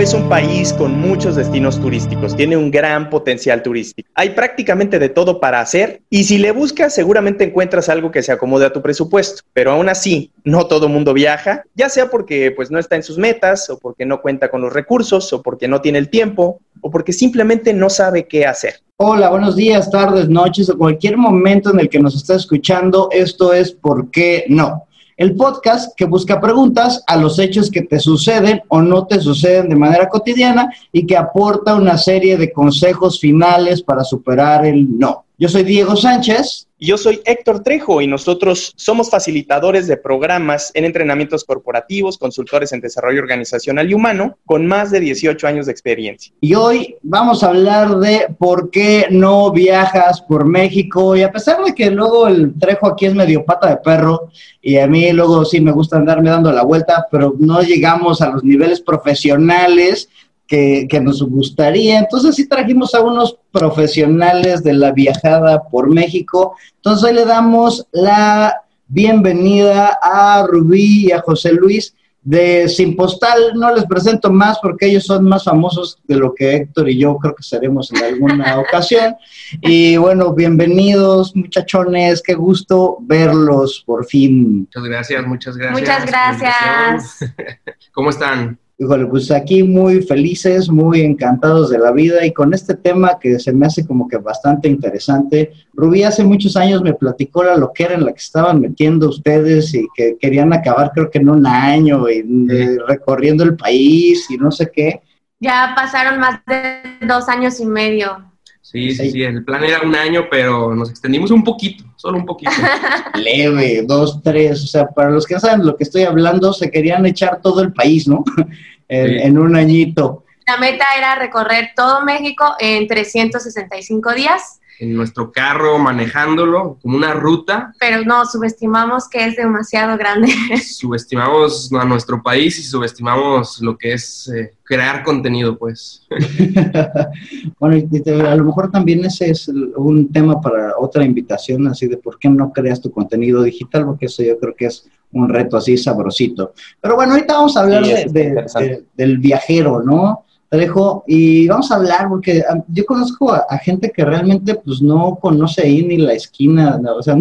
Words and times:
Es 0.00 0.14
un 0.14 0.30
país 0.30 0.72
con 0.72 0.98
muchos 0.98 1.36
destinos 1.36 1.78
turísticos, 1.78 2.34
tiene 2.34 2.56
un 2.56 2.70
gran 2.70 3.10
potencial 3.10 3.62
turístico. 3.62 4.08
Hay 4.14 4.30
prácticamente 4.30 4.98
de 4.98 5.10
todo 5.10 5.40
para 5.40 5.60
hacer 5.60 6.00
y 6.08 6.24
si 6.24 6.38
le 6.38 6.52
buscas 6.52 6.94
seguramente 6.94 7.44
encuentras 7.44 7.90
algo 7.90 8.10
que 8.10 8.22
se 8.22 8.32
acomode 8.32 8.64
a 8.64 8.72
tu 8.72 8.80
presupuesto, 8.80 9.42
pero 9.52 9.72
aún 9.72 9.90
así 9.90 10.32
no 10.42 10.66
todo 10.66 10.88
mundo 10.88 11.12
viaja, 11.12 11.64
ya 11.74 11.90
sea 11.90 12.08
porque 12.08 12.50
pues 12.50 12.70
no 12.70 12.78
está 12.78 12.96
en 12.96 13.02
sus 13.02 13.18
metas 13.18 13.68
o 13.68 13.78
porque 13.78 14.06
no 14.06 14.22
cuenta 14.22 14.50
con 14.50 14.62
los 14.62 14.72
recursos 14.72 15.30
o 15.34 15.42
porque 15.42 15.68
no 15.68 15.82
tiene 15.82 15.98
el 15.98 16.08
tiempo 16.08 16.60
o 16.80 16.90
porque 16.90 17.12
simplemente 17.12 17.74
no 17.74 17.90
sabe 17.90 18.26
qué 18.26 18.46
hacer. 18.46 18.80
Hola, 18.96 19.28
buenos 19.28 19.54
días, 19.54 19.90
tardes, 19.90 20.30
noches 20.30 20.70
o 20.70 20.78
cualquier 20.78 21.18
momento 21.18 21.72
en 21.74 21.80
el 21.80 21.90
que 21.90 22.00
nos 22.00 22.16
está 22.16 22.36
escuchando. 22.36 23.10
Esto 23.12 23.52
es 23.52 23.72
¿Por 23.72 24.10
qué 24.10 24.46
no? 24.48 24.86
El 25.20 25.36
podcast 25.36 25.94
que 25.94 26.06
busca 26.06 26.40
preguntas 26.40 27.04
a 27.06 27.14
los 27.14 27.38
hechos 27.38 27.70
que 27.70 27.82
te 27.82 27.98
suceden 27.98 28.62
o 28.68 28.80
no 28.80 29.06
te 29.06 29.20
suceden 29.20 29.68
de 29.68 29.76
manera 29.76 30.08
cotidiana 30.08 30.72
y 30.90 31.06
que 31.06 31.14
aporta 31.14 31.74
una 31.74 31.98
serie 31.98 32.38
de 32.38 32.50
consejos 32.50 33.20
finales 33.20 33.82
para 33.82 34.02
superar 34.02 34.64
el 34.64 34.98
no. 34.98 35.26
Yo 35.36 35.50
soy 35.50 35.64
Diego 35.64 35.94
Sánchez. 35.94 36.69
Yo 36.82 36.96
soy 36.96 37.20
Héctor 37.26 37.62
Trejo 37.62 38.00
y 38.00 38.06
nosotros 38.06 38.72
somos 38.74 39.10
facilitadores 39.10 39.86
de 39.86 39.98
programas 39.98 40.70
en 40.72 40.86
entrenamientos 40.86 41.44
corporativos, 41.44 42.16
consultores 42.16 42.72
en 42.72 42.80
desarrollo 42.80 43.20
organizacional 43.20 43.90
y 43.90 43.92
humano, 43.92 44.38
con 44.46 44.66
más 44.66 44.90
de 44.90 45.00
18 45.00 45.46
años 45.46 45.66
de 45.66 45.72
experiencia. 45.72 46.32
Y 46.40 46.54
hoy 46.54 46.96
vamos 47.02 47.44
a 47.44 47.48
hablar 47.48 47.98
de 47.98 48.34
por 48.38 48.70
qué 48.70 49.08
no 49.10 49.52
viajas 49.52 50.22
por 50.22 50.46
México. 50.46 51.14
Y 51.14 51.22
a 51.22 51.30
pesar 51.30 51.62
de 51.62 51.74
que 51.74 51.90
luego 51.90 52.26
el 52.28 52.58
Trejo 52.58 52.86
aquí 52.86 53.04
es 53.04 53.14
medio 53.14 53.44
pata 53.44 53.68
de 53.68 53.76
perro 53.76 54.30
y 54.62 54.78
a 54.78 54.86
mí 54.86 55.12
luego 55.12 55.44
sí 55.44 55.60
me 55.60 55.72
gusta 55.72 55.98
andarme 55.98 56.30
dando 56.30 56.50
la 56.50 56.62
vuelta, 56.62 57.06
pero 57.10 57.34
no 57.38 57.60
llegamos 57.60 58.22
a 58.22 58.30
los 58.30 58.42
niveles 58.42 58.80
profesionales 58.80 60.08
que, 60.50 61.00
nos 61.00 61.22
gustaría. 61.22 62.00
Entonces 62.00 62.34
sí 62.34 62.48
trajimos 62.48 62.94
a 62.94 63.00
unos 63.00 63.38
profesionales 63.52 64.64
de 64.64 64.72
la 64.72 64.90
viajada 64.90 65.62
por 65.62 65.88
México. 65.88 66.56
Entonces 66.76 67.04
hoy 67.08 67.14
le 67.14 67.24
damos 67.24 67.86
la 67.92 68.62
bienvenida 68.88 69.96
a 70.02 70.44
Rubí 70.48 71.06
y 71.06 71.12
a 71.12 71.20
José 71.20 71.52
Luis 71.52 71.94
de 72.22 72.68
Sin 72.68 72.96
Postal. 72.96 73.52
No 73.54 73.72
les 73.72 73.84
presento 73.84 74.28
más 74.32 74.58
porque 74.60 74.86
ellos 74.86 75.04
son 75.04 75.24
más 75.24 75.44
famosos 75.44 76.00
de 76.08 76.16
lo 76.16 76.34
que 76.34 76.56
Héctor 76.56 76.90
y 76.90 76.98
yo 76.98 77.16
creo 77.18 77.34
que 77.36 77.44
seremos 77.44 77.92
en 77.92 78.02
alguna 78.02 78.58
ocasión. 78.68 79.14
Y 79.60 79.98
bueno, 79.98 80.34
bienvenidos 80.34 81.36
muchachones, 81.36 82.22
qué 82.22 82.34
gusto 82.34 82.96
verlos 83.02 83.84
por 83.86 84.04
fin. 84.04 84.62
Muchas 84.62 84.82
gracias, 84.82 85.26
muchas 85.28 85.56
gracias. 85.56 85.80
Muchas 85.80 86.06
gracias. 86.06 87.32
¿Cómo 87.92 88.10
están? 88.10 88.58
Híjole, 88.82 89.04
pues 89.04 89.30
aquí 89.30 89.62
muy 89.62 90.00
felices, 90.00 90.70
muy 90.70 91.02
encantados 91.02 91.68
de 91.68 91.78
la 91.78 91.92
vida 91.92 92.24
y 92.24 92.32
con 92.32 92.54
este 92.54 92.74
tema 92.74 93.18
que 93.20 93.38
se 93.38 93.52
me 93.52 93.66
hace 93.66 93.86
como 93.86 94.08
que 94.08 94.16
bastante 94.16 94.68
interesante. 94.68 95.52
Rubí 95.74 96.02
hace 96.02 96.24
muchos 96.24 96.56
años 96.56 96.80
me 96.80 96.94
platicó 96.94 97.44
la 97.44 97.58
loquera 97.58 97.92
en 97.92 98.06
la 98.06 98.12
que 98.12 98.20
estaban 98.20 98.58
metiendo 98.58 99.10
ustedes 99.10 99.74
y 99.74 99.86
que 99.94 100.16
querían 100.18 100.54
acabar 100.54 100.92
creo 100.94 101.10
que 101.10 101.18
en 101.18 101.28
un 101.28 101.46
año 101.46 102.08
y 102.08 102.24
eh, 102.50 102.78
recorriendo 102.88 103.44
el 103.44 103.54
país 103.54 104.30
y 104.30 104.38
no 104.38 104.50
sé 104.50 104.70
qué. 104.72 105.02
Ya 105.40 105.74
pasaron 105.76 106.18
más 106.18 106.40
de 106.46 107.06
dos 107.06 107.28
años 107.28 107.60
y 107.60 107.66
medio. 107.66 108.29
Sí, 108.70 108.94
sí, 108.94 109.10
sí, 109.10 109.22
el 109.24 109.44
plan 109.44 109.64
era 109.64 109.80
un 109.80 109.96
año, 109.96 110.28
pero 110.30 110.72
nos 110.76 110.90
extendimos 110.90 111.32
un 111.32 111.42
poquito, 111.42 111.82
solo 111.96 112.18
un 112.18 112.24
poquito. 112.24 112.52
Leve, 113.14 113.82
dos, 113.84 114.22
tres, 114.22 114.62
o 114.62 114.66
sea, 114.68 114.86
para 114.86 115.10
los 115.10 115.26
que 115.26 115.34
no 115.34 115.40
saben 115.40 115.66
lo 115.66 115.76
que 115.76 115.82
estoy 115.82 116.04
hablando, 116.04 116.52
se 116.52 116.70
querían 116.70 117.04
echar 117.04 117.40
todo 117.42 117.62
el 117.62 117.72
país, 117.72 118.06
¿no? 118.06 118.22
en, 118.88 119.36
un 119.36 119.56
añito. 119.56 120.24
La 120.46 120.56
meta 120.58 120.84
era 120.96 121.16
recorrer 121.16 121.72
todo 121.74 122.04
México 122.04 122.54
en 122.60 122.86
365 122.86 124.14
días 124.14 124.59
en 124.80 124.94
nuestro 124.94 125.30
carro 125.30 125.78
manejándolo 125.78 126.78
como 126.80 126.96
una 126.96 127.12
ruta. 127.12 127.74
Pero 127.78 128.02
no, 128.02 128.24
subestimamos 128.24 129.08
que 129.10 129.26
es 129.26 129.36
demasiado 129.36 129.96
grande. 129.98 130.32
Subestimamos 130.56 131.70
a 131.72 131.84
nuestro 131.84 132.22
país 132.22 132.58
y 132.58 132.62
subestimamos 132.62 133.60
lo 133.60 133.76
que 133.76 133.92
es 133.92 134.28
eh, 134.34 134.54
crear 134.64 135.04
contenido, 135.04 135.58
pues. 135.58 136.06
bueno, 137.58 137.88
a 138.26 138.34
lo 138.34 138.44
mejor 138.44 138.70
también 138.70 139.04
ese 139.04 139.30
es 139.30 139.48
un 139.48 140.10
tema 140.10 140.40
para 140.40 140.78
otra 140.78 141.04
invitación, 141.04 141.68
así 141.68 141.86
de 141.86 141.98
por 141.98 142.18
qué 142.18 142.30
no 142.30 142.50
creas 142.50 142.80
tu 142.80 142.90
contenido 142.90 143.42
digital, 143.42 143.84
porque 143.84 144.06
eso 144.06 144.22
yo 144.22 144.38
creo 144.38 144.54
que 144.56 144.66
es 144.66 144.88
un 145.12 145.28
reto 145.28 145.58
así 145.58 145.76
sabrosito. 145.76 146.54
Pero 146.80 146.96
bueno, 146.96 147.12
ahorita 147.12 147.34
vamos 147.34 147.54
a 147.54 147.60
hablar 147.60 147.84
del 147.84 149.18
viajero, 149.18 149.82
¿no? 149.82 150.24
Alejo, 150.52 151.04
y 151.06 151.46
vamos 151.46 151.70
a 151.70 151.76
hablar, 151.76 152.08
porque 152.08 152.42
ah, 152.48 152.60
yo 152.66 152.84
conozco 152.84 153.32
a, 153.32 153.56
gente 153.58 153.92
que 153.92 154.04
realmente 154.04 154.56
pues 154.56 154.82
no 154.82 155.16
conoce 155.20 155.62
ahí 155.62 155.84
ni 155.84 155.96
la 155.96 156.14
esquina, 156.14 156.80
o 156.98 157.02
sea, 157.02 157.16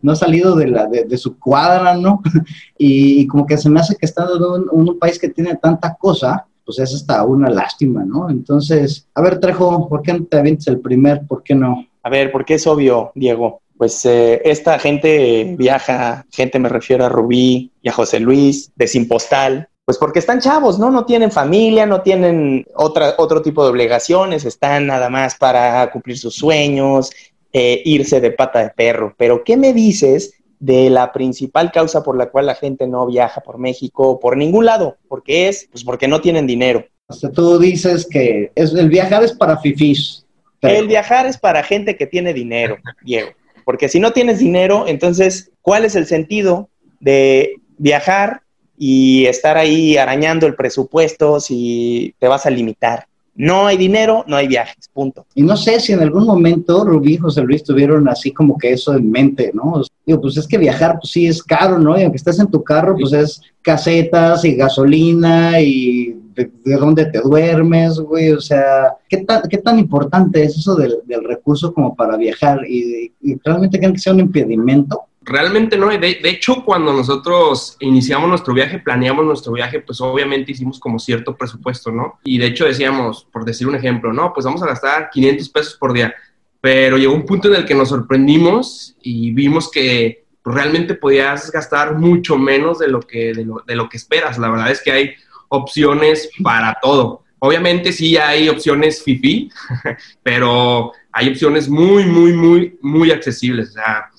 no, 0.00 0.12
ha 0.12 0.16
salido 0.16 0.56
de, 0.56 0.66
la, 0.66 0.86
de, 0.86 1.16
su 1.18 1.38
cuadra, 1.38 1.96
¿no? 1.96 2.20
Y, 2.78 3.28
como 3.28 3.46
que 3.46 3.56
se 3.56 3.70
me 3.70 3.78
hace 3.78 3.94
que 3.94 4.06
estando 4.06 4.56
en 4.56 4.64
un, 4.72 4.98
país 4.98 5.16
que 5.16 5.28
tiene 5.28 5.54
tanta 5.54 5.94
cosa, 5.94 6.44
pues 6.64 6.80
es 6.80 6.92
hasta 6.92 7.24
una 7.24 7.48
lástima, 7.48 8.04
¿no? 8.04 8.28
Entonces, 8.28 9.06
a 9.14 9.22
ver, 9.22 9.38
Trejo, 9.38 9.88
¿por 9.88 10.02
qué 10.02 10.14
no 10.14 10.24
te 10.24 10.38
avientes 10.38 10.66
el 10.66 10.80
primer? 10.80 11.24
¿Por 11.26 11.44
qué 11.44 11.54
no? 11.54 11.86
A 12.02 12.10
ver, 12.10 12.32
porque 12.32 12.54
es 12.54 12.66
obvio, 12.66 13.12
Diego. 13.14 13.60
Pues 13.76 14.04
eh, 14.04 14.42
esta 14.44 14.78
gente 14.80 15.54
viaja, 15.56 16.26
gente 16.30 16.58
me 16.58 16.68
refiero 16.68 17.04
a 17.04 17.08
Rubí 17.08 17.70
y 17.80 17.88
a 17.88 17.92
José 17.92 18.18
Luis, 18.18 18.72
de 18.74 18.88
Sin 18.88 19.06
Postal, 19.06 19.68
pues 19.84 19.98
porque 19.98 20.20
están 20.20 20.40
chavos, 20.40 20.78
¿no? 20.78 20.90
No 20.90 21.04
tienen 21.04 21.32
familia, 21.32 21.86
no 21.86 22.02
tienen 22.02 22.66
otra, 22.74 23.14
otro 23.18 23.42
tipo 23.42 23.64
de 23.64 23.70
obligaciones, 23.70 24.44
están 24.44 24.86
nada 24.86 25.10
más 25.10 25.34
para 25.36 25.90
cumplir 25.90 26.18
sus 26.18 26.34
sueños, 26.34 27.10
eh, 27.52 27.82
irse 27.84 28.20
de 28.20 28.30
pata 28.30 28.60
de 28.60 28.70
perro. 28.70 29.14
Pero, 29.18 29.42
¿qué 29.44 29.56
me 29.56 29.72
dices 29.72 30.34
de 30.60 30.88
la 30.88 31.12
principal 31.12 31.72
causa 31.72 32.04
por 32.04 32.16
la 32.16 32.30
cual 32.30 32.46
la 32.46 32.54
gente 32.54 32.86
no 32.86 33.06
viaja 33.06 33.40
por 33.40 33.58
México, 33.58 34.20
por 34.20 34.36
ningún 34.36 34.66
lado? 34.66 34.96
Porque 35.08 35.48
es, 35.48 35.68
pues 35.70 35.82
porque 35.82 36.06
no 36.06 36.20
tienen 36.20 36.46
dinero. 36.46 36.86
O 37.08 37.14
sea, 37.14 37.30
tú 37.30 37.58
dices 37.58 38.06
que 38.08 38.52
es, 38.54 38.72
el 38.72 38.88
viajar 38.88 39.24
es 39.24 39.32
para 39.32 39.58
fifís. 39.58 40.24
El 40.60 40.86
viajar 40.86 41.26
es 41.26 41.36
para 41.36 41.64
gente 41.64 41.96
que 41.96 42.06
tiene 42.06 42.32
dinero, 42.32 42.76
Diego. 43.04 43.30
Porque 43.64 43.88
si 43.88 43.98
no 43.98 44.12
tienes 44.12 44.38
dinero, 44.38 44.84
entonces, 44.86 45.50
¿cuál 45.60 45.84
es 45.84 45.96
el 45.96 46.06
sentido 46.06 46.68
de 47.00 47.56
viajar 47.78 48.42
y 48.84 49.26
estar 49.26 49.56
ahí 49.56 49.96
arañando 49.96 50.44
el 50.44 50.56
presupuesto 50.56 51.38
si 51.38 52.16
te 52.18 52.26
vas 52.26 52.46
a 52.46 52.50
limitar. 52.50 53.06
No 53.36 53.68
hay 53.68 53.76
dinero, 53.76 54.24
no 54.26 54.34
hay 54.34 54.48
viajes, 54.48 54.90
punto. 54.92 55.24
Y 55.36 55.42
no 55.42 55.56
sé 55.56 55.78
si 55.78 55.92
en 55.92 56.00
algún 56.00 56.26
momento 56.26 56.84
Rubí 56.84 57.14
y 57.14 57.16
José 57.16 57.42
Luis 57.42 57.62
tuvieron 57.62 58.08
así 58.08 58.32
como 58.32 58.58
que 58.58 58.72
eso 58.72 58.92
en 58.96 59.08
mente, 59.08 59.52
¿no? 59.54 59.80
Digo, 60.04 60.20
pues 60.20 60.36
es 60.36 60.48
que 60.48 60.58
viajar, 60.58 60.98
pues 61.00 61.12
sí 61.12 61.28
es 61.28 61.44
caro, 61.44 61.78
¿no? 61.78 61.96
Y 61.96 62.02
aunque 62.02 62.16
estés 62.16 62.40
en 62.40 62.50
tu 62.50 62.64
carro, 62.64 62.96
pues 62.98 63.12
es 63.12 63.40
casetas 63.62 64.44
y 64.44 64.56
gasolina 64.56 65.60
y 65.60 66.16
de, 66.34 66.50
dónde 66.76 67.06
te 67.06 67.20
duermes, 67.20 68.00
güey. 68.00 68.32
O 68.32 68.40
sea, 68.40 68.96
¿qué 69.08 69.18
tan, 69.18 69.42
qué 69.48 69.58
tan 69.58 69.78
importante 69.78 70.42
es 70.42 70.56
eso 70.56 70.74
del, 70.74 70.98
recurso 71.22 71.72
como 71.72 71.94
para 71.94 72.16
viajar? 72.16 72.66
¿Y, 72.68 73.12
y 73.20 73.36
realmente 73.44 73.78
creen 73.78 73.92
que 73.92 74.00
sea 74.00 74.12
un 74.12 74.20
impedimento? 74.20 75.04
Realmente 75.24 75.76
no, 75.76 75.88
de, 75.88 75.98
de, 75.98 76.28
hecho 76.28 76.64
cuando 76.64 76.92
nosotros 76.92 77.76
iniciamos 77.80 78.28
nuestro 78.28 78.54
viaje, 78.54 78.78
planeamos 78.78 79.24
nuestro 79.24 79.52
viaje, 79.52 79.80
pues 79.80 80.00
obviamente 80.00 80.52
hicimos 80.52 80.80
como 80.80 80.98
cierto 80.98 81.36
presupuesto, 81.36 81.92
¿no? 81.92 82.18
Y 82.24 82.38
de 82.38 82.46
hecho 82.46 82.64
decíamos, 82.64 83.26
por 83.32 83.44
decir 83.44 83.68
un 83.68 83.76
ejemplo, 83.76 84.12
no, 84.12 84.32
pues 84.32 84.46
vamos 84.46 84.62
a 84.62 84.66
gastar 84.66 85.10
500 85.10 85.48
pesos 85.50 85.74
por 85.74 85.92
día, 85.92 86.14
pero 86.60 86.96
llegó 86.96 87.14
un 87.14 87.26
punto 87.26 87.48
en 87.48 87.56
el 87.56 87.64
que 87.64 87.74
nos 87.74 87.88
sorprendimos 87.88 88.96
y 89.02 89.32
vimos 89.32 89.70
que 89.70 90.24
pues, 90.42 90.56
realmente 90.56 90.94
podías 90.94 91.50
gastar 91.50 91.96
mucho 91.96 92.36
menos 92.38 92.78
de 92.78 92.88
lo, 92.88 93.00
que, 93.00 93.32
de 93.32 93.44
lo, 93.44 93.62
de 93.66 93.76
lo 93.76 93.88
que 93.88 93.96
esperas. 93.96 94.38
La 94.38 94.48
verdad 94.48 94.70
es 94.70 94.82
que 94.82 94.92
hay 94.92 95.14
opciones 95.48 96.30
para 96.42 96.78
todo. 96.80 97.22
Obviamente 97.40 97.92
sí 97.92 98.16
hay 98.16 98.48
opciones 98.48 99.02
FIFI, 99.02 99.50
pero 100.22 100.92
hay 101.10 101.28
opciones 101.28 101.68
muy, 101.68 102.04
muy, 102.04 102.32
muy, 102.32 102.78
muy 102.80 103.10
accesibles. 103.10 103.70
O 103.70 103.72
sea, 103.72 104.10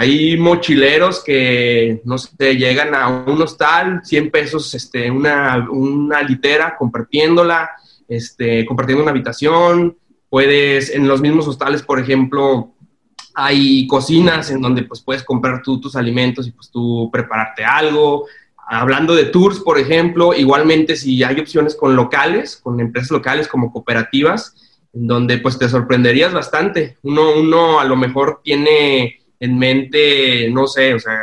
hay 0.00 0.36
mochileros 0.36 1.24
que, 1.24 2.02
no 2.04 2.18
sé, 2.18 2.54
llegan 2.54 2.94
a 2.94 3.08
un 3.08 3.42
hostal, 3.42 4.00
100 4.04 4.30
pesos, 4.30 4.72
este, 4.72 5.10
una, 5.10 5.66
una 5.68 6.22
litera, 6.22 6.76
compartiéndola, 6.78 7.68
este, 8.06 8.64
compartiendo 8.64 9.02
una 9.02 9.10
habitación. 9.10 9.98
Puedes, 10.28 10.90
en 10.90 11.08
los 11.08 11.20
mismos 11.20 11.48
hostales, 11.48 11.82
por 11.82 11.98
ejemplo, 11.98 12.74
hay 13.34 13.88
cocinas 13.88 14.52
en 14.52 14.60
donde 14.60 14.84
pues 14.84 15.00
puedes 15.00 15.24
comprar 15.24 15.62
tú 15.64 15.80
tus 15.80 15.96
alimentos 15.96 16.46
y 16.46 16.52
pues 16.52 16.70
tú 16.70 17.10
prepararte 17.12 17.64
algo. 17.64 18.26
Hablando 18.68 19.16
de 19.16 19.24
tours, 19.24 19.58
por 19.58 19.80
ejemplo, 19.80 20.32
igualmente 20.32 20.94
si 20.94 21.24
hay 21.24 21.40
opciones 21.40 21.74
con 21.74 21.96
locales, 21.96 22.56
con 22.56 22.78
empresas 22.78 23.10
locales 23.10 23.48
como 23.48 23.72
cooperativas, 23.72 24.78
en 24.92 25.08
donde 25.08 25.38
pues 25.38 25.58
te 25.58 25.68
sorprenderías 25.68 26.32
bastante. 26.32 26.98
Uno, 27.02 27.32
uno 27.32 27.80
a 27.80 27.84
lo 27.84 27.96
mejor 27.96 28.42
tiene 28.44 29.17
en 29.40 29.58
mente, 29.58 30.48
no 30.50 30.66
sé, 30.66 30.94
o 30.94 30.98
sea, 30.98 31.18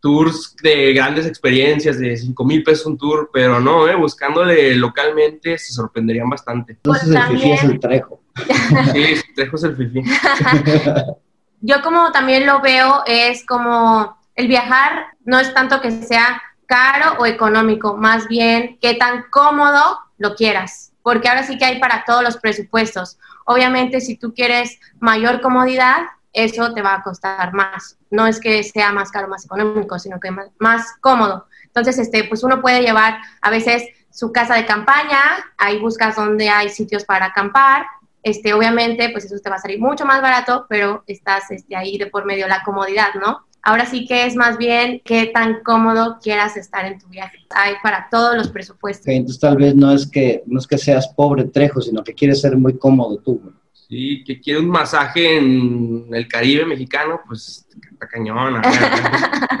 tours 0.00 0.56
de 0.62 0.92
grandes 0.92 1.26
experiencias, 1.26 1.98
de 1.98 2.16
5 2.16 2.44
mil 2.44 2.62
pesos 2.62 2.86
un 2.86 2.98
tour, 2.98 3.30
pero 3.32 3.60
no, 3.60 3.88
¿eh? 3.88 3.96
buscándole 3.96 4.74
localmente 4.76 5.58
se 5.58 5.72
sorprenderían 5.72 6.30
bastante. 6.30 6.72
Entonces 6.72 7.08
Pues 7.08 7.16
el 7.16 7.36
fifí 7.36 7.52
es 7.52 7.64
el 7.64 7.80
trejo. 7.80 8.20
Sí, 8.92 9.04
Trejo 9.34 9.56
es 9.56 9.64
el 9.64 9.76
fifi. 9.76 10.02
Yo 11.60 11.82
como 11.82 12.12
también 12.12 12.46
lo 12.46 12.60
veo 12.60 13.02
es 13.06 13.44
como 13.44 14.16
el 14.36 14.46
viajar 14.46 15.06
no 15.24 15.40
es 15.40 15.52
tanto 15.52 15.80
que 15.80 15.90
sea 15.90 16.40
caro 16.66 17.16
o 17.18 17.26
económico, 17.26 17.96
más 17.96 18.28
bien 18.28 18.78
qué 18.80 18.94
tan 18.94 19.24
cómodo 19.30 19.98
lo 20.18 20.36
quieras, 20.36 20.92
porque 21.02 21.28
ahora 21.28 21.42
sí 21.42 21.58
que 21.58 21.64
hay 21.64 21.80
para 21.80 22.04
todos 22.06 22.22
los 22.22 22.36
presupuestos. 22.36 23.18
Obviamente 23.44 24.00
si 24.00 24.16
tú 24.16 24.34
quieres 24.34 24.78
mayor 25.00 25.40
comodidad, 25.40 26.02
eso 26.32 26.72
te 26.74 26.82
va 26.82 26.94
a 26.94 27.02
costar 27.02 27.52
más. 27.52 27.98
No 28.10 28.26
es 28.26 28.40
que 28.40 28.62
sea 28.62 28.92
más 28.92 29.10
caro, 29.10 29.28
más 29.28 29.44
económico, 29.44 29.98
sino 29.98 30.20
que 30.20 30.30
más, 30.30 30.48
más 30.58 30.86
cómodo. 31.00 31.46
Entonces, 31.64 31.98
este, 31.98 32.24
pues 32.24 32.42
uno 32.42 32.60
puede 32.60 32.82
llevar 32.82 33.18
a 33.40 33.50
veces 33.50 33.84
su 34.10 34.32
casa 34.32 34.54
de 34.54 34.66
campaña, 34.66 35.20
ahí 35.56 35.78
buscas 35.78 36.16
donde 36.16 36.48
hay 36.48 36.68
sitios 36.70 37.04
para 37.04 37.26
acampar, 37.26 37.86
este, 38.22 38.52
obviamente, 38.52 39.10
pues 39.10 39.24
eso 39.24 39.36
te 39.42 39.48
va 39.48 39.56
a 39.56 39.60
salir 39.60 39.80
mucho 39.80 40.04
más 40.04 40.20
barato, 40.20 40.66
pero 40.68 41.04
estás 41.06 41.50
este, 41.50 41.76
ahí 41.76 41.98
de 41.98 42.06
por 42.06 42.24
medio 42.24 42.48
la 42.48 42.62
comodidad, 42.62 43.14
¿no? 43.20 43.46
Ahora 43.62 43.86
sí 43.86 44.06
que 44.06 44.26
es 44.26 44.34
más 44.34 44.56
bien 44.56 45.00
qué 45.04 45.26
tan 45.26 45.62
cómodo 45.62 46.18
quieras 46.22 46.56
estar 46.56 46.84
en 46.84 46.98
tu 46.98 47.06
viaje. 47.08 47.38
Hay 47.50 47.74
para 47.82 48.08
todos 48.10 48.36
los 48.36 48.48
presupuestos. 48.48 49.06
Entonces 49.08 49.40
tal 49.40 49.56
vez 49.56 49.74
no 49.74 49.92
es 49.92 50.06
que 50.06 50.42
no 50.46 50.58
es 50.58 50.66
que 50.66 50.78
seas 50.78 51.08
pobre 51.08 51.44
trejo, 51.44 51.80
sino 51.80 52.02
que 52.02 52.14
quieres 52.14 52.40
ser 52.40 52.56
muy 52.56 52.78
cómodo 52.78 53.18
tú. 53.18 53.40
güey. 53.42 53.54
Sí, 53.88 54.22
que 54.24 54.40
quiere 54.40 54.60
un 54.60 54.68
masaje 54.68 55.38
en 55.38 56.06
el 56.12 56.28
Caribe 56.28 56.66
mexicano, 56.66 57.20
pues 57.26 57.66
está 57.90 58.06
cañón. 58.06 58.56
a 58.56 58.60
ver. 58.60 58.80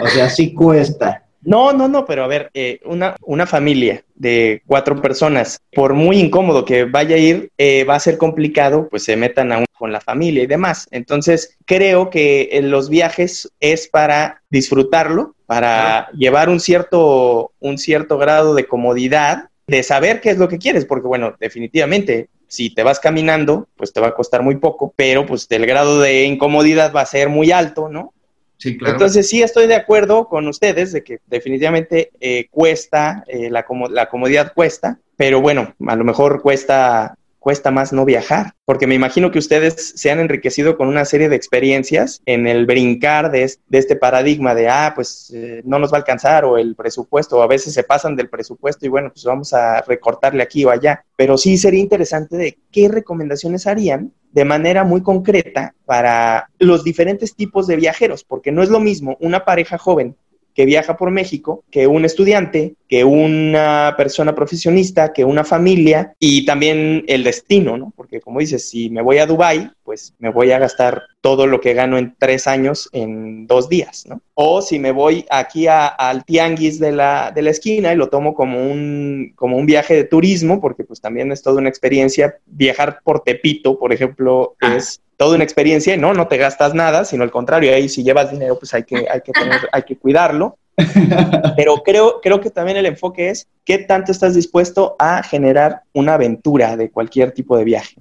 O 0.00 0.06
sea, 0.06 0.28
sí 0.28 0.54
cuesta. 0.54 1.24
No, 1.40 1.72
no, 1.72 1.88
no, 1.88 2.04
pero 2.04 2.24
a 2.24 2.26
ver, 2.26 2.50
eh, 2.52 2.80
una, 2.84 3.16
una 3.22 3.46
familia 3.46 4.04
de 4.14 4.62
cuatro 4.66 5.00
personas, 5.00 5.58
por 5.72 5.94
muy 5.94 6.18
incómodo 6.18 6.64
que 6.64 6.84
vaya 6.84 7.16
a 7.16 7.18
ir, 7.18 7.50
eh, 7.58 7.84
va 7.84 7.94
a 7.94 8.00
ser 8.00 8.18
complicado, 8.18 8.88
pues 8.88 9.04
se 9.04 9.16
metan 9.16 9.50
aún 9.50 9.64
con 9.72 9.92
la 9.92 10.00
familia 10.00 10.42
y 10.42 10.46
demás. 10.46 10.88
Entonces, 10.90 11.56
creo 11.64 12.10
que 12.10 12.50
en 12.52 12.70
los 12.70 12.90
viajes 12.90 13.50
es 13.60 13.88
para 13.88 14.42
disfrutarlo, 14.50 15.36
para 15.46 16.10
llevar 16.12 16.48
un 16.48 16.60
cierto, 16.60 17.52
un 17.60 17.78
cierto 17.78 18.18
grado 18.18 18.54
de 18.54 18.66
comodidad, 18.66 19.48
de 19.66 19.82
saber 19.82 20.20
qué 20.20 20.30
es 20.30 20.38
lo 20.38 20.48
que 20.48 20.58
quieres, 20.58 20.84
porque 20.84 21.06
bueno, 21.06 21.34
definitivamente, 21.38 22.28
si 22.48 22.70
te 22.70 22.82
vas 22.82 22.98
caminando, 22.98 23.68
pues 23.76 23.92
te 23.92 24.00
va 24.00 24.08
a 24.08 24.14
costar 24.14 24.42
muy 24.42 24.56
poco, 24.56 24.92
pero 24.96 25.26
pues 25.26 25.46
el 25.50 25.66
grado 25.66 26.00
de 26.00 26.24
incomodidad 26.24 26.92
va 26.94 27.02
a 27.02 27.06
ser 27.06 27.28
muy 27.28 27.52
alto, 27.52 27.88
¿no? 27.88 28.14
Sí, 28.56 28.76
claro. 28.76 28.94
Entonces 28.94 29.28
sí 29.28 29.42
estoy 29.42 29.68
de 29.68 29.76
acuerdo 29.76 30.26
con 30.26 30.48
ustedes 30.48 30.92
de 30.92 31.04
que 31.04 31.20
definitivamente 31.26 32.10
eh, 32.20 32.48
cuesta, 32.50 33.22
eh, 33.28 33.50
la, 33.50 33.64
la 33.90 34.08
comodidad 34.08 34.52
cuesta, 34.54 34.98
pero 35.16 35.40
bueno, 35.40 35.74
a 35.86 35.94
lo 35.94 36.04
mejor 36.04 36.42
cuesta, 36.42 37.17
cuesta 37.48 37.70
más 37.70 37.94
no 37.94 38.04
viajar, 38.04 38.52
porque 38.66 38.86
me 38.86 38.94
imagino 38.94 39.30
que 39.30 39.38
ustedes 39.38 39.94
se 39.96 40.10
han 40.10 40.20
enriquecido 40.20 40.76
con 40.76 40.86
una 40.86 41.06
serie 41.06 41.30
de 41.30 41.36
experiencias 41.36 42.20
en 42.26 42.46
el 42.46 42.66
brincar 42.66 43.30
de, 43.30 43.44
es- 43.44 43.60
de 43.68 43.78
este 43.78 43.96
paradigma 43.96 44.54
de, 44.54 44.68
ah, 44.68 44.92
pues 44.94 45.32
eh, 45.34 45.62
no 45.64 45.78
nos 45.78 45.90
va 45.90 45.96
a 45.96 46.00
alcanzar 46.00 46.44
o 46.44 46.58
el 46.58 46.74
presupuesto, 46.76 47.38
o 47.38 47.42
a 47.42 47.46
veces 47.46 47.72
se 47.72 47.84
pasan 47.84 48.16
del 48.16 48.28
presupuesto 48.28 48.84
y 48.84 48.90
bueno, 48.90 49.10
pues 49.10 49.24
vamos 49.24 49.54
a 49.54 49.80
recortarle 49.80 50.42
aquí 50.42 50.62
o 50.66 50.70
allá, 50.70 51.06
pero 51.16 51.38
sí 51.38 51.56
sería 51.56 51.80
interesante 51.80 52.36
de 52.36 52.58
qué 52.70 52.88
recomendaciones 52.88 53.66
harían 53.66 54.12
de 54.30 54.44
manera 54.44 54.84
muy 54.84 55.02
concreta 55.02 55.74
para 55.86 56.50
los 56.58 56.84
diferentes 56.84 57.34
tipos 57.34 57.66
de 57.66 57.76
viajeros, 57.76 58.24
porque 58.24 58.52
no 58.52 58.62
es 58.62 58.68
lo 58.68 58.78
mismo 58.78 59.16
una 59.20 59.46
pareja 59.46 59.78
joven 59.78 60.16
que 60.58 60.66
viaja 60.66 60.96
por 60.96 61.12
México 61.12 61.62
que 61.70 61.86
un 61.86 62.04
estudiante, 62.04 62.74
que 62.88 63.04
una 63.04 63.94
persona 63.96 64.34
profesionista, 64.34 65.12
que 65.12 65.24
una 65.24 65.44
familia 65.44 66.14
y 66.18 66.44
también 66.44 67.04
el 67.06 67.22
destino, 67.22 67.78
¿no? 67.78 67.92
Porque 67.94 68.20
como 68.20 68.40
dices, 68.40 68.68
si 68.68 68.90
me 68.90 69.00
voy 69.00 69.18
a 69.18 69.26
Dubai, 69.26 69.70
pues 69.84 70.14
me 70.18 70.30
voy 70.30 70.50
a 70.50 70.58
gastar 70.58 71.04
todo 71.20 71.46
lo 71.46 71.60
que 71.60 71.74
gano 71.74 71.96
en 71.96 72.16
tres 72.18 72.48
años 72.48 72.88
en 72.92 73.46
dos 73.46 73.68
días, 73.68 74.04
¿no? 74.08 74.20
O 74.34 74.60
si 74.60 74.80
me 74.80 74.90
voy 74.90 75.24
aquí 75.30 75.68
a- 75.68 75.86
al 75.86 76.24
tianguis 76.24 76.80
de 76.80 76.90
la, 76.90 77.30
de 77.32 77.42
la 77.42 77.50
esquina 77.50 77.92
y 77.92 77.96
lo 77.96 78.08
tomo 78.08 78.34
como 78.34 78.60
un, 78.60 79.32
como 79.36 79.56
un 79.58 79.64
viaje 79.66 79.94
de 79.94 80.04
turismo, 80.04 80.60
porque 80.60 80.82
pues 80.82 81.00
también 81.00 81.30
es 81.30 81.40
toda 81.40 81.60
una 81.60 81.68
experiencia. 81.68 82.34
Viajar 82.46 82.98
por 83.04 83.20
Tepito, 83.20 83.78
por 83.78 83.92
ejemplo, 83.92 84.56
Ah. 84.60 84.74
es 84.76 85.00
toda 85.18 85.34
una 85.34 85.44
experiencia 85.44 85.94
y 85.94 85.98
no, 85.98 86.14
no 86.14 86.28
te 86.28 86.38
gastas 86.38 86.72
nada, 86.72 87.04
sino 87.04 87.22
al 87.24 87.30
contrario, 87.30 87.74
ahí 87.74 87.90
si 87.90 88.02
llevas 88.02 88.30
dinero, 88.30 88.58
pues 88.58 88.72
hay 88.72 88.84
que, 88.84 89.06
hay 89.10 89.20
que, 89.20 89.32
tener- 89.32 89.68
hay 89.70 89.82
que 89.82 89.96
cuidarlo. 89.98 90.56
Pero 91.56 91.82
creo, 91.84 92.20
creo 92.22 92.40
que 92.40 92.50
también 92.50 92.76
el 92.78 92.86
enfoque 92.86 93.28
es 93.30 93.48
qué 93.64 93.78
tanto 93.78 94.12
estás 94.12 94.34
dispuesto 94.34 94.94
a 94.98 95.22
generar 95.22 95.82
una 95.92 96.14
aventura 96.14 96.76
de 96.76 96.90
cualquier 96.90 97.32
tipo 97.32 97.56
de 97.58 97.64
viaje. 97.64 97.96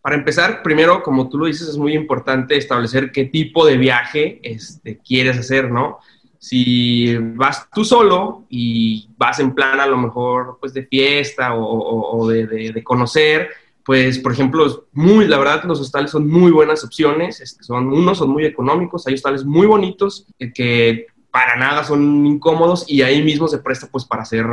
Para 0.00 0.16
empezar, 0.16 0.62
primero, 0.62 1.02
como 1.02 1.28
tú 1.28 1.38
lo 1.38 1.46
dices, 1.46 1.68
es 1.68 1.76
muy 1.76 1.92
importante 1.94 2.56
establecer 2.56 3.12
qué 3.12 3.26
tipo 3.26 3.64
de 3.66 3.76
viaje 3.76 4.40
este, 4.42 4.98
quieres 4.98 5.38
hacer, 5.38 5.70
¿no? 5.70 5.98
Si 6.38 7.16
vas 7.18 7.68
tú 7.72 7.84
solo 7.84 8.46
y 8.48 9.08
vas 9.16 9.38
en 9.38 9.54
plan 9.54 9.78
a 9.78 9.86
lo 9.86 9.96
mejor 9.96 10.56
pues 10.60 10.74
de 10.74 10.84
fiesta 10.86 11.54
o, 11.54 11.62
o- 11.64 12.16
o 12.18 12.28
de, 12.28 12.46
de- 12.46 12.72
de 12.72 12.82
conocer, 12.82 13.48
pues 13.84 14.18
por 14.18 14.32
ejemplo, 14.32 14.86
muy, 14.92 15.26
la 15.26 15.38
verdad 15.38 15.64
los 15.64 15.80
hostales 15.80 16.10
son 16.10 16.28
muy 16.28 16.50
buenas 16.50 16.84
opciones, 16.84 17.40
este, 17.40 17.64
son 17.64 17.88
unos 17.92 18.18
son 18.18 18.30
muy 18.30 18.44
económicos, 18.44 19.06
hay 19.06 19.14
hostales 19.14 19.44
muy 19.44 19.66
bonitos 19.66 20.26
eh, 20.38 20.52
que 20.52 21.06
para 21.30 21.56
nada 21.56 21.82
son 21.82 22.26
incómodos 22.26 22.84
y 22.86 23.02
ahí 23.02 23.22
mismo 23.22 23.48
se 23.48 23.58
presta 23.58 23.88
pues 23.90 24.04
para 24.04 24.22
hacer 24.22 24.46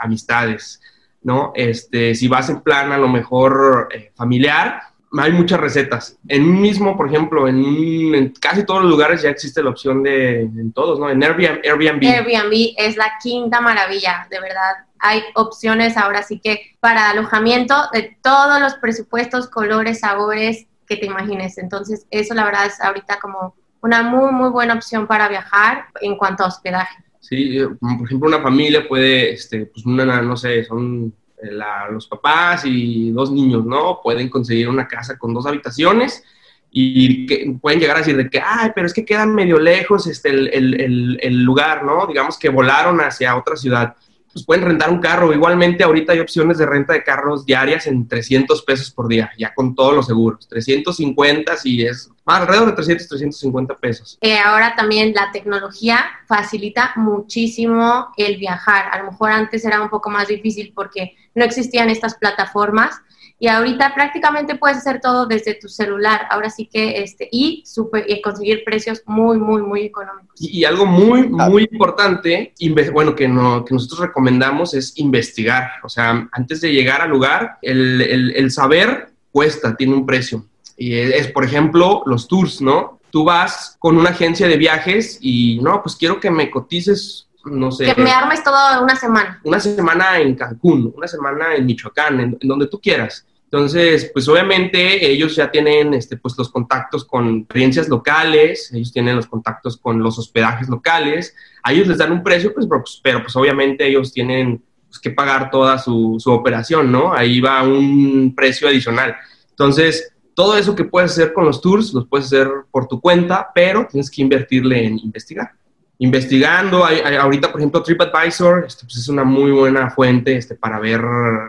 amistades, 0.00 0.80
¿no? 1.22 1.52
Este, 1.54 2.14
si 2.14 2.28
vas 2.28 2.50
en 2.50 2.60
plan 2.60 2.92
a 2.92 2.98
lo 2.98 3.08
mejor 3.08 3.88
eh, 3.92 4.12
familiar, 4.14 4.82
hay 5.22 5.32
muchas 5.32 5.60
recetas. 5.60 6.18
En 6.28 6.42
un 6.42 6.60
mismo, 6.60 6.96
por 6.96 7.06
ejemplo, 7.08 7.46
en, 7.46 8.32
casi 8.40 8.64
todos 8.64 8.82
los 8.82 8.90
lugares 8.90 9.22
ya 9.22 9.30
existe 9.30 9.62
la 9.62 9.70
opción 9.70 10.02
de, 10.02 10.40
en 10.40 10.72
todos, 10.72 10.98
¿no? 10.98 11.08
En. 11.08 11.22
Airbnb. 11.22 12.02
Airbnb 12.02 12.74
es 12.76 12.96
la 12.96 13.12
quinta 13.22 13.60
maravilla, 13.60 14.26
de 14.30 14.40
verdad. 14.40 14.72
Hay 15.06 15.22
opciones 15.34 15.98
ahora 15.98 16.22
sí 16.22 16.40
que 16.42 16.76
para 16.80 17.10
alojamiento 17.10 17.74
de 17.92 18.16
todos 18.22 18.58
los 18.58 18.74
presupuestos, 18.76 19.48
colores, 19.50 20.00
sabores 20.00 20.66
que 20.88 20.96
te 20.96 21.04
imagines. 21.04 21.58
Entonces, 21.58 22.06
eso 22.10 22.32
la 22.32 22.44
verdad 22.44 22.64
es 22.66 22.80
ahorita 22.80 23.18
como 23.20 23.54
una 23.82 24.02
muy, 24.02 24.32
muy 24.32 24.48
buena 24.48 24.72
opción 24.72 25.06
para 25.06 25.28
viajar 25.28 25.86
en 26.00 26.16
cuanto 26.16 26.42
a 26.42 26.46
hospedaje. 26.46 26.96
Sí, 27.20 27.58
eh, 27.58 27.68
por 27.98 28.06
ejemplo, 28.06 28.28
una 28.28 28.40
familia 28.40 28.88
puede, 28.88 29.32
este, 29.34 29.66
pues 29.66 29.84
una, 29.84 30.22
no 30.22 30.38
sé, 30.38 30.64
son 30.64 31.12
eh, 31.42 31.50
la- 31.52 31.88
los 31.90 32.06
papás 32.06 32.62
y 32.64 33.10
dos 33.10 33.30
niños, 33.30 33.66
¿no? 33.66 34.00
Pueden 34.02 34.30
conseguir 34.30 34.70
una 34.70 34.88
casa 34.88 35.18
con 35.18 35.34
dos 35.34 35.44
habitaciones 35.46 36.24
y 36.70 37.26
que 37.26 37.54
pueden 37.60 37.78
llegar 37.78 37.96
a 37.96 38.00
decir 38.00 38.16
de 38.16 38.28
que, 38.30 38.40
ay, 38.44 38.70
pero 38.74 38.86
es 38.86 38.94
que 38.94 39.04
quedan 39.04 39.34
medio 39.34 39.58
lejos 39.58 40.06
este, 40.06 40.30
el- 40.30 40.48
el- 40.80 41.18
el 41.22 41.42
lugar, 41.42 41.84
¿no? 41.84 42.06
Digamos 42.06 42.38
que 42.38 42.48
volaron 42.48 42.98
hacia 43.00 43.36
otra 43.36 43.54
ciudad. 43.56 43.94
Pues 44.34 44.44
pueden 44.44 44.64
rentar 44.64 44.90
un 44.90 44.98
carro. 44.98 45.32
Igualmente, 45.32 45.84
ahorita 45.84 46.12
hay 46.12 46.18
opciones 46.18 46.58
de 46.58 46.66
renta 46.66 46.92
de 46.92 47.04
carros 47.04 47.46
diarias 47.46 47.86
en 47.86 48.08
300 48.08 48.62
pesos 48.62 48.90
por 48.90 49.06
día, 49.06 49.30
ya 49.38 49.54
con 49.54 49.76
todos 49.76 49.94
los 49.94 50.06
seguros. 50.06 50.48
350 50.48 51.56
si 51.56 51.86
es 51.86 52.10
ah, 52.26 52.38
alrededor 52.38 52.66
de 52.66 52.72
300, 52.72 53.06
350 53.06 53.78
pesos. 53.78 54.18
Eh, 54.20 54.36
ahora 54.36 54.74
también 54.74 55.14
la 55.14 55.30
tecnología 55.30 56.04
facilita 56.26 56.94
muchísimo 56.96 58.08
el 58.16 58.36
viajar. 58.36 58.86
A 58.90 58.98
lo 58.98 59.12
mejor 59.12 59.30
antes 59.30 59.64
era 59.64 59.80
un 59.80 59.88
poco 59.88 60.10
más 60.10 60.26
difícil 60.26 60.72
porque 60.74 61.14
no 61.36 61.44
existían 61.44 61.88
estas 61.88 62.16
plataformas 62.16 63.00
y 63.38 63.48
ahorita 63.48 63.94
prácticamente 63.94 64.54
puedes 64.54 64.78
hacer 64.78 65.00
todo 65.00 65.26
desde 65.26 65.54
tu 65.54 65.68
celular. 65.68 66.22
Ahora 66.30 66.50
sí 66.50 66.66
que 66.66 67.02
este 67.02 67.28
y 67.32 67.62
super, 67.66 68.04
y 68.08 68.22
conseguir 68.22 68.62
precios 68.64 69.02
muy 69.06 69.38
muy 69.38 69.62
muy 69.62 69.82
económicos. 69.82 70.40
Y, 70.40 70.64
algo 70.64 70.86
muy, 70.86 71.28
muy 71.28 71.68
importante, 71.70 72.54
bueno, 72.92 73.14
que, 73.14 73.28
no, 73.28 73.64
que 73.64 73.74
nosotros 73.74 74.00
recomendamos 74.00 74.74
es 74.74 74.98
investigar. 74.98 75.70
O 75.82 75.88
sea, 75.88 76.28
antes 76.32 76.60
de 76.60 76.72
llegar 76.72 77.00
al 77.00 77.10
lugar, 77.10 77.58
el, 77.62 78.00
el- 78.00 78.36
el 78.36 78.50
saber 78.50 79.08
cuesta, 79.32 79.76
tiene 79.76 79.94
un 79.94 80.06
precio. 80.06 80.44
Y 80.76 80.94
es, 80.94 81.28
por 81.28 81.44
ejemplo, 81.44 82.02
los 82.06 82.26
tours, 82.28 82.60
¿no? 82.60 83.00
Tú 83.10 83.24
vas 83.24 83.76
con 83.78 83.96
una 83.96 84.10
agencia 84.10 84.48
de 84.48 84.56
viajes 84.56 85.18
y, 85.20 85.60
no, 85.60 85.82
pues 85.82 85.94
quiero 85.96 86.18
que 86.18 86.30
me 86.30 86.50
cotices, 86.50 87.23
no 87.46 87.70
sé, 87.70 87.94
Que 87.94 88.02
me 88.02 88.10
armes 88.10 88.42
todo 88.42 88.82
una 88.82 88.96
semana. 88.96 89.40
una 89.44 89.60
semana 89.60 90.18
en 90.18 90.34
Cancún, 90.34 90.92
una 90.96 91.06
semana 91.06 91.54
en 91.54 91.66
Michoacán, 91.66 92.20
en, 92.20 92.38
en 92.40 92.48
donde 92.48 92.66
tú 92.66 92.80
quieras. 92.80 93.26
Entonces, 93.54 94.10
pues 94.12 94.26
obviamente 94.26 95.08
ellos 95.08 95.36
ya 95.36 95.48
tienen 95.48 95.94
este, 95.94 96.16
pues, 96.16 96.36
los 96.36 96.50
contactos 96.50 97.04
con 97.04 97.38
experiencias 97.38 97.88
locales, 97.88 98.72
ellos 98.72 98.92
tienen 98.92 99.14
los 99.14 99.28
contactos 99.28 99.76
con 99.76 100.02
los 100.02 100.18
hospedajes 100.18 100.68
locales, 100.68 101.36
a 101.62 101.72
ellos 101.72 101.86
les 101.86 101.98
dan 101.98 102.10
un 102.10 102.24
precio, 102.24 102.52
pues, 102.52 102.66
pero, 102.66 102.80
pues, 102.80 103.00
pero, 103.00 103.22
pues, 103.22 103.36
obviamente 103.36 103.86
ellos 103.86 104.12
tienen 104.12 104.60
pues, 104.88 104.98
que 104.98 105.12
pagar 105.12 105.50
toda 105.50 105.78
su, 105.78 106.16
su 106.18 106.32
operación, 106.32 106.90
¿no? 106.90 107.14
Ahí 107.14 107.40
va 107.40 107.62
un 107.62 108.34
precio 108.34 108.66
adicional. 108.66 109.14
Entonces, 109.50 110.12
todo 110.34 110.56
eso 110.56 110.74
que 110.74 110.82
puedes 110.82 111.12
hacer 111.12 111.32
con 111.32 111.44
los 111.44 111.60
tours, 111.60 111.94
los 111.94 112.08
puedes 112.08 112.26
hacer 112.26 112.48
por 112.72 112.88
tu 112.88 113.00
cuenta, 113.00 113.52
pero 113.54 113.86
tienes 113.88 114.10
que 114.10 114.22
invertirle 114.22 114.84
en 114.84 114.98
investigar. 114.98 115.52
Investigando. 115.98 116.84
Hay, 116.84 117.00
ahorita, 117.00 117.52
por 117.52 117.60
ejemplo, 117.60 117.82
TripAdvisor 117.82 118.64
este, 118.66 118.84
pues 118.84 118.96
es 118.96 119.08
una 119.08 119.24
muy 119.24 119.50
buena 119.52 119.90
fuente 119.90 120.36
este, 120.36 120.54
para 120.54 120.78
ver 120.78 121.00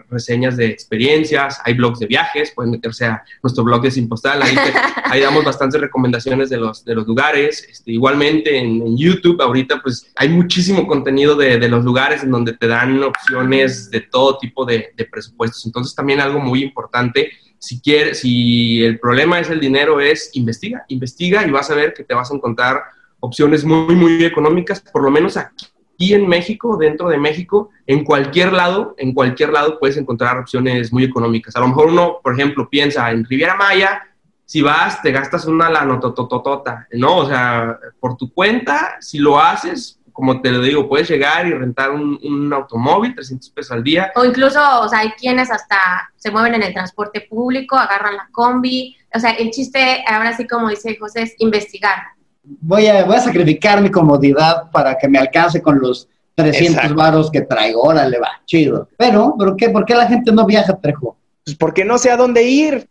reseñas 0.09 0.55
de 0.57 0.67
experiencias. 0.67 1.59
Hay 1.63 1.73
blogs 1.73 1.99
de 1.99 2.07
viajes, 2.07 2.51
pueden 2.51 2.71
meterse 2.71 3.05
a 3.05 3.23
nuestro 3.41 3.63
blog 3.63 3.81
de 3.81 3.91
Sin 3.91 4.07
Postal. 4.07 4.41
Ahí, 4.41 4.55
ahí 5.05 5.21
damos 5.21 5.43
bastantes 5.43 5.81
recomendaciones 5.81 6.49
de 6.49 6.57
los, 6.57 6.85
de 6.85 6.95
los 6.95 7.07
lugares. 7.07 7.67
Este, 7.69 7.91
igualmente 7.91 8.57
en, 8.57 8.95
YouTube, 8.95 9.41
ahorita 9.41 9.81
pues 9.81 10.13
hay 10.15 10.29
muchísimo 10.29 10.87
contenido 10.87 11.35
de, 11.35 11.57
de, 11.57 11.67
los 11.67 11.83
lugares 11.83 12.23
en 12.23 12.31
donde 12.31 12.53
te 12.53 12.65
dan 12.67 13.03
opciones 13.03 13.91
de 13.91 13.99
todo 13.99 14.37
tipo 14.37 14.63
de, 14.63 14.93
de 14.95 15.05
presupuestos. 15.05 15.65
Entonces 15.65 15.93
también 15.93 16.21
algo 16.21 16.39
muy 16.39 16.63
importante 16.63 17.31
si 17.59 17.81
quieres, 17.81 18.19
si 18.19 18.83
el 18.83 18.99
problema 18.99 19.39
es 19.39 19.49
el 19.49 19.59
dinero, 19.59 19.99
es 19.99 20.29
investiga, 20.33 20.85
investiga 20.87 21.45
y 21.45 21.51
vas 21.51 21.71
a 21.71 21.75
ver 21.75 21.93
que 21.93 22.03
te 22.03 22.13
vas 22.13 22.31
a 22.31 22.35
encontrar 22.35 22.83
opciones 23.25 23.65
muy, 23.65 23.95
muy 23.95 24.23
económicas, 24.23 24.79
por 24.79 25.03
lo 25.03 25.11
menos 25.11 25.37
aquí 25.37 26.13
en 26.13 26.27
México, 26.27 26.77
dentro 26.77 27.09
de 27.09 27.17
México, 27.17 27.69
en 27.87 28.03
cualquier 28.03 28.53
lado, 28.53 28.95
en 28.97 29.13
cualquier 29.13 29.49
lado 29.49 29.79
puedes 29.79 29.97
encontrar 29.97 30.37
opciones 30.37 30.91
muy 30.91 31.03
económicas. 31.03 31.55
A 31.55 31.59
lo 31.59 31.67
mejor 31.67 31.87
uno, 31.87 32.19
por 32.23 32.33
ejemplo, 32.33 32.69
piensa 32.69 33.11
en 33.11 33.25
Riviera 33.25 33.55
Maya, 33.55 34.03
si 34.45 34.61
vas, 34.61 35.01
te 35.01 35.11
gastas 35.11 35.45
una 35.45 35.69
lana 35.69 35.99
totototota, 35.99 36.87
¿no? 36.91 37.17
O 37.17 37.27
sea, 37.27 37.79
por 37.99 38.15
tu 38.15 38.31
cuenta, 38.31 38.97
si 38.99 39.17
lo 39.17 39.39
haces, 39.39 39.99
como 40.13 40.39
te 40.39 40.51
lo 40.51 40.61
digo, 40.61 40.87
puedes 40.87 41.09
llegar 41.09 41.47
y 41.47 41.53
rentar 41.53 41.91
un, 41.91 42.19
un, 42.23 42.53
automóvil, 42.53 43.15
300 43.15 43.49
pesos 43.49 43.71
al 43.71 43.83
día. 43.83 44.11
O 44.15 44.23
incluso, 44.23 44.59
o 44.81 44.87
sea, 44.87 44.99
hay 44.99 45.11
quienes 45.11 45.49
hasta 45.49 45.77
se 46.15 46.29
mueven 46.29 46.53
en 46.53 46.63
el 46.63 46.73
transporte 46.73 47.21
público, 47.21 47.75
agarran 47.75 48.15
la 48.15 48.29
combi. 48.31 48.95
O 49.13 49.19
sea, 49.19 49.31
el 49.31 49.49
chiste, 49.49 50.03
ahora 50.07 50.37
sí 50.37 50.47
como 50.47 50.69
dice 50.69 50.95
José, 50.97 51.23
es 51.23 51.35
investigar 51.39 52.14
voy 52.61 52.87
a, 52.87 53.03
voy 53.03 53.15
a 53.15 53.21
sacrificar 53.21 53.81
mi 53.81 53.89
comodidad 53.89 54.69
para 54.71 54.97
que 54.97 55.07
me 55.07 55.17
alcance 55.17 55.61
con 55.61 55.79
los 55.79 56.07
300 56.35 56.93
varos 56.93 57.31
que 57.31 57.41
traigo. 57.41 57.81
Órale, 57.81 58.19
va, 58.19 58.41
chido. 58.45 58.89
Pero, 58.97 59.35
¿pero 59.37 59.55
qué? 59.55 59.69
¿Por 59.69 59.85
qué 59.85 59.95
la 59.95 60.07
gente 60.07 60.31
no 60.31 60.45
viaja, 60.45 60.75
Trejo? 60.77 61.17
Pues 61.43 61.55
porque 61.57 61.85
no 61.85 61.99
sé 61.99 62.09
a 62.09 62.17
dónde 62.17 62.43
ir. 62.43 62.89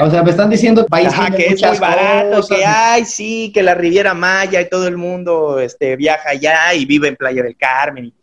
O 0.00 0.08
sea, 0.10 0.22
me 0.22 0.30
están 0.30 0.48
diciendo 0.48 0.86
país 0.86 1.08
que 1.36 1.46
es 1.46 1.62
muy 1.62 1.78
barato, 1.78 2.46
que 2.46 2.64
hay, 2.64 3.04
sí, 3.04 3.50
que 3.52 3.64
la 3.64 3.74
Riviera 3.74 4.14
Maya 4.14 4.60
y 4.60 4.68
todo 4.68 4.86
el 4.86 4.96
mundo 4.96 5.58
este, 5.58 5.96
viaja 5.96 6.30
allá 6.30 6.72
y 6.74 6.84
vive 6.84 7.08
en 7.08 7.16
Playa 7.16 7.42
del 7.42 7.56
Carmen 7.56 8.04
y, 8.04 8.14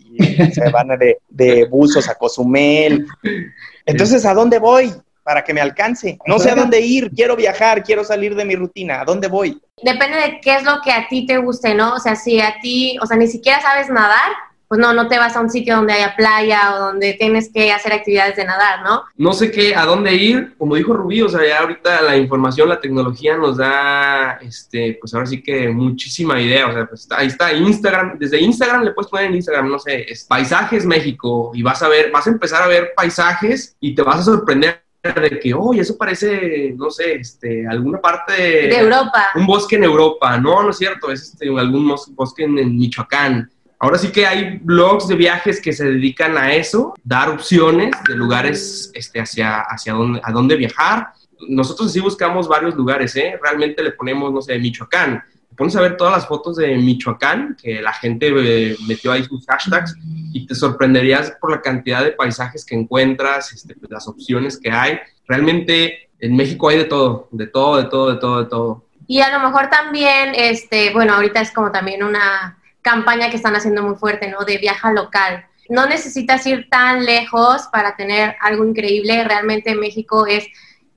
se 0.54 0.70
van 0.72 0.88
de, 0.98 1.18
de 1.28 1.66
buzos 1.66 2.08
a 2.08 2.16
Cozumel. 2.16 3.06
Entonces, 3.86 4.26
¿a 4.26 4.34
dónde 4.34 4.58
voy? 4.58 4.94
Para 5.28 5.44
que 5.44 5.54
me 5.54 5.60
alcance. 5.60 6.18
No 6.26 6.40
sé 6.40 6.52
a 6.52 6.56
dónde 6.56 6.80
ir, 6.80 7.12
quiero 7.12 7.36
viajar, 7.36 7.84
quiero 7.84 8.06
salir 8.06 8.34
de 8.34 8.46
mi 8.46 8.56
rutina, 8.56 9.02
¿a 9.02 9.04
dónde 9.04 9.28
voy? 9.28 9.62
Depende 9.84 10.18
de 10.18 10.40
qué 10.40 10.56
es 10.56 10.64
lo 10.64 10.80
que 10.82 10.90
a 10.90 11.06
ti 11.10 11.26
te 11.26 11.38
guste, 11.38 11.76
¿no? 11.76 11.96
O 11.96 12.00
sea, 12.00 12.16
si 12.16 12.40
a 12.40 12.56
ti, 12.62 12.98
o 13.02 13.06
sea, 13.06 13.18
ni 13.18 13.28
siquiera 13.28 13.62
sabes 13.62 13.90
nadar, 13.90 14.32
pues 14.70 14.80
no, 14.80 14.94
no 14.94 15.10
te 15.10 15.18
vas 15.18 15.36
a 15.36 15.42
un 15.42 15.50
sitio 15.50 15.76
donde 15.76 15.92
haya 15.92 16.16
playa 16.16 16.76
o 16.76 16.80
donde 16.80 17.14
tienes 17.16 17.52
que 17.54 17.74
hacer 17.74 17.92
actividades 17.92 18.38
de 18.38 18.46
nadar, 18.46 18.84
¿no? 18.84 19.04
No 19.18 19.34
sé 19.34 19.52
qué, 19.52 19.76
a 19.76 19.84
dónde 19.84 20.14
ir, 20.14 20.56
como 20.58 20.76
dijo 20.76 20.94
Rubí, 20.94 21.22
o 21.22 21.28
sea, 21.28 21.46
ya 21.46 21.60
ahorita 21.60 22.02
la 22.04 22.16
información, 22.16 22.70
la 22.70 22.80
tecnología 22.80 23.36
nos 23.36 23.58
da, 23.58 24.40
este, 24.42 24.98
pues 25.02 25.14
ahora 25.14 25.26
sí 25.26 25.44
que 25.44 25.68
muchísima 25.68 26.40
idea, 26.40 26.68
o 26.68 26.74
sea, 26.74 26.86
pues 26.86 27.06
ahí 27.12 27.28
está 27.28 27.52
Instagram, 27.52 28.18
desde 28.18 28.40
Instagram 28.40 28.84
le 28.84 28.92
puedes 28.92 29.12
poner 29.12 29.26
en 29.26 29.36
Instagram, 29.36 29.70
no 29.70 29.80
sé, 29.80 30.10
es 30.10 30.24
Paisajes 30.24 30.86
México, 30.86 31.52
y 31.54 31.64
vas 31.64 31.84
a 31.84 31.90
ver, 31.90 32.12
vas 32.12 32.28
a 32.28 32.30
empezar 32.30 32.64
a 32.64 32.68
ver 32.68 32.94
paisajes 32.96 33.76
y 33.82 33.94
te 33.94 34.04
vas 34.04 34.20
a 34.20 34.24
sorprender 34.24 34.87
de 35.14 35.40
que, 35.40 35.54
oye, 35.54 35.82
eso 35.82 35.98
parece, 35.98 36.74
no 36.78 36.90
sé, 36.90 37.16
este, 37.16 37.68
alguna 37.68 38.00
parte 38.00 38.34
de, 38.34 38.78
Europa. 38.78 39.28
Un 39.36 39.46
bosque 39.46 39.76
en 39.76 39.84
Europa. 39.84 40.38
No, 40.38 40.64
no 40.64 40.70
es 40.70 40.78
cierto, 40.78 41.12
es 41.12 41.24
este, 41.24 41.48
algún 41.58 41.96
bosque 42.12 42.44
en, 42.44 42.78
Michoacán. 42.78 43.50
Ahora 43.80 43.98
sí 43.98 44.12
que 44.12 44.26
hay 44.26 44.60
blogs 44.64 45.08
de 45.08 45.16
viajes 45.16 45.62
que 45.62 45.72
se 45.72 45.86
dedican 45.86 46.38
a 46.38 46.54
eso, 46.54 46.96
dar 47.04 47.30
opciones 47.30 47.92
de 48.08 48.16
lugares 48.16 48.92
este, 48.94 49.20
hacia, 49.20 49.62
hacia 49.62 49.94
dónde, 49.94 50.22
a 50.24 50.32
dónde 50.32 50.56
viajar. 50.56 51.10
Nosotros 51.48 51.92
sí 51.92 52.00
buscamos 52.00 52.48
varios 52.48 52.76
lugares, 52.76 53.16
¿eh? 53.16 53.40
Realmente 53.42 53.84
le 53.84 53.92
ponemos, 53.92 54.34
no 54.34 54.42
sé, 54.42 54.58
Michoacán 54.58 55.24
pones 55.58 55.76
a 55.76 55.82
ver 55.82 55.98
todas 55.98 56.14
las 56.14 56.28
fotos 56.28 56.56
de 56.58 56.78
Michoacán, 56.78 57.58
que 57.62 57.82
la 57.82 57.92
gente 57.92 58.30
eh, 58.30 58.78
metió 58.88 59.12
ahí 59.12 59.24
sus 59.24 59.46
hashtags, 59.46 59.96
y 60.32 60.46
te 60.46 60.56
sorprenderías 60.56 61.34
por 61.42 61.52
la 61.52 61.62
cantidad 61.62 62.04
de 62.04 62.12
paisajes 62.12 62.64
que 62.64 62.76
encuentras, 62.76 63.52
este, 63.52 63.76
pues, 63.76 63.92
las 63.92 64.08
opciones 64.08 64.60
que 64.60 64.72
hay. 64.72 65.00
Realmente 65.28 66.10
en 66.20 66.36
México 66.36 66.70
hay 66.70 66.78
de 66.78 66.86
todo, 66.86 67.28
de 67.32 67.48
todo, 67.48 67.78
de 67.78 67.86
todo, 67.86 68.14
de 68.14 68.20
todo, 68.20 68.44
de 68.44 68.50
todo. 68.50 68.86
Y 69.08 69.22
a 69.22 69.36
lo 69.36 69.46
mejor 69.46 69.70
también, 69.70 70.34
este, 70.36 70.94
bueno, 70.94 71.14
ahorita 71.16 71.42
es 71.42 71.52
como 71.52 71.72
también 71.72 72.04
una 72.04 72.60
campaña 72.82 73.30
que 73.30 73.38
están 73.38 73.56
haciendo 73.56 73.82
muy 73.82 73.96
fuerte, 73.96 74.30
¿no? 74.30 74.46
De 74.46 74.58
viaja 74.60 74.92
local. 74.92 75.46
No 75.70 75.88
necesitas 75.88 76.46
ir 76.46 76.70
tan 76.70 77.04
lejos 77.04 77.68
para 77.72 77.96
tener 77.96 78.36
algo 78.42 78.64
increíble. 78.64 79.24
Realmente 79.24 79.76
México 79.76 80.26
es 80.28 80.48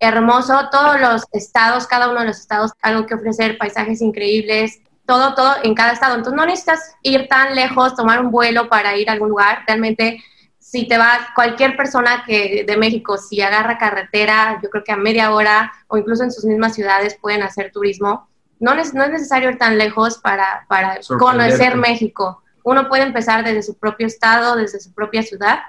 hermoso, 0.00 0.69
todos 0.73 0.99
los 0.99 1.25
estados, 1.33 1.87
cada 1.87 2.09
uno 2.09 2.21
de 2.21 2.26
los 2.28 2.38
estados, 2.38 2.73
algo 2.80 3.07
que 3.07 3.14
ofrecer, 3.14 3.59
paisajes 3.59 4.00
increíbles, 4.00 4.80
todo, 5.07 5.35
todo 5.35 5.54
en 5.62 5.75
cada 5.75 5.92
estado. 5.92 6.16
Entonces 6.16 6.37
no 6.37 6.47
necesitas 6.47 6.95
ir 7.02 7.28
tan 7.28 7.54
lejos, 7.54 7.95
tomar 7.95 8.21
un 8.21 8.30
vuelo 8.30 8.69
para 8.69 8.97
ir 8.97 9.11
a 9.11 9.12
algún 9.12 9.28
lugar. 9.28 9.62
Realmente, 9.66 10.25
si 10.59 10.88
te 10.88 10.97
vas, 10.97 11.19
cualquier 11.35 11.76
persona 11.76 12.25
que 12.26 12.64
de 12.66 12.76
México, 12.78 13.19
si 13.19 13.42
agarra 13.42 13.76
carretera, 13.76 14.59
yo 14.62 14.71
creo 14.71 14.85
que 14.85 14.92
a 14.92 14.97
media 14.97 15.33
hora 15.33 15.71
o 15.88 15.99
incluso 15.99 16.25
en 16.25 16.33
sus 16.33 16.45
mismas 16.45 16.75
ciudades 16.75 17.19
pueden 17.21 17.42
hacer 17.42 17.71
turismo. 17.71 18.28
No, 18.59 18.73
es, 18.73 18.95
no 18.95 19.04
es 19.04 19.11
necesario 19.11 19.50
ir 19.50 19.59
tan 19.59 19.76
lejos 19.76 20.19
para, 20.19 20.64
para 20.69 20.99
conocer 21.19 21.76
México. 21.76 22.42
Uno 22.62 22.88
puede 22.88 23.02
empezar 23.02 23.45
desde 23.45 23.62
su 23.62 23.78
propio 23.78 24.07
estado, 24.07 24.57
desde 24.57 24.80
su 24.80 24.92
propia 24.95 25.23
ciudad 25.23 25.61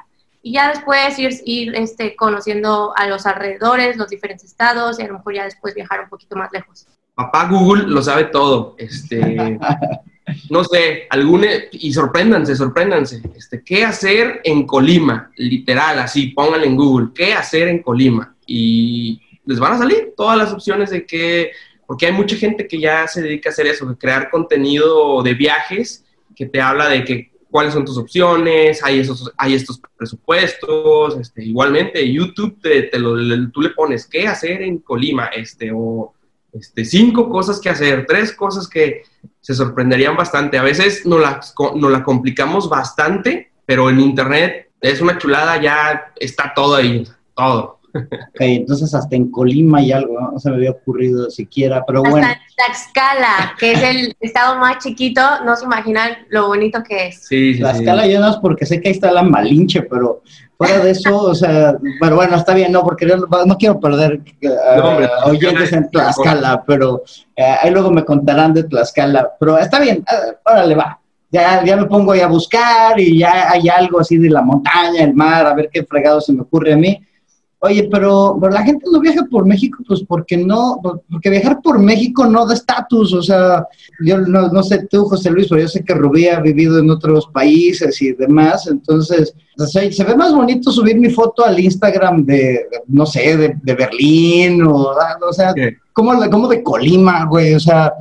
y 0.42 0.54
ya 0.54 0.70
después 0.70 1.18
ir, 1.20 1.32
ir 1.46 1.76
este, 1.76 2.16
conociendo 2.16 2.94
a 2.96 3.08
los 3.08 3.26
alrededores, 3.26 3.98
los 3.98 4.10
diferentes 4.10 4.46
estados 4.46 5.00
y 5.00 5.04
a 5.04 5.08
lo 5.08 5.14
mejor 5.14 5.36
ya 5.36 5.44
después 5.46 5.76
viajar 5.76 6.02
un 6.02 6.10
poquito 6.10 6.36
más 6.36 6.52
lejos. 6.52 6.88
Papá 7.14 7.48
Google 7.48 7.84
lo 7.88 8.02
sabe 8.02 8.26
todo. 8.26 8.76
Este, 8.78 9.60
no 10.50 10.64
sé, 10.64 11.08
alguna, 11.10 11.48
y 11.72 11.94
sorpréndanse, 11.94 12.56
sorpréndanse. 12.56 13.22
Este, 13.36 13.64
¿Qué 13.64 13.84
hacer 13.84 14.42
en 14.44 14.66
Colima? 14.66 15.32
Literal, 15.36 16.00
así, 16.00 16.28
pónganle 16.28 16.68
en 16.68 16.76
Google, 16.76 17.10
¿qué 17.14 17.34
hacer 17.34 17.68
en 17.68 17.84
Colima? 17.84 18.36
Y 18.46 19.22
les 19.46 19.60
van 19.60 19.74
a 19.74 19.78
salir 19.78 20.14
todas 20.16 20.38
las 20.38 20.52
opciones 20.52 20.90
de 20.90 21.06
qué, 21.06 21.52
porque 21.86 22.08
hay 22.08 22.14
mucha 22.14 22.36
gente 22.36 22.68
que 22.68 22.80
ya 22.80 23.08
se 23.08 23.22
dedica 23.22 23.50
a 23.50 23.52
hacer 23.52 23.68
eso, 23.68 23.86
de 23.86 23.98
crear 23.98 24.30
contenido 24.30 25.22
de 25.22 25.34
viajes 25.34 26.06
que 26.36 26.46
te 26.46 26.62
habla 26.62 26.90
de 26.90 27.04
que 27.04 27.31
cuáles 27.52 27.74
son 27.74 27.86
tus 27.86 27.98
opciones, 27.98 28.82
hay, 28.84 29.00
esos, 29.00 29.32
hay 29.38 29.54
estos 29.54 29.80
presupuestos, 29.98 31.18
este, 31.20 31.44
igualmente 31.44 32.12
YouTube 32.12 32.60
te, 32.62 32.98
lo, 32.98 33.16
tú 33.52 33.62
le 33.62 33.72
pones 33.72 34.08
qué 34.08 34.28
hacer 34.28 34.62
en 34.62 34.80
Colima, 34.80 35.26
este, 35.26 35.72
o 35.74 36.14
este, 36.54 36.86
cinco 36.86 37.30
cosas 37.30 37.60
que 37.60 37.70
hacer, 37.70 38.06
tres 38.08 38.32
cosas 38.32 38.68
que 38.68 39.04
se 39.42 39.54
sorprenderían 39.54 40.16
bastante. 40.16 40.58
A 40.58 40.64
veces 40.64 41.06
nos 41.06 41.20
la, 41.20 41.42
nos 41.76 41.92
la 41.92 42.04
complicamos 42.04 42.70
bastante, 42.70 43.52
pero 43.66 43.90
en 43.90 44.00
Internet 44.00 44.72
es 44.80 45.02
una 45.02 45.18
chulada, 45.18 45.62
ya 45.62 46.14
está 46.16 46.54
todo 46.56 46.76
ahí, 46.76 47.06
todo. 47.36 47.81
Ok, 47.94 48.40
entonces 48.40 48.94
hasta 48.94 49.16
en 49.16 49.30
Colima 49.30 49.82
y 49.82 49.92
algo, 49.92 50.20
¿no? 50.20 50.40
se 50.40 50.50
me 50.50 50.56
había 50.58 50.72
ocurrido 50.72 51.30
siquiera, 51.30 51.84
pero 51.86 52.02
bueno. 52.02 52.28
Hasta 52.28 52.32
en 52.32 52.56
Tlaxcala, 52.56 53.56
que 53.58 53.72
es 53.74 53.84
el 53.84 54.16
estado 54.20 54.58
más 54.58 54.84
chiquito, 54.84 55.22
no 55.46 55.56
se 55.56 55.66
imaginan 55.66 56.12
lo 56.30 56.48
bonito 56.48 56.82
que 56.84 57.08
es. 57.08 57.26
Sí, 57.28 57.54
sí, 57.54 57.60
Tlaxcala 57.60 58.08
ya 58.08 58.20
no 58.20 58.30
es 58.30 58.38
porque 58.38 58.66
sé 58.66 58.82
que 58.82 58.90
ahí 58.90 58.94
está 58.94 59.12
la 59.12 59.24
Malinche, 59.24 59.84
pero 59.84 60.22
fuera 60.58 60.80
de 60.80 60.92
eso, 60.92 61.18
o 61.18 61.36
sea, 61.36 61.76
pero 62.00 62.16
bueno, 62.16 62.36
está 62.36 62.54
bien, 62.54 62.72
no, 62.72 62.84
porque 62.84 63.06
no, 63.06 63.58
quiero 63.58 63.80
perder 63.80 64.22
uh, 64.44 65.30
oyentes 65.30 65.74
en 65.74 65.90
Tlaxcala, 65.90 66.64
pero 66.66 66.96
uh, 66.96 67.04
ahí 67.62 67.72
luego 67.72 67.92
me 67.92 68.06
contarán 68.06 68.54
de 68.54 68.64
Tlaxcala, 68.64 69.32
pero 69.40 69.58
está 69.58 69.80
bien, 69.80 70.00
uh, 70.00 70.50
órale, 70.50 70.76
va. 70.76 70.98
Ya, 71.34 71.64
ya 71.64 71.78
me 71.78 71.86
pongo 71.86 72.12
ahí 72.12 72.20
a 72.20 72.28
buscar 72.28 73.00
y 73.00 73.20
ya 73.20 73.50
hay 73.50 73.70
algo 73.70 74.02
así 74.02 74.18
de 74.18 74.30
la 74.30 74.42
montaña, 74.42 75.02
el 75.02 75.14
mar, 75.14 75.46
a 75.46 75.54
ver 75.54 75.70
qué 75.72 75.86
fregado 75.86 76.20
se 76.20 76.34
me 76.34 76.42
ocurre 76.42 76.74
a 76.74 76.78
mí 76.78 77.02
Oye, 77.64 77.88
pero, 77.92 78.40
la 78.50 78.64
gente 78.64 78.88
no 78.92 79.00
viaja 79.00 79.24
por 79.30 79.46
México, 79.46 79.84
pues 79.88 80.02
porque 80.08 80.36
no, 80.36 80.82
porque 80.82 81.30
viajar 81.30 81.62
por 81.62 81.78
México 81.78 82.26
no 82.26 82.44
da 82.48 82.56
estatus, 82.56 83.14
o 83.14 83.22
sea, 83.22 83.68
yo 84.04 84.18
no, 84.18 84.64
sé 84.64 84.88
tú, 84.88 85.06
José 85.06 85.30
Luis, 85.30 85.46
pero 85.48 85.62
yo 85.62 85.68
sé 85.68 85.84
que 85.84 85.94
Rubí 85.94 86.28
ha 86.28 86.40
vivido 86.40 86.80
en 86.80 86.90
otros 86.90 87.28
países 87.28 88.02
y 88.02 88.14
demás, 88.14 88.66
entonces, 88.66 89.36
se 89.58 90.04
ve 90.04 90.16
más 90.16 90.34
bonito 90.34 90.72
subir 90.72 90.98
mi 90.98 91.12
foto 91.12 91.46
al 91.46 91.60
Instagram 91.60 92.26
de, 92.26 92.66
no 92.88 93.06
sé, 93.06 93.38
de, 93.38 93.76
Berlín, 93.76 94.64
o, 94.64 94.96
o 95.28 95.34
sea, 95.34 95.54
como, 95.94 96.14
como 96.32 96.48
de 96.48 96.64
Colima, 96.64 97.26
güey, 97.26 97.54
o 97.54 97.60
sea, 97.60 97.94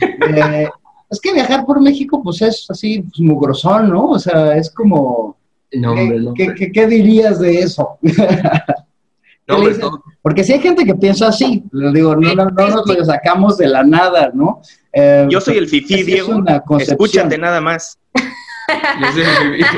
eh, 0.00 0.68
es 1.08 1.20
que 1.20 1.32
viajar 1.32 1.64
por 1.64 1.80
México, 1.80 2.20
pues 2.20 2.42
es 2.42 2.66
así, 2.68 3.02
pues, 3.02 3.20
mugrosón, 3.20 3.90
¿no? 3.90 4.10
O 4.10 4.18
sea, 4.18 4.56
es 4.56 4.72
como... 4.72 5.36
No, 5.72 5.94
¿qué, 6.34 6.52
¿qué, 6.54 6.72
qué 6.72 6.86
dirías 6.88 7.38
de 7.38 7.60
eso? 7.60 7.98
Porque 10.22 10.42
si 10.44 10.52
hay 10.54 10.60
gente 10.60 10.84
que 10.84 10.94
piensa 10.94 11.28
así, 11.28 11.62
lo 11.72 11.92
digo, 11.92 12.16
no, 12.16 12.34
no, 12.34 12.46
no 12.46 12.68
nos 12.68 12.86
lo 12.86 13.04
sacamos 13.04 13.58
de 13.58 13.68
la 13.68 13.82
nada, 13.84 14.30
¿no? 14.32 14.60
Eh, 14.92 15.26
Yo 15.28 15.40
soy 15.40 15.58
el 15.58 15.68
fifí, 15.68 15.94
es- 15.94 16.00
es 16.00 16.06
Diego. 16.06 16.36
una. 16.36 16.62
Escúchate 16.78 17.36
nada 17.36 17.60
más. 17.60 17.98
yo 19.00 19.12
soy 19.12 19.22
el 19.22 19.56
Fifi. 19.56 19.76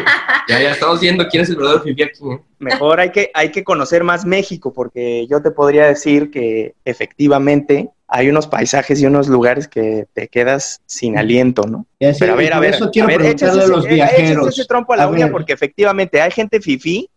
ya, 0.48 0.60
ya 0.62 0.70
estamos 0.70 1.00
viendo 1.00 1.26
quién 1.28 1.42
es 1.42 1.50
el 1.50 1.56
verdadero 1.56 1.82
Fifi 1.82 2.02
aquí, 2.02 2.18
¿eh? 2.30 2.40
Mejor 2.60 3.00
hay 3.00 3.10
que, 3.10 3.30
hay 3.34 3.50
que 3.50 3.64
conocer 3.64 4.04
más 4.04 4.24
México, 4.24 4.72
porque 4.72 5.26
yo 5.28 5.42
te 5.42 5.50
podría 5.50 5.86
decir 5.86 6.30
que 6.30 6.74
efectivamente 6.84 7.90
hay 8.08 8.28
unos 8.28 8.46
paisajes 8.46 9.00
y 9.02 9.06
unos 9.06 9.26
lugares 9.26 9.66
que 9.66 10.06
te 10.12 10.28
quedas 10.28 10.80
sin 10.86 11.18
aliento, 11.18 11.62
¿no? 11.62 11.86
Así- 12.00 12.20
Pero 12.20 12.34
a 12.34 12.36
ver, 12.36 12.52
a 12.54 12.60
ver, 12.60 12.74
eso 12.74 12.90
quiero 12.92 13.08
a 13.08 13.10
ver, 13.10 13.18
preguntarle 13.18 13.62
a 13.64 13.66
los 13.66 13.84
ese- 13.84 13.94
viajeros. 13.94 14.48
ese 14.48 14.64
trompo 14.66 14.92
a 14.92 14.96
la 14.98 15.02
A 15.04 15.08
uña 15.08 15.24
ver. 15.24 15.32
porque 15.32 15.52
efectivamente 15.54 16.20
hay 16.20 16.30
gente 16.30 16.60
fifí, 16.60 17.08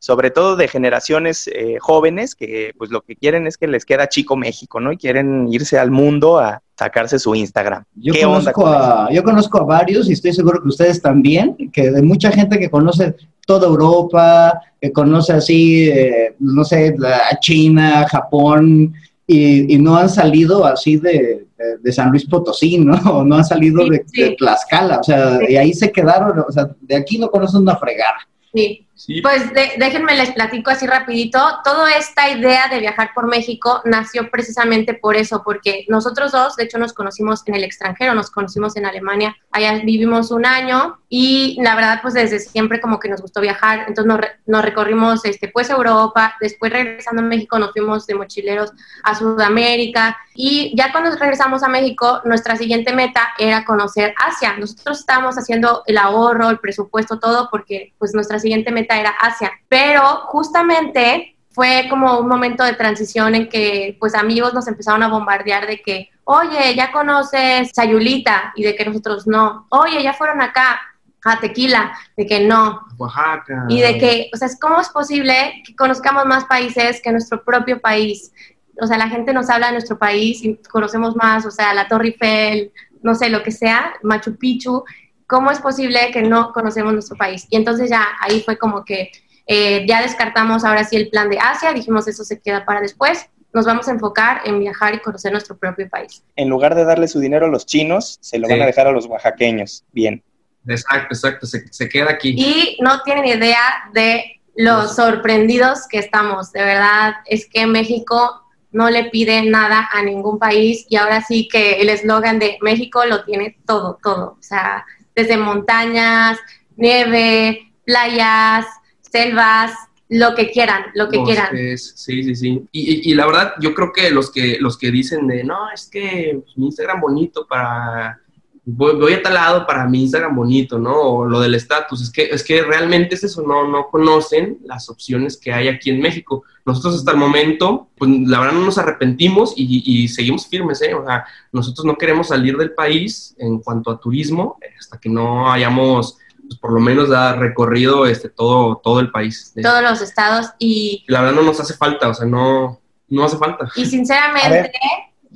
sobre 0.00 0.30
todo 0.32 0.56
de 0.56 0.66
generaciones 0.66 1.46
eh, 1.54 1.76
jóvenes, 1.78 2.34
que 2.34 2.72
pues 2.76 2.90
lo 2.90 3.02
que 3.02 3.14
quieren 3.14 3.46
es 3.46 3.56
que 3.56 3.68
les 3.68 3.84
queda 3.84 4.08
chico 4.08 4.34
México, 4.36 4.80
¿no? 4.80 4.90
Y 4.92 4.96
quieren 4.96 5.46
irse 5.52 5.78
al 5.78 5.92
mundo 5.92 6.38
a 6.40 6.62
sacarse 6.76 7.18
su 7.20 7.34
Instagram. 7.34 7.84
Yo 7.94 8.12
¿Qué 8.12 8.24
onda 8.24 8.52
conozco, 8.52 8.62
con 8.62 8.72
a, 9.08 9.12
yo 9.12 9.22
conozco 9.22 9.58
a 9.60 9.64
varios 9.64 10.08
y 10.08 10.14
estoy 10.14 10.32
seguro 10.32 10.60
que 10.62 10.68
ustedes 10.68 11.00
también, 11.00 11.54
que 11.72 11.90
de 11.92 12.02
mucha 12.02 12.32
gente 12.32 12.58
que 12.58 12.70
conoce 12.70 13.14
toda 13.46 13.68
Europa, 13.68 14.60
que 14.80 14.90
conoce 14.90 15.34
así, 15.34 15.88
eh, 15.90 16.34
no 16.40 16.64
sé, 16.64 16.94
la 16.98 17.38
China, 17.40 18.06
Japón, 18.08 18.94
y, 19.26 19.74
y 19.74 19.78
no 19.78 19.96
han 19.96 20.08
salido 20.08 20.64
así 20.64 20.96
de, 20.96 21.12
de- 21.58 21.76
de 21.82 21.92
San 21.92 22.08
Luis 22.10 22.24
Potosí, 22.24 22.78
¿no? 22.84 22.94
O 23.12 23.22
no 23.24 23.36
han 23.36 23.44
salido 23.44 23.82
Sí, 23.84 23.90
de, 23.90 24.04
sí. 24.06 24.22
de 24.22 24.30
Tlaxcala, 24.36 24.98
o 25.00 25.04
sea, 25.04 25.38
y 25.46 25.56
ahí 25.56 25.74
se 25.74 25.92
quedaron, 25.92 26.38
o 26.48 26.50
sea, 26.50 26.70
de 26.80 26.96
aquí 26.96 27.18
no 27.18 27.30
conocen 27.30 27.60
una 27.60 27.76
fregada. 27.76 28.26
Sí. 28.54 28.86
Sí, 29.06 29.22
Pues 29.22 29.50
de- 29.54 29.72
déjenme 29.78 30.14
les 30.14 30.30
platico 30.32 30.70
así 30.70 30.86
rapidito. 30.86 31.38
Toda 31.64 31.90
esta 31.92 32.28
idea 32.28 32.68
de 32.68 32.80
viajar 32.80 33.12
por 33.14 33.26
México 33.26 33.80
nació 33.86 34.30
precisamente 34.30 34.92
por 34.92 35.16
eso, 35.16 35.42
porque 35.42 35.86
nosotros 35.88 36.32
dos, 36.32 36.56
de 36.56 36.64
hecho, 36.64 36.76
nos 36.76 36.92
conocimos 36.92 37.42
en 37.46 37.54
el 37.54 37.64
extranjero, 37.64 38.14
nos 38.14 38.30
conocimos 38.30 38.76
en 38.76 38.84
Alemania, 38.84 39.34
allá 39.52 39.72
vivimos 39.82 40.30
un 40.30 40.44
año 40.44 40.98
y 41.08 41.56
la 41.62 41.74
verdad, 41.76 42.00
pues 42.02 42.12
desde 42.12 42.40
siempre 42.40 42.78
como 42.80 43.00
que 43.00 43.08
nos 43.08 43.22
gustó 43.22 43.40
viajar, 43.40 43.86
entonces 43.88 44.04
nos, 44.04 44.20
nos 44.46 44.62
recorrimos 44.62 45.24
este, 45.24 45.48
pues 45.48 45.70
Europa, 45.70 46.36
después 46.38 46.70
regresando 46.70 47.22
a 47.22 47.24
México 47.24 47.58
nos 47.58 47.72
fuimos 47.72 48.06
de 48.06 48.14
mochileros 48.16 48.70
a 49.02 49.14
Sudamérica. 49.14 50.18
Y 50.34 50.72
ya 50.76 50.92
cuando 50.92 51.10
regresamos 51.16 51.62
a 51.62 51.68
México, 51.68 52.20
nuestra 52.24 52.56
siguiente 52.56 52.94
meta 52.94 53.30
era 53.38 53.64
conocer 53.64 54.14
Asia. 54.16 54.54
Nosotros 54.58 55.00
estábamos 55.00 55.36
haciendo 55.36 55.82
el 55.86 55.98
ahorro, 55.98 56.48
el 56.50 56.58
presupuesto, 56.58 57.18
todo, 57.18 57.48
porque 57.50 57.92
pues 57.98 58.14
nuestra 58.14 58.38
siguiente 58.38 58.70
meta 58.70 58.89
era 58.98 59.10
Asia. 59.10 59.52
Pero 59.68 60.02
justamente 60.26 61.36
fue 61.50 61.86
como 61.90 62.18
un 62.18 62.28
momento 62.28 62.64
de 62.64 62.74
transición 62.74 63.34
en 63.34 63.48
que 63.48 63.96
pues 63.98 64.14
amigos 64.14 64.54
nos 64.54 64.68
empezaron 64.68 65.02
a 65.02 65.08
bombardear 65.08 65.66
de 65.66 65.82
que, 65.82 66.08
oye, 66.24 66.74
ya 66.76 66.92
conoces 66.92 67.70
Sayulita 67.74 68.52
y 68.54 68.62
de 68.62 68.76
que 68.76 68.84
nosotros 68.84 69.26
no, 69.26 69.66
oye, 69.70 70.02
ya 70.02 70.12
fueron 70.12 70.40
acá 70.40 70.80
a 71.24 71.38
Tequila, 71.38 71.92
de 72.16 72.24
que 72.26 72.40
no, 72.40 72.80
Oaxaca. 72.96 73.66
y 73.68 73.80
de 73.80 73.98
que, 73.98 74.30
o 74.32 74.36
sea, 74.36 74.48
¿cómo 74.60 74.80
es 74.80 74.88
posible 74.88 75.62
que 75.66 75.76
conozcamos 75.76 76.24
más 76.24 76.44
países 76.46 77.00
que 77.02 77.12
nuestro 77.12 77.44
propio 77.44 77.80
país? 77.80 78.32
O 78.80 78.86
sea, 78.86 78.96
la 78.96 79.08
gente 79.08 79.32
nos 79.34 79.50
habla 79.50 79.66
de 79.66 79.72
nuestro 79.72 79.98
país 79.98 80.42
y 80.42 80.56
conocemos 80.70 81.14
más, 81.16 81.44
o 81.44 81.50
sea, 81.50 81.74
la 81.74 81.88
Torre 81.88 82.08
Eiffel, 82.08 82.72
no 83.02 83.14
sé, 83.14 83.28
lo 83.28 83.42
que 83.42 83.50
sea, 83.50 83.94
Machu 84.02 84.36
Picchu. 84.36 84.84
¿Cómo 85.30 85.50
es 85.52 85.60
posible 85.60 86.10
que 86.12 86.22
no 86.22 86.52
conocemos 86.52 86.92
nuestro 86.92 87.16
país? 87.16 87.46
Y 87.50 87.56
entonces 87.56 87.88
ya 87.88 88.04
ahí 88.20 88.42
fue 88.42 88.58
como 88.58 88.84
que 88.84 89.10
eh, 89.46 89.86
ya 89.88 90.02
descartamos 90.02 90.64
ahora 90.64 90.84
sí 90.84 90.96
el 90.96 91.08
plan 91.08 91.30
de 91.30 91.38
Asia, 91.38 91.72
dijimos 91.72 92.06
eso 92.08 92.24
se 92.24 92.40
queda 92.40 92.64
para 92.66 92.80
después, 92.80 93.26
nos 93.52 93.64
vamos 93.64 93.88
a 93.88 93.92
enfocar 93.92 94.42
en 94.44 94.58
viajar 94.60 94.94
y 94.94 94.98
conocer 95.00 95.32
nuestro 95.32 95.56
propio 95.56 95.88
país. 95.88 96.22
En 96.36 96.48
lugar 96.48 96.74
de 96.74 96.84
darle 96.84 97.08
su 97.08 97.18
dinero 97.20 97.46
a 97.46 97.48
los 97.48 97.64
chinos, 97.66 98.18
se 98.20 98.38
lo 98.38 98.46
Sí. 98.46 98.52
van 98.52 98.62
a 98.62 98.66
dejar 98.66 98.86
a 98.88 98.92
los 98.92 99.06
oaxaqueños. 99.06 99.84
Bien. 99.92 100.22
Exacto, 100.68 101.14
exacto, 101.14 101.46
se, 101.46 101.66
se 101.72 101.88
queda 101.88 102.10
aquí. 102.10 102.34
Y 102.36 102.76
no 102.82 103.02
tienen 103.02 103.24
idea 103.24 103.60
de 103.94 104.40
los 104.56 104.94
sorprendidos 104.96 105.86
que 105.88 105.98
estamos. 105.98 106.52
De 106.52 106.62
verdad, 106.62 107.14
es 107.26 107.48
que 107.48 107.66
México 107.66 108.42
no 108.72 108.90
le 108.90 109.04
pide 109.04 109.42
nada 109.42 109.88
a 109.92 110.02
ningún 110.02 110.38
país 110.38 110.86
y 110.88 110.96
ahora 110.96 111.22
sí 111.22 111.48
que 111.50 111.80
el 111.80 111.88
eslogan 111.88 112.38
de 112.38 112.58
México 112.60 113.04
lo 113.06 113.24
tiene 113.24 113.56
todo, 113.66 113.98
todo. 114.02 114.36
O 114.38 114.42
sea, 114.42 114.84
desde 115.22 115.36
montañas, 115.36 116.38
nieve, 116.76 117.72
playas, 117.84 118.66
selvas, 119.00 119.72
lo 120.08 120.34
que 120.34 120.50
quieran, 120.50 120.86
lo 120.94 121.08
que 121.08 121.22
quieran. 121.22 121.50
Sí, 121.78 122.22
sí, 122.24 122.34
sí. 122.34 122.62
Y, 122.72 123.10
y- 123.10 123.14
la 123.14 123.26
verdad, 123.26 123.52
yo 123.60 123.74
creo 123.74 123.92
que 123.92 124.10
los 124.10 124.30
que 124.32 124.58
los 124.60 124.76
que 124.76 124.90
dicen 124.90 125.26
de 125.28 125.44
no, 125.44 125.70
es 125.72 125.88
que 125.88 126.40
mi 126.56 126.66
Instagram 126.66 127.00
bonito 127.00 127.46
para 127.46 128.18
voy, 128.64 128.96
voy 128.96 129.12
a 129.14 129.22
tal 129.22 129.34
lado 129.34 129.66
para 129.66 129.86
mi 129.86 130.02
Instagram 130.02 130.34
bonito, 130.34 130.78
¿no? 130.78 130.94
O 131.00 131.24
lo 131.26 131.40
del 131.40 131.54
estatus, 131.54 132.02
es 132.02 132.10
que 132.10 132.22
es 132.24 132.42
que 132.42 132.62
realmente 132.62 133.14
es 133.14 133.24
eso, 133.24 133.42
no 133.42 133.68
no 133.68 133.86
conocen 133.88 134.58
las 134.64 134.88
opciones 134.90 135.36
que 135.36 135.52
hay 135.52 135.68
aquí 135.68 135.90
en 135.90 136.00
México. 136.00 136.42
Nosotros 136.70 136.96
hasta 136.96 137.10
el 137.10 137.16
momento, 137.16 137.88
pues 137.96 138.10
la 138.26 138.40
verdad 138.40 138.54
no 138.54 138.64
nos 138.64 138.78
arrepentimos 138.78 139.54
y, 139.56 139.82
y 139.84 140.08
seguimos 140.08 140.46
firmes, 140.46 140.80
¿eh? 140.82 140.94
O 140.94 141.04
sea, 141.04 141.24
nosotros 141.52 141.84
no 141.84 141.96
queremos 141.96 142.28
salir 142.28 142.56
del 142.56 142.72
país 142.72 143.34
en 143.38 143.58
cuanto 143.58 143.90
a 143.90 143.98
turismo 143.98 144.58
eh, 144.62 144.72
hasta 144.78 144.98
que 144.98 145.08
no 145.08 145.50
hayamos 145.50 146.16
pues, 146.50 146.58
por 146.58 146.72
lo 146.72 146.80
menos 146.80 147.08
recorrido 147.38 148.06
este 148.06 148.28
todo 148.28 148.80
todo 148.82 148.98
el 148.98 149.10
país. 149.10 149.52
Todos 149.62 149.82
los 149.82 150.00
estados 150.00 150.48
y 150.58 151.04
la 151.06 151.20
verdad 151.20 151.36
no 151.36 151.42
nos 151.42 151.60
hace 151.60 151.74
falta, 151.74 152.08
o 152.08 152.14
sea, 152.14 152.26
no, 152.26 152.80
no 153.08 153.24
hace 153.24 153.36
falta. 153.36 153.68
Y 153.76 153.86
sinceramente, 153.86 154.72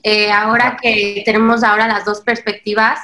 eh, 0.03 0.33
ahora 0.33 0.77
que 0.81 1.23
tenemos 1.25 1.63
ahora 1.63 1.87
las 1.87 2.05
dos 2.05 2.21
perspectivas, 2.21 2.99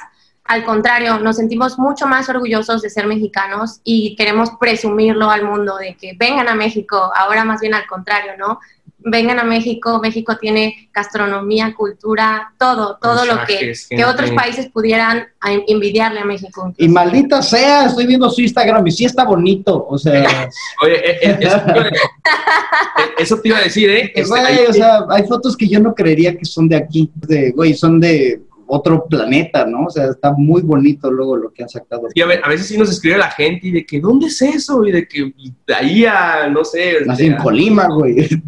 al 0.45 0.63
contrario, 0.65 1.19
nos 1.19 1.37
sentimos 1.37 1.77
mucho 1.79 2.07
más 2.07 2.27
orgullosos 2.27 2.81
de 2.81 2.89
ser 2.89 3.07
mexicanos 3.07 3.79
y 3.83 4.15
queremos 4.15 4.49
presumirlo 4.59 5.29
al 5.29 5.45
mundo 5.45 5.77
de 5.77 5.95
que 5.95 6.13
vengan 6.17 6.49
a 6.49 6.55
México, 6.55 7.11
ahora 7.15 7.45
más 7.45 7.61
bien 7.61 7.73
al 7.73 7.85
contrario, 7.87 8.33
¿no? 8.37 8.59
Vengan 9.03 9.39
a 9.39 9.43
México, 9.43 9.99
México 9.99 10.37
tiene 10.39 10.89
gastronomía, 10.93 11.73
cultura, 11.75 12.53
todo, 12.59 12.99
todo 13.01 13.25
lo 13.25 13.45
que, 13.47 13.73
que 13.89 14.05
otros 14.05 14.29
países 14.35 14.67
pudieran 14.69 15.27
envidiarle 15.67 16.19
a 16.19 16.25
México. 16.25 16.71
Y 16.77 16.87
maldita 16.87 17.41
sea, 17.41 17.85
estoy 17.87 18.05
viendo 18.05 18.29
su 18.29 18.41
Instagram 18.41 18.85
y 18.85 18.91
sí 18.91 19.05
está 19.05 19.23
bonito, 19.23 19.87
o 19.89 19.97
sea, 19.97 20.49
Oye, 20.83 20.97
eh, 20.97 21.19
eh, 21.23 21.37
eso, 21.39 21.59
te 21.65 21.71
iba 21.79 21.85
a- 21.85 21.87
eh, 21.87 23.13
eso 23.17 23.39
te 23.39 23.47
iba 23.47 23.57
a 23.57 23.61
decir, 23.61 23.89
¿eh? 23.89 24.11
Este, 24.13 24.29
güey, 24.29 24.43
ahí- 24.43 24.65
o 24.69 24.73
sea, 24.73 24.99
hay 25.09 25.23
fotos 25.23 25.55
que 25.57 25.67
yo 25.67 25.79
no 25.79 25.95
creería 25.95 26.37
que 26.37 26.45
son 26.45 26.67
de 26.69 26.75
aquí, 26.75 27.09
de, 27.15 27.51
güey, 27.51 27.73
son 27.73 27.99
de 27.99 28.41
otro 28.73 29.05
planeta, 29.05 29.65
¿no? 29.65 29.87
O 29.87 29.89
sea, 29.89 30.05
está 30.05 30.31
muy 30.31 30.61
bonito 30.61 31.11
luego 31.11 31.35
lo 31.35 31.51
que 31.51 31.63
han 31.63 31.67
sacado. 31.67 32.07
y 32.13 32.21
a, 32.21 32.25
ve- 32.25 32.39
a 32.41 32.47
veces 32.47 32.67
sí 32.67 32.77
nos 32.77 32.89
escribe 32.89 33.17
la 33.17 33.29
gente 33.29 33.67
y 33.67 33.71
de 33.71 33.85
que, 33.85 33.99
¿dónde 33.99 34.27
es 34.27 34.41
eso? 34.41 34.85
Y 34.85 34.93
de 34.93 35.05
que 35.09 35.33
de 35.67 35.75
ahí 35.75 36.05
a, 36.05 36.47
no 36.47 36.63
sé. 36.63 36.99
Este, 36.99 37.25
en 37.25 37.33
a- 37.33 37.37
Colima, 37.43 37.87
güey. 37.87 38.29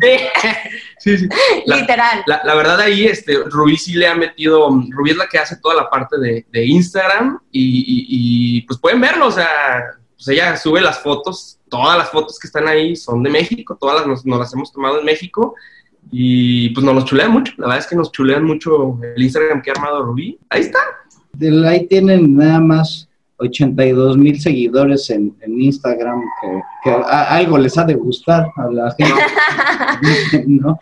Sí, 0.98 1.18
sí. 1.18 1.28
La- 1.66 1.76
Literal. 1.76 2.24
La, 2.28 2.42
la 2.46 2.56
verdad 2.56 2.80
ahí, 2.80 3.06
este, 3.06 3.34
Rubí 3.50 3.76
sí 3.76 3.96
le 3.96 4.08
ha 4.08 4.16
metido, 4.16 4.70
Rubí 4.90 5.10
es 5.12 5.18
la 5.18 5.28
que 5.28 5.38
hace 5.38 5.58
toda 5.58 5.76
la 5.76 5.90
parte 5.90 6.18
de, 6.18 6.46
de 6.50 6.66
Instagram 6.66 7.40
y, 7.52 7.62
y- 7.80 8.06
y, 8.58 8.62
pues 8.62 8.80
pueden 8.80 9.02
verlo, 9.02 9.28
o 9.28 9.32
sea, 9.32 9.48
pues 10.16 10.26
ella 10.30 10.56
sube 10.56 10.80
las 10.80 11.00
fotos, 11.00 11.60
todas 11.70 11.98
las 11.98 12.10
fotos 12.10 12.40
que 12.40 12.48
están 12.48 12.70
ahí 12.70 12.96
son 12.96 13.22
de 13.22 13.30
México, 13.30 13.78
todas 13.78 13.98
las 13.98 14.08
nos, 14.08 14.26
nos 14.26 14.40
las 14.40 14.54
hemos 14.54 14.72
tomado 14.72 15.00
en 15.00 15.06
México 15.06 15.56
y 16.12 16.70
pues 16.70 16.86
nos 16.86 16.96
los 16.96 17.06
chulean 17.06 17.32
mucho, 17.32 17.54
la 17.58 17.68
verdad 17.68 17.80
es 17.80 17.88
que 17.88 17.96
nos 17.96 18.12
chulean 18.12 18.44
mucho 18.44 19.00
el 19.16 19.22
Instagram 19.22 19.62
que 19.62 19.72
ha 19.72 19.74
armado 19.74 20.04
Rubí, 20.04 20.38
ahí 20.50 20.62
está. 20.62 20.80
Ahí 21.68 21.88
tienen 21.88 22.36
nada 22.36 22.60
más 22.60 23.10
82 23.38 24.18
mil 24.18 24.40
seguidores 24.40 25.10
en, 25.10 25.36
en 25.42 25.60
Instagram, 25.62 26.22
que, 26.42 26.62
que 26.84 26.90
a- 26.92 27.36
algo 27.36 27.58
les 27.58 27.78
ha 27.78 27.84
de 27.84 27.96
gustar 27.96 28.48
a 28.56 28.68
la 28.70 28.92
gente, 28.92 30.46
¿no? 30.48 30.80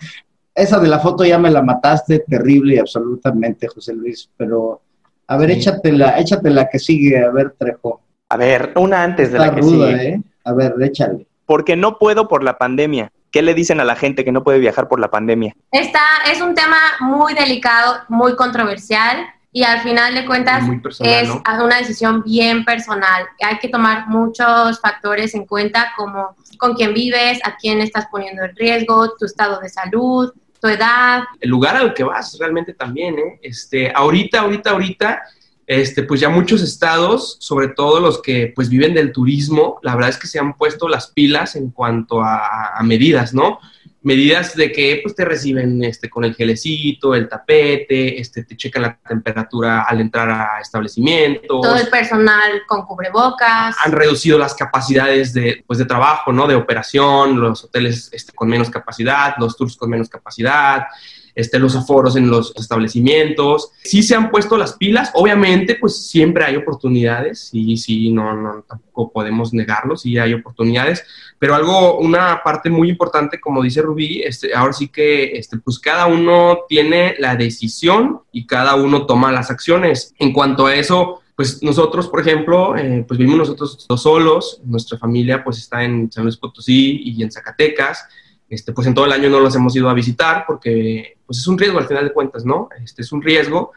Esa 0.53 0.79
de 0.79 0.89
la 0.89 0.99
foto 0.99 1.23
ya 1.23 1.39
me 1.39 1.49
la 1.49 1.61
mataste 1.61 2.19
terrible 2.27 2.75
y 2.75 2.77
absolutamente, 2.79 3.67
José 3.69 3.93
Luis, 3.93 4.29
pero 4.35 4.81
a 5.27 5.37
ver, 5.37 5.51
Sí. 5.51 5.59
échatela, 5.59 6.19
échatela 6.19 6.67
que 6.69 6.77
sigue, 6.77 7.23
a 7.23 7.31
ver, 7.31 7.55
Trejo. 7.57 8.01
A 8.27 8.35
ver, 8.37 8.73
una 8.75 9.01
antes 9.03 9.31
de 9.31 9.37
Está 9.37 9.47
la 9.47 9.55
que 9.55 9.61
ruda, 9.61 9.87
sigue. 9.87 10.09
¿eh? 10.09 10.21
A 10.43 10.53
ver, 10.53 10.73
échale. 10.81 11.25
Porque 11.45 11.75
no 11.77 11.97
puedo 11.97 12.27
por 12.27 12.43
la 12.43 12.57
pandemia. 12.57 13.11
¿Qué 13.31 13.41
le 13.41 13.53
dicen 13.53 13.79
a 13.79 13.85
la 13.85 13.95
gente 13.95 14.25
que 14.25 14.31
no 14.31 14.43
puede 14.43 14.59
viajar 14.59 14.89
por 14.89 14.99
la 14.99 15.09
pandemia? 15.09 15.55
Esta 15.71 16.01
es 16.29 16.41
un 16.41 16.53
tema 16.53 16.77
muy 16.99 17.33
delicado, 17.33 18.01
muy 18.09 18.35
controversial 18.35 19.25
y 19.53 19.63
al 19.63 19.79
final 19.79 20.13
de 20.15 20.25
cuentas 20.25 20.63
personal, 20.83 21.13
es 21.13 21.27
¿no? 21.29 21.65
una 21.65 21.77
decisión 21.77 22.23
bien 22.23 22.65
personal. 22.65 23.25
Hay 23.41 23.57
que 23.59 23.69
tomar 23.69 24.07
muchos 24.07 24.79
factores 24.81 25.33
en 25.33 25.45
cuenta 25.45 25.93
como 25.95 26.35
con 26.57 26.73
quién 26.73 26.93
vives, 26.93 27.39
a 27.43 27.55
quién 27.55 27.79
estás 27.79 28.07
poniendo 28.11 28.43
en 28.43 28.55
riesgo, 28.55 29.15
tu 29.17 29.25
estado 29.25 29.59
de 29.61 29.69
salud, 29.69 30.33
tu 30.59 30.67
edad. 30.67 31.23
el 31.39 31.49
lugar 31.49 31.75
al 31.75 31.93
que 31.93 32.03
vas 32.03 32.37
realmente 32.37 32.73
también, 32.73 33.17
¿eh? 33.17 33.39
Este, 33.41 33.91
ahorita, 33.93 34.41
ahorita, 34.41 34.71
ahorita, 34.71 35.21
este, 35.67 36.03
pues 36.03 36.19
ya 36.19 36.29
muchos 36.29 36.61
estados, 36.61 37.37
sobre 37.39 37.69
todo 37.69 37.99
los 37.99 38.21
que 38.21 38.51
pues 38.55 38.69
viven 38.69 38.93
del 38.93 39.11
turismo, 39.11 39.79
la 39.83 39.95
verdad 39.95 40.09
es 40.09 40.17
que 40.17 40.27
se 40.27 40.39
han 40.39 40.57
puesto 40.57 40.87
las 40.87 41.07
pilas 41.07 41.55
en 41.55 41.71
cuanto 41.71 42.21
a, 42.21 42.77
a 42.77 42.83
medidas, 42.83 43.33
¿no? 43.33 43.59
medidas 44.03 44.55
de 44.55 44.71
que 44.71 44.99
pues 45.03 45.15
te 45.15 45.25
reciben 45.25 45.83
este 45.83 46.09
con 46.09 46.23
el 46.23 46.33
gelecito, 46.33 47.13
el 47.13 47.29
tapete, 47.29 48.19
este 48.19 48.43
te 48.43 48.57
checan 48.57 48.81
la 48.81 48.97
temperatura 48.97 49.83
al 49.83 50.01
entrar 50.01 50.29
a 50.29 50.59
establecimientos. 50.59 51.61
Todo 51.61 51.75
el 51.75 51.87
personal 51.87 52.63
con 52.67 52.85
cubrebocas. 52.85 53.75
Han 53.83 53.91
reducido 53.91 54.39
las 54.39 54.55
capacidades 54.55 55.33
de 55.33 55.63
pues 55.67 55.77
de 55.79 55.85
trabajo, 55.85 56.31
¿no? 56.31 56.47
De 56.47 56.55
operación, 56.55 57.39
los 57.39 57.63
hoteles 57.63 58.09
este, 58.11 58.33
con 58.33 58.49
menos 58.49 58.69
capacidad, 58.69 59.35
los 59.37 59.55
tours 59.55 59.77
con 59.77 59.89
menos 59.89 60.09
capacidad 60.09 60.85
este, 61.35 61.59
los 61.59 61.75
aforos 61.75 62.15
en 62.15 62.29
los 62.29 62.53
establecimientos. 62.55 63.71
Sí 63.83 64.03
se 64.03 64.15
han 64.15 64.29
puesto 64.29 64.57
las 64.57 64.73
pilas, 64.73 65.11
obviamente, 65.13 65.75
pues 65.75 66.07
siempre 66.07 66.45
hay 66.45 66.55
oportunidades, 66.55 67.49
y 67.53 67.77
sí, 67.77 68.11
no, 68.11 68.63
tampoco 68.67 69.11
podemos 69.11 69.53
negarlo, 69.53 69.97
sí 69.97 70.17
hay 70.17 70.33
oportunidades, 70.33 71.03
pero 71.39 71.55
algo, 71.55 71.97
una 71.99 72.41
parte 72.43 72.69
muy 72.69 72.89
importante, 72.89 73.39
como 73.39 73.63
dice 73.63 73.81
Rubí, 73.81 74.21
este, 74.21 74.53
ahora 74.53 74.73
sí 74.73 74.89
que, 74.89 75.31
este, 75.33 75.57
pues 75.57 75.79
cada 75.79 76.05
uno 76.05 76.59
tiene 76.67 77.15
la 77.17 77.35
decisión 77.35 78.21
y 78.31 78.45
cada 78.45 78.75
uno 78.75 79.05
toma 79.05 79.31
las 79.31 79.49
acciones. 79.49 80.13
En 80.19 80.33
cuanto 80.33 80.67
a 80.67 80.75
eso, 80.75 81.21
pues 81.35 81.63
nosotros, 81.63 82.07
por 82.07 82.19
ejemplo, 82.19 82.77
eh, 82.77 83.03
pues 83.07 83.17
vivimos 83.17 83.39
nosotros 83.39 83.85
dos 83.89 84.03
solos, 84.03 84.61
nuestra 84.63 84.99
familia 84.99 85.43
pues 85.43 85.57
está 85.57 85.83
en 85.83 86.11
San 86.11 86.23
Luis 86.23 86.37
Potosí 86.37 87.01
y 87.03 87.23
en 87.23 87.31
Zacatecas, 87.31 88.05
este, 88.51 88.73
pues 88.73 88.85
en 88.85 88.93
todo 88.93 89.05
el 89.05 89.13
año 89.13 89.29
no 89.29 89.39
los 89.39 89.55
hemos 89.55 89.73
ido 89.75 89.89
a 89.89 89.93
visitar 89.93 90.43
porque 90.45 91.17
pues 91.25 91.39
es 91.39 91.47
un 91.47 91.57
riesgo 91.57 91.79
al 91.79 91.87
final 91.87 92.03
de 92.03 92.13
cuentas, 92.13 92.45
¿no? 92.45 92.67
Este 92.83 93.01
es 93.01 93.11
un 93.13 93.21
riesgo 93.21 93.71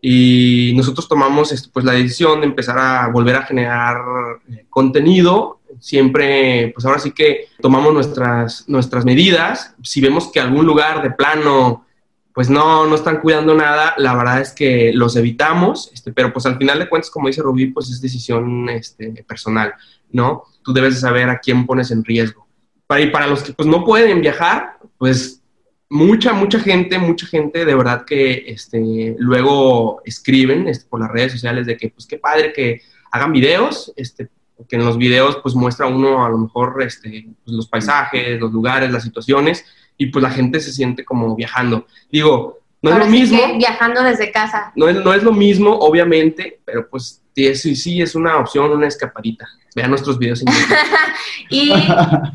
y 0.00 0.72
nosotros 0.76 1.08
tomamos 1.08 1.50
este, 1.50 1.68
pues 1.72 1.84
la 1.84 1.92
decisión 1.92 2.40
de 2.40 2.46
empezar 2.46 2.78
a 2.78 3.08
volver 3.08 3.34
a 3.34 3.42
generar 3.42 3.96
eh, 4.48 4.64
contenido. 4.70 5.60
Siempre, 5.80 6.70
pues 6.72 6.86
ahora 6.86 7.00
sí 7.00 7.10
que 7.10 7.48
tomamos 7.60 7.92
nuestras, 7.92 8.68
nuestras 8.68 9.04
medidas. 9.04 9.74
Si 9.82 10.00
vemos 10.00 10.30
que 10.30 10.38
algún 10.38 10.66
lugar 10.66 11.02
de 11.02 11.10
plano 11.10 11.84
pues 12.32 12.48
no, 12.48 12.86
no 12.86 12.94
están 12.94 13.20
cuidando 13.20 13.54
nada, 13.54 13.94
la 13.98 14.14
verdad 14.14 14.40
es 14.40 14.52
que 14.52 14.92
los 14.94 15.16
evitamos, 15.16 15.90
este, 15.92 16.12
pero 16.12 16.32
pues 16.32 16.46
al 16.46 16.56
final 16.56 16.78
de 16.78 16.88
cuentas, 16.88 17.10
como 17.10 17.26
dice 17.26 17.42
Rubí, 17.42 17.66
pues 17.66 17.90
es 17.90 18.00
decisión 18.00 18.70
este, 18.70 19.24
personal, 19.28 19.74
¿no? 20.10 20.44
Tú 20.62 20.72
debes 20.72 20.94
de 20.94 21.00
saber 21.00 21.28
a 21.28 21.40
quién 21.40 21.66
pones 21.66 21.90
en 21.90 22.04
riesgo. 22.04 22.41
Para, 22.92 23.00
y 23.00 23.10
para 23.10 23.26
los 23.26 23.42
que 23.42 23.54
pues 23.54 23.66
no 23.66 23.86
pueden 23.86 24.20
viajar, 24.20 24.76
pues 24.98 25.42
mucha, 25.88 26.34
mucha 26.34 26.60
gente, 26.60 26.98
mucha 26.98 27.26
gente 27.26 27.64
de 27.64 27.74
verdad 27.74 28.04
que 28.04 28.44
este, 28.48 29.16
luego 29.18 30.02
escriben 30.04 30.68
este, 30.68 30.90
por 30.90 31.00
las 31.00 31.10
redes 31.10 31.32
sociales 31.32 31.64
de 31.64 31.78
que, 31.78 31.88
pues 31.88 32.04
qué 32.04 32.18
padre 32.18 32.52
que 32.52 32.82
hagan 33.10 33.32
videos, 33.32 33.94
este, 33.96 34.28
que 34.68 34.76
en 34.76 34.84
los 34.84 34.98
videos 34.98 35.38
pues 35.42 35.54
muestra 35.54 35.86
uno 35.86 36.22
a 36.22 36.28
lo 36.28 36.36
mejor 36.36 36.82
este, 36.82 37.28
pues, 37.42 37.56
los 37.56 37.66
paisajes, 37.66 38.38
los 38.38 38.52
lugares, 38.52 38.92
las 38.92 39.04
situaciones, 39.04 39.64
y 39.96 40.08
pues 40.08 40.22
la 40.22 40.30
gente 40.30 40.60
se 40.60 40.70
siente 40.70 41.02
como 41.02 41.34
viajando. 41.34 41.86
Digo, 42.10 42.58
no 42.82 42.90
es 42.90 42.98
lo 42.98 43.06
mismo. 43.06 43.38
viajando 43.56 44.02
desde 44.02 44.30
casa. 44.30 44.70
No 44.76 44.86
es, 44.86 45.02
no 45.02 45.14
es 45.14 45.22
lo 45.22 45.32
mismo, 45.32 45.78
obviamente, 45.78 46.60
pero 46.66 46.90
pues 46.90 47.21
sí, 47.34 47.76
sí 47.76 48.02
es 48.02 48.14
una 48.14 48.38
opción, 48.38 48.70
una 48.70 48.86
escapadita. 48.86 49.48
Vean 49.74 49.90
nuestros 49.90 50.18
videos. 50.18 50.42
y, 51.50 51.72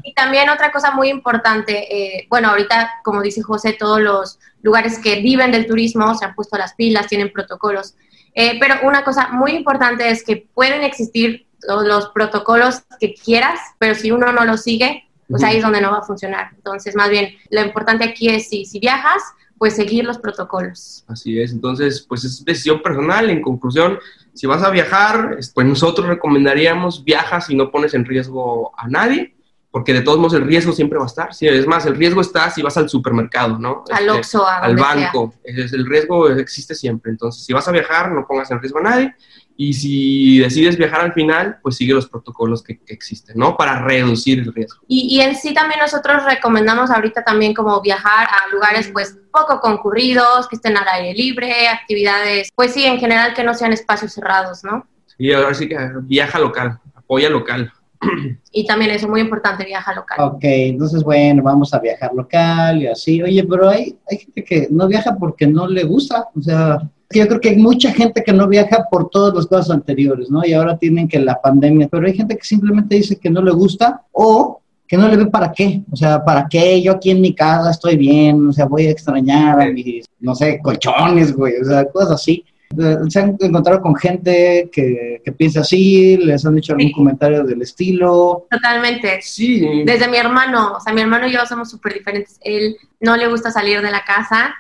y, 0.04 0.14
también 0.14 0.50
otra 0.50 0.72
cosa 0.72 0.92
muy 0.92 1.10
importante, 1.10 1.86
eh, 1.96 2.28
bueno, 2.30 2.50
ahorita, 2.50 2.90
como 3.04 3.22
dice 3.22 3.44
José, 3.44 3.74
todos 3.74 4.02
los 4.02 4.40
lugares 4.62 5.00
que 5.00 5.22
viven 5.22 5.52
del 5.52 5.68
turismo 5.68 6.16
se 6.16 6.26
han 6.26 6.34
puesto 6.34 6.58
las 6.58 6.74
pilas, 6.74 7.08
tienen 7.08 7.32
protocolos. 7.32 7.96
Eh, 8.34 8.58
pero 8.60 8.76
una 8.84 9.04
cosa 9.04 9.30
muy 9.30 9.52
importante 9.52 10.10
es 10.10 10.24
que 10.24 10.48
pueden 10.54 10.84
existir 10.84 11.48
los 11.68 12.10
protocolos 12.10 12.84
que 13.00 13.14
quieras, 13.14 13.60
pero 13.80 13.96
si 13.96 14.12
uno 14.12 14.32
no 14.32 14.46
los 14.46 14.62
sigue, 14.62 15.06
pues 15.28 15.44
ahí 15.44 15.58
es 15.58 15.64
donde 15.64 15.82
no 15.82 15.92
va 15.92 16.00
a 16.00 16.04
funcionar. 16.04 16.52
Entonces, 16.56 16.96
más 16.96 17.10
bien, 17.10 17.36
lo 17.50 17.62
importante 17.62 18.06
aquí 18.06 18.30
es 18.30 18.50
si, 18.50 18.66
si 18.66 18.80
viajas, 18.80 19.22
pues 19.58 19.76
seguir 19.76 20.06
los 20.06 20.20
protocolos. 20.20 21.04
Así 21.08 21.40
es, 21.40 21.52
entonces, 21.52 22.06
pues 22.08 22.24
es 22.24 22.46
decisión 22.46 22.82
personal. 22.82 23.30
En 23.30 23.42
conclusión, 23.42 23.98
si 24.38 24.46
vas 24.46 24.62
a 24.62 24.70
viajar, 24.70 25.40
pues 25.56 25.68
nosotros 25.68 26.08
recomendaríamos 26.08 27.04
viajas 27.04 27.50
y 27.50 27.56
no 27.56 27.72
pones 27.72 27.96
en 27.96 28.06
riesgo 28.06 28.72
a 28.78 28.88
nadie, 28.88 29.36
porque 29.72 29.94
de 29.94 30.02
todos 30.02 30.20
modos 30.20 30.36
el 30.36 30.46
riesgo 30.46 30.74
siempre 30.74 31.00
va 31.00 31.06
a 31.06 31.08
estar. 31.08 31.34
Sí, 31.34 31.48
es 31.48 31.66
más, 31.66 31.88
el 31.88 31.96
riesgo 31.96 32.22
está 32.22 32.52
si 32.52 32.62
vas 32.62 32.78
al 32.78 32.88
supermercado, 32.88 33.58
¿no? 33.58 33.84
Al 33.90 34.06
este, 34.06 34.12
Oxxo, 34.12 34.48
al 34.48 34.76
banco. 34.76 35.34
Es, 35.44 35.74
el 35.74 35.88
riesgo 35.88 36.30
existe 36.30 36.76
siempre. 36.76 37.12
Entonces, 37.12 37.44
si 37.44 37.52
vas 37.52 37.68
a 37.68 37.72
viajar, 37.72 38.12
no 38.12 38.28
pongas 38.28 38.52
en 38.52 38.60
riesgo 38.60 38.78
a 38.78 38.84
nadie. 38.84 39.16
Y 39.60 39.74
si 39.74 40.38
decides 40.38 40.78
viajar 40.78 41.02
al 41.02 41.14
final, 41.14 41.58
pues 41.64 41.78
sigue 41.78 41.92
los 41.92 42.08
protocolos 42.08 42.62
que, 42.62 42.80
existen, 42.88 43.38
¿no? 43.38 43.58
Para 43.58 43.82
reducir 43.82 44.38
el 44.40 44.54
riesgo. 44.54 44.82
Y, 44.88 45.16
y, 45.16 45.22
en 45.22 45.36
sí 45.36 45.52
también 45.52 45.80
nosotros 45.80 46.24
recomendamos 46.26 46.92
ahorita 46.92 47.24
también 47.24 47.56
como 47.56 47.82
viajar 47.82 48.28
a 48.28 48.54
lugares 48.54 48.90
pues 48.94 49.18
poco 49.32 49.60
concurridos, 49.60 50.48
que 50.48 50.58
estén 50.58 50.78
al 50.78 50.88
aire 50.88 51.18
libre, 51.18 51.68
actividades, 51.70 52.52
pues 52.54 52.74
sí, 52.74 52.86
en 52.86 53.00
general 53.00 53.34
que 53.34 53.44
no 53.44 53.56
sean 53.56 53.74
espacios 53.74 54.14
cerrados, 54.14 54.64
¿no? 54.64 54.86
Sí, 55.18 55.34
ahora 55.34 55.56
sí 55.56 55.68
que 55.68 55.78
viaja 56.04 56.38
local, 56.38 56.80
apoya 56.94 57.30
local. 57.30 57.74
Y 58.52 58.66
también 58.66 58.90
eso, 58.90 59.08
muy 59.08 59.22
importante, 59.22 59.66
viaja 59.66 59.94
local. 59.94 60.18
Ok, 60.20 60.44
entonces 60.44 61.04
bueno, 61.04 61.44
vamos 61.44 61.74
a 61.76 61.80
viajar 61.80 62.12
local 62.14 62.82
y 62.82 62.88
así. 62.88 63.22
Oye, 63.22 63.44
pero 63.44 63.70
hay, 63.70 63.96
hay 64.10 64.18
gente 64.18 64.44
que 64.44 64.68
no 64.72 64.88
viaja 64.88 65.16
porque 65.16 65.46
no 65.46 65.68
le 65.68 65.84
gusta, 65.84 66.28
o 66.36 66.42
sea, 66.42 66.80
yo 67.10 67.28
creo 67.28 67.40
que 67.40 67.50
hay 67.50 67.58
mucha 67.58 67.92
gente 67.92 68.24
que 68.24 68.34
no 68.34 68.48
viaja 68.48 68.86
por 68.92 69.10
todos 69.10 69.34
los 69.34 69.48
casos 69.48 69.72
anteriores, 69.72 70.30
¿no? 70.30 70.46
Y 70.46 70.54
ahora 70.54 70.78
tienen 70.78 71.08
que 71.08 71.20
la 71.20 71.40
pandemia, 71.42 71.88
pero 71.90 72.06
hay 72.06 72.14
gente 72.14 72.36
que 72.36 72.44
simplemente 72.44 72.96
dice 72.96 73.18
que 73.18 73.30
no 73.30 73.42
le 73.42 73.52
gusta 73.52 74.02
o 74.12 74.62
que 74.88 74.98
no 74.98 75.08
le 75.08 75.18
ve 75.18 75.26
para 75.28 75.52
qué, 75.52 75.82
o 75.92 75.96
sea, 75.96 76.24
para 76.24 76.48
qué, 76.50 76.82
yo 76.82 76.94
aquí 76.94 77.12
en 77.12 77.22
mi 77.22 77.34
casa 77.36 77.72
estoy 77.72 77.98
bien, 77.98 78.48
o 78.48 78.54
sea, 78.54 78.66
voy 78.66 78.88
a 78.88 78.92
extrañar 78.92 79.60
a 79.60 79.70
mis, 79.70 80.06
no 80.20 80.34
sé, 80.34 80.60
colchones, 80.62 81.36
güey, 81.36 81.56
o 81.62 81.66
sea, 81.66 81.86
cosas 81.90 82.12
así. 82.12 82.46
Eh, 82.78 82.98
se 83.10 83.20
han 83.20 83.38
encontrado 83.40 83.82
con 83.82 83.96
gente 83.96 84.70
que, 84.72 85.22
que 85.24 85.32
piensa 85.32 85.62
así, 85.62 86.18
les 86.18 86.46
han 86.46 86.56
dicho 86.56 86.74
algún 86.74 86.92
comentario 86.92 87.44
del 87.44 87.62
estilo. 87.62 88.46
Totalmente. 88.50 89.20
Sí. 89.22 89.84
Desde 89.86 90.08
mi 90.10 90.18
hermano, 90.18 90.76
o 90.76 90.80
sea, 90.80 90.94
mi 90.94 91.02
hermano 91.02 91.28
y 91.28 91.34
yo 91.34 91.46
somos 91.46 91.70
súper 91.70 91.94
diferentes. 91.94 92.40
Él 92.42 92.76
no 93.00 93.16
le 93.16 93.28
gusta 93.28 93.52
salir 93.52 93.82
de 93.82 93.92
la 93.92 94.04
casa 94.04 94.54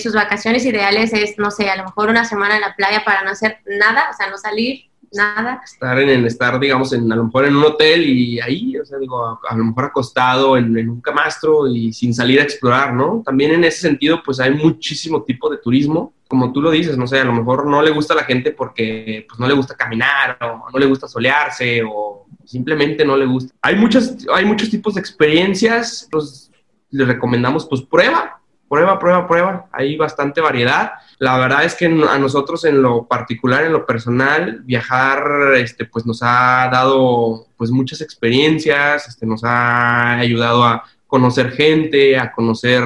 sus 0.00 0.14
vacaciones 0.14 0.64
ideales 0.64 1.12
es, 1.12 1.38
no 1.38 1.50
sé, 1.50 1.68
a 1.70 1.76
lo 1.76 1.84
mejor 1.84 2.08
una 2.08 2.24
semana 2.24 2.56
en 2.56 2.62
la 2.62 2.74
playa 2.74 3.02
para 3.04 3.22
no 3.22 3.30
hacer 3.30 3.58
nada, 3.66 4.08
o 4.10 4.16
sea, 4.16 4.30
no 4.30 4.38
salir, 4.38 4.90
nada. 5.12 5.60
Estar 5.64 5.98
en 5.98 6.08
el, 6.08 6.26
estar, 6.26 6.58
digamos, 6.58 6.92
en, 6.92 7.10
a 7.12 7.16
lo 7.16 7.24
mejor 7.24 7.46
en 7.46 7.56
un 7.56 7.64
hotel 7.64 8.04
y 8.04 8.40
ahí, 8.40 8.78
o 8.78 8.84
sea, 8.84 8.98
digo, 8.98 9.40
a, 9.48 9.56
lo 9.56 9.64
mejor 9.64 9.86
acostado 9.86 10.56
en, 10.56 10.76
en, 10.78 10.88
un 10.88 11.00
camastro 11.00 11.66
y 11.66 11.92
sin 11.92 12.14
salir 12.14 12.40
a 12.40 12.44
explorar, 12.44 12.94
¿no? 12.94 13.22
También 13.24 13.52
en 13.52 13.64
ese 13.64 13.80
sentido, 13.80 14.22
pues 14.24 14.40
hay 14.40 14.52
muchísimo 14.52 15.22
tipo 15.24 15.50
de 15.50 15.58
turismo, 15.58 16.14
como 16.28 16.52
tú 16.52 16.62
lo 16.62 16.70
dices, 16.70 16.96
no 16.96 17.08
sé, 17.08 17.18
a 17.18 17.24
lo 17.24 17.32
mejor 17.32 17.66
no 17.66 17.82
le 17.82 17.90
gusta 17.90 18.14
a 18.14 18.18
la 18.18 18.24
gente 18.24 18.52
porque 18.52 19.26
pues 19.28 19.40
no 19.40 19.48
le 19.48 19.54
gusta 19.54 19.74
caminar 19.74 20.38
o 20.40 20.70
no 20.70 20.78
le 20.78 20.86
gusta 20.86 21.08
solearse 21.08 21.82
o 21.84 22.26
simplemente 22.44 23.04
no 23.04 23.16
le 23.16 23.26
gusta. 23.26 23.52
Hay 23.62 23.74
muchas, 23.74 24.16
hay 24.32 24.44
muchos 24.44 24.70
tipos 24.70 24.94
de 24.94 25.00
experiencias, 25.00 26.06
pues 26.10 26.52
les 26.90 27.08
recomendamos, 27.08 27.66
pues 27.66 27.82
prueba, 27.82 28.39
prueba, 28.70 29.00
prueba, 29.00 29.26
prueba. 29.26 29.66
Hay 29.72 29.96
bastante 29.96 30.40
variedad. 30.40 30.92
La 31.18 31.36
verdad 31.38 31.64
es 31.64 31.74
que 31.74 31.86
a 31.86 32.18
nosotros 32.18 32.64
en 32.64 32.80
lo 32.80 33.04
particular, 33.04 33.64
en 33.64 33.72
lo 33.72 33.84
personal, 33.84 34.60
viajar, 34.62 35.54
este, 35.56 35.84
pues 35.86 36.06
nos 36.06 36.20
ha 36.22 36.68
dado, 36.72 37.48
pues 37.56 37.72
muchas 37.72 38.00
experiencias, 38.00 39.08
este, 39.08 39.26
nos 39.26 39.42
ha 39.42 40.18
ayudado 40.18 40.62
a 40.62 40.84
conocer 41.08 41.50
gente, 41.50 42.16
a 42.16 42.30
conocer 42.30 42.84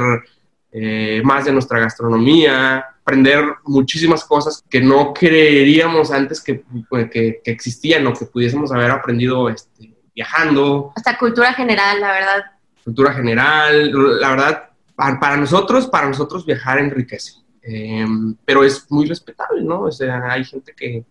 eh, 0.72 1.20
más 1.22 1.44
de 1.44 1.52
nuestra 1.52 1.78
gastronomía, 1.80 2.86
aprender 3.02 3.44
muchísimas 3.64 4.24
cosas 4.24 4.64
que 4.70 4.80
no 4.80 5.12
creeríamos 5.12 6.10
antes 6.10 6.40
que, 6.40 6.64
pues, 6.88 7.10
que, 7.10 7.42
que 7.44 7.50
existían 7.50 8.06
o 8.06 8.14
que 8.14 8.24
pudiésemos 8.24 8.72
haber 8.72 8.90
aprendido 8.90 9.50
este, 9.50 9.92
viajando. 10.14 10.92
Hasta 10.96 11.18
cultura 11.18 11.52
general, 11.52 12.00
la 12.00 12.10
verdad. 12.10 12.44
Cultura 12.82 13.12
general, 13.12 14.20
la 14.20 14.30
verdad, 14.30 14.70
para 14.96 15.36
nosotros, 15.36 15.86
para 15.86 16.08
nosotros 16.08 16.46
viajar 16.46 16.78
enriquece, 16.78 17.34
em, 17.62 18.36
pero 18.44 18.64
es 18.64 18.90
muy 18.90 19.06
respetable, 19.06 19.62
¿no? 19.62 19.82
O 19.82 19.92
sea, 19.92 20.30
hay 20.30 20.44
gente 20.44 20.72
que 20.76 21.04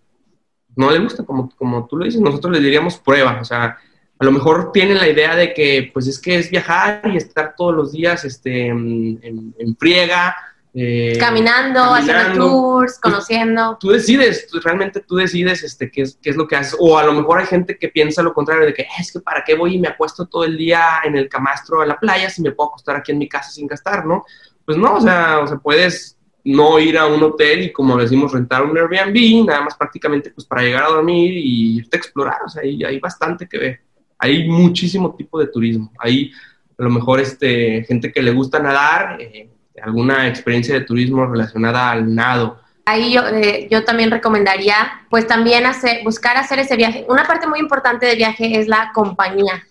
no 0.75 0.89
le 0.89 0.99
gusta, 0.99 1.23
como, 1.23 1.49
como 1.55 1.85
tú 1.87 1.97
lo 1.97 2.05
dices, 2.05 2.21
nosotros 2.21 2.53
le 2.53 2.59
diríamos 2.59 2.97
prueba, 2.97 3.39
o 3.41 3.45
sea, 3.45 3.77
a 4.19 4.25
lo 4.25 4.31
mejor 4.31 4.71
tienen 4.71 4.97
la 4.97 5.09
idea 5.09 5.35
de 5.35 5.53
que, 5.53 5.91
pues 5.93 6.07
es 6.07 6.19
que 6.19 6.37
es 6.37 6.49
viajar 6.49 7.01
y 7.11 7.17
estar 7.17 7.55
todos 7.57 7.75
los 7.75 7.91
días 7.91 8.23
este, 8.23 8.67
en, 8.67 9.53
en 9.57 9.75
friega, 9.77 10.35
eh, 10.75 11.17
caminando, 11.19 11.81
haciendo 11.93 12.33
tours, 12.33 12.99
conociendo. 12.99 13.77
Tú, 13.79 13.89
decides, 13.89 14.47
realmente 14.63 15.01
tú 15.01 15.17
decides 15.17 15.63
este, 15.63 15.91
qué, 15.91 16.01
es, 16.01 16.17
qué 16.21 16.31
es 16.31 16.36
lo 16.36 16.47
que 16.47 16.55
haces. 16.55 16.75
O 16.79 16.97
a 16.97 17.03
lo 17.03 17.13
mejor 17.13 17.39
hay 17.39 17.45
gente 17.45 17.77
que 17.77 17.89
piensa 17.89 18.23
lo 18.23 18.33
contrario, 18.33 18.65
de 18.65 18.73
que 18.73 18.88
es 18.99 19.12
que 19.12 19.19
para 19.19 19.43
qué 19.43 19.55
voy 19.55 19.75
y 19.75 19.79
me 19.79 19.88
acuesto 19.88 20.25
todo 20.25 20.45
el 20.45 20.57
día 20.57 21.01
en 21.03 21.15
el 21.15 21.29
camastro 21.29 21.81
a 21.81 21.86
la 21.86 21.99
playa 21.99 22.29
si 22.29 22.41
me 22.41 22.51
puedo 22.51 22.69
acostar 22.69 22.95
aquí 22.95 23.12
en 23.12 23.19
mi 23.19 23.29
casa 23.29 23.51
sin 23.51 23.67
gastar, 23.67 24.05
¿no? 24.05 24.25
Pues 24.65 24.77
no, 24.77 24.95
o 24.95 25.01
sea, 25.01 25.39
o 25.41 25.47
sea 25.47 25.57
puedes 25.57 26.17
no 26.45 26.79
ir 26.79 26.97
a 26.97 27.05
un 27.05 27.21
hotel 27.21 27.63
y 27.63 27.71
como 27.71 27.95
decimos 27.95 28.33
rentar 28.33 28.63
un 28.63 28.77
Airbnb, 28.77 29.45
nada 29.45 29.62
más 29.62 29.77
prácticamente 29.77 30.31
pues 30.31 30.45
para 30.45 30.63
llegar 30.63 30.83
a 30.83 30.89
dormir 30.89 31.33
y 31.38 31.77
irte 31.77 31.97
a 31.97 31.99
explorar, 31.99 32.38
o 32.45 32.49
sea, 32.49 32.63
hay, 32.63 32.83
hay 32.83 32.99
bastante 32.99 33.47
que 33.47 33.57
ver. 33.57 33.79
Hay 34.17 34.47
muchísimo 34.47 35.15
tipo 35.15 35.39
de 35.39 35.47
turismo. 35.47 35.91
Hay 35.99 36.31
a 36.77 36.83
lo 36.83 36.89
mejor 36.89 37.19
este, 37.19 37.83
gente 37.83 38.12
que 38.12 38.21
le 38.21 38.31
gusta 38.31 38.59
nadar, 38.59 39.21
eh, 39.21 39.49
alguna 39.81 40.27
experiencia 40.27 40.75
de 40.75 40.81
turismo 40.81 41.25
relacionada 41.25 41.91
al 41.91 42.13
nado. 42.13 42.59
Ahí 42.86 43.13
yo, 43.13 43.25
eh, 43.27 43.67
yo 43.71 43.86
también 43.86 44.12
recomendaría, 44.12 45.01
pues 45.09 45.25
también 45.25 45.65
hacer, 45.65 46.03
buscar 46.03 46.38
hacer 46.38 46.59
ese 46.59 46.75
viaje. 46.75 47.05
Una 47.07 47.25
parte 47.25 47.47
muy 47.47 47.59
importante 47.59 48.05
del 48.05 48.17
viaje 48.17 48.59
es 48.59 48.67
la 48.67 48.91
compañía. 48.93 49.63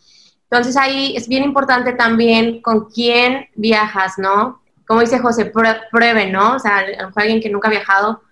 Entonces 0.50 0.76
ahí 0.76 1.14
es 1.16 1.28
bien 1.28 1.44
importante 1.44 1.92
también 1.92 2.60
con 2.62 2.90
quién 2.90 3.48
viajas, 3.54 4.18
¿no? 4.18 4.62
Como 4.86 5.00
dice 5.00 5.18
José, 5.18 5.46
pruebe, 5.90 6.26
¿no? 6.30 6.56
O 6.56 6.58
sea, 6.58 6.78
a 6.78 7.02
lo 7.02 7.08
mejor 7.08 7.22
alguien 7.22 7.40
que 7.40 7.50
nunca 7.50 7.68
ha 7.68 7.70
viajado, 7.70 8.22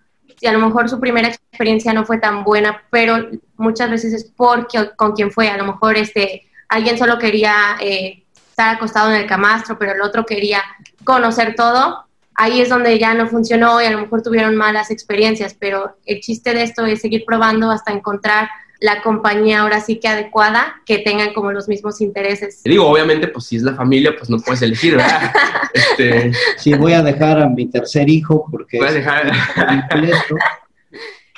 si 0.41 0.47
a 0.47 0.53
lo 0.53 0.59
mejor 0.59 0.89
su 0.89 0.99
primera 0.99 1.29
experiencia 1.29 1.93
no 1.93 2.07
fue 2.07 2.19
tan 2.19 2.45
buena, 2.45 2.83
pero 2.91 3.29
muchas 3.57 3.91
veces 3.91 4.15
es 4.15 4.25
porque 4.37 4.91
con 4.97 5.13
quién 5.13 5.31
fue. 5.31 5.49
A 5.49 5.57
lo 5.59 5.65
mejor 5.65 5.97
este, 5.99 6.49
alguien 6.69 6.99
solo 6.99 7.19
quería 7.19 7.77
eh, 7.81 8.20
estar 8.61 8.77
acostado 8.77 9.11
en 9.11 9.21
el 9.21 9.27
camastro, 9.27 9.79
pero 9.79 9.93
el 9.93 10.03
otro 10.03 10.27
quería 10.27 10.63
conocer 11.05 11.55
todo. 11.55 12.05
Ahí 12.35 12.61
es 12.61 12.69
donde 12.69 12.99
ya 12.99 13.15
no 13.15 13.27
funcionó 13.27 13.81
y 13.81 13.87
a 13.87 13.91
lo 13.91 14.01
mejor 14.01 14.23
tuvieron 14.23 14.55
malas 14.55 14.91
experiencias, 14.91 15.57
pero 15.59 15.97
el 16.05 16.21
chiste 16.21 16.53
de 16.53 16.63
esto 16.63 16.85
es 16.85 17.01
seguir 17.01 17.25
probando 17.27 17.71
hasta 17.71 17.93
encontrar 17.93 18.49
la 18.81 19.03
compañía 19.03 19.61
ahora 19.61 19.81
sí 19.81 19.99
que 19.99 20.09
adecuada, 20.09 20.81
que 20.87 20.99
tengan 20.99 21.35
como 21.35 21.53
los 21.53 21.69
mismos 21.69 22.01
intereses. 22.01 22.63
Digo, 22.65 22.87
obviamente, 22.87 23.29
pues 23.29 23.47
si 23.47 23.57
es 23.57 23.63
la 23.63 23.75
familia, 23.75 24.15
pues 24.17 24.31
no 24.31 24.39
puedes 24.39 24.63
elegir, 24.63 24.97
¿verdad? 24.97 25.33
este... 25.75 26.33
Sí, 26.57 26.73
voy 26.75 26.95
a 26.95 27.03
dejar 27.03 27.43
a 27.43 27.49
mi 27.49 27.67
tercer 27.67 28.09
hijo 28.09 28.47
porque... 28.51 28.79
Voy 28.79 28.89
a 28.89 28.93
dejar... 28.93 29.31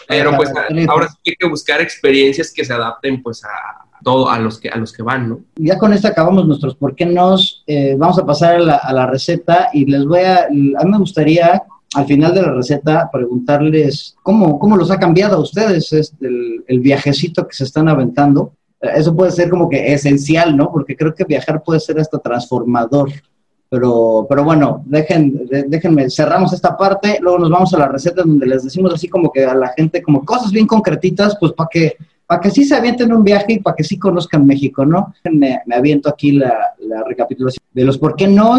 Pero 0.08 0.36
pues 0.36 0.50
ahora 0.88 1.08
sí 1.08 1.30
hay 1.30 1.36
que 1.36 1.48
buscar 1.48 1.80
experiencias 1.80 2.52
que 2.52 2.64
se 2.64 2.72
adapten 2.72 3.22
pues 3.22 3.42
a 3.44 3.81
todo 4.02 4.28
a 4.28 4.38
los 4.38 4.58
que 4.58 4.68
a 4.68 4.76
los 4.76 4.92
que 4.92 5.02
van, 5.02 5.28
¿no? 5.28 5.40
Ya 5.56 5.78
con 5.78 5.92
esto 5.92 6.08
acabamos 6.08 6.46
nuestros 6.46 6.74
por 6.74 6.94
qué 6.94 7.06
nos 7.06 7.62
eh, 7.66 7.94
vamos 7.98 8.18
a 8.18 8.26
pasar 8.26 8.56
a 8.56 8.60
la, 8.60 8.76
a 8.76 8.92
la 8.92 9.06
receta 9.06 9.68
y 9.72 9.86
les 9.86 10.04
voy 10.04 10.20
a 10.20 10.44
a 10.44 10.50
mí 10.50 10.90
me 10.90 10.98
gustaría 10.98 11.62
al 11.94 12.06
final 12.06 12.34
de 12.34 12.42
la 12.42 12.52
receta 12.52 13.10
preguntarles 13.12 14.16
cómo, 14.22 14.58
cómo 14.58 14.76
los 14.76 14.90
ha 14.90 14.98
cambiado 14.98 15.36
a 15.36 15.40
ustedes 15.40 15.92
este, 15.92 16.26
el, 16.26 16.64
el, 16.66 16.80
viajecito 16.80 17.46
que 17.46 17.54
se 17.54 17.64
están 17.64 17.88
aventando. 17.88 18.52
Eso 18.80 19.14
puede 19.14 19.30
ser 19.30 19.50
como 19.50 19.68
que 19.68 19.92
esencial, 19.92 20.56
¿no? 20.56 20.70
Porque 20.72 20.96
creo 20.96 21.14
que 21.14 21.24
viajar 21.24 21.62
puede 21.62 21.80
ser 21.80 22.00
hasta 22.00 22.18
transformador. 22.18 23.10
Pero, 23.68 24.26
pero 24.28 24.44
bueno, 24.44 24.82
dejen, 24.84 25.48
déjenme, 25.66 26.10
cerramos 26.10 26.52
esta 26.52 26.76
parte, 26.76 27.18
luego 27.22 27.38
nos 27.38 27.48
vamos 27.48 27.72
a 27.72 27.78
la 27.78 27.88
receta 27.88 28.22
donde 28.22 28.46
les 28.46 28.64
decimos 28.64 28.92
así 28.92 29.08
como 29.08 29.32
que 29.32 29.46
a 29.46 29.54
la 29.54 29.68
gente 29.68 30.02
como 30.02 30.26
cosas 30.26 30.50
bien 30.50 30.66
concretitas, 30.66 31.36
pues 31.40 31.52
para 31.52 31.70
que, 31.72 31.96
para 32.26 32.40
que 32.40 32.50
sí 32.50 32.64
se 32.64 32.74
avienten 32.74 33.12
un 33.12 33.24
viaje 33.24 33.54
y 33.54 33.58
para 33.58 33.76
que 33.76 33.84
sí 33.84 33.98
conozcan 33.98 34.46
México, 34.46 34.84
¿no? 34.84 35.14
Me, 35.24 35.60
me 35.66 35.74
aviento 35.74 36.08
aquí 36.08 36.32
la, 36.32 36.74
la 36.78 37.04
recapitulación 37.04 37.64
de 37.72 37.84
los 37.84 37.98
por 37.98 38.16
qué 38.16 38.26
no. 38.26 38.58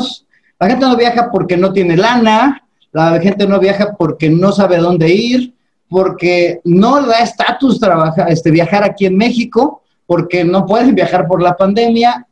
La 0.60 0.68
gente 0.68 0.86
no 0.86 0.96
viaja 0.96 1.30
porque 1.32 1.58
no 1.58 1.74
tiene 1.74 1.98
lana, 1.98 2.64
la 2.92 3.20
gente 3.20 3.48
no 3.48 3.60
viaja 3.60 3.96
porque 3.98 4.30
no 4.30 4.52
sabe 4.52 4.78
dónde 4.78 5.14
ir, 5.14 5.54
porque 5.90 6.62
no 6.64 7.06
da 7.06 7.20
estatus 7.20 7.80
trabajar, 7.80 8.32
este, 8.32 8.52
viajar 8.52 8.84
aquí 8.84 9.06
en 9.06 9.18
México, 9.18 9.84
porque 10.06 10.44
no 10.44 10.66
pueden 10.66 10.96
viajar 10.96 11.28
por 11.28 11.42
la 11.42 11.56
pandemia 11.56 12.28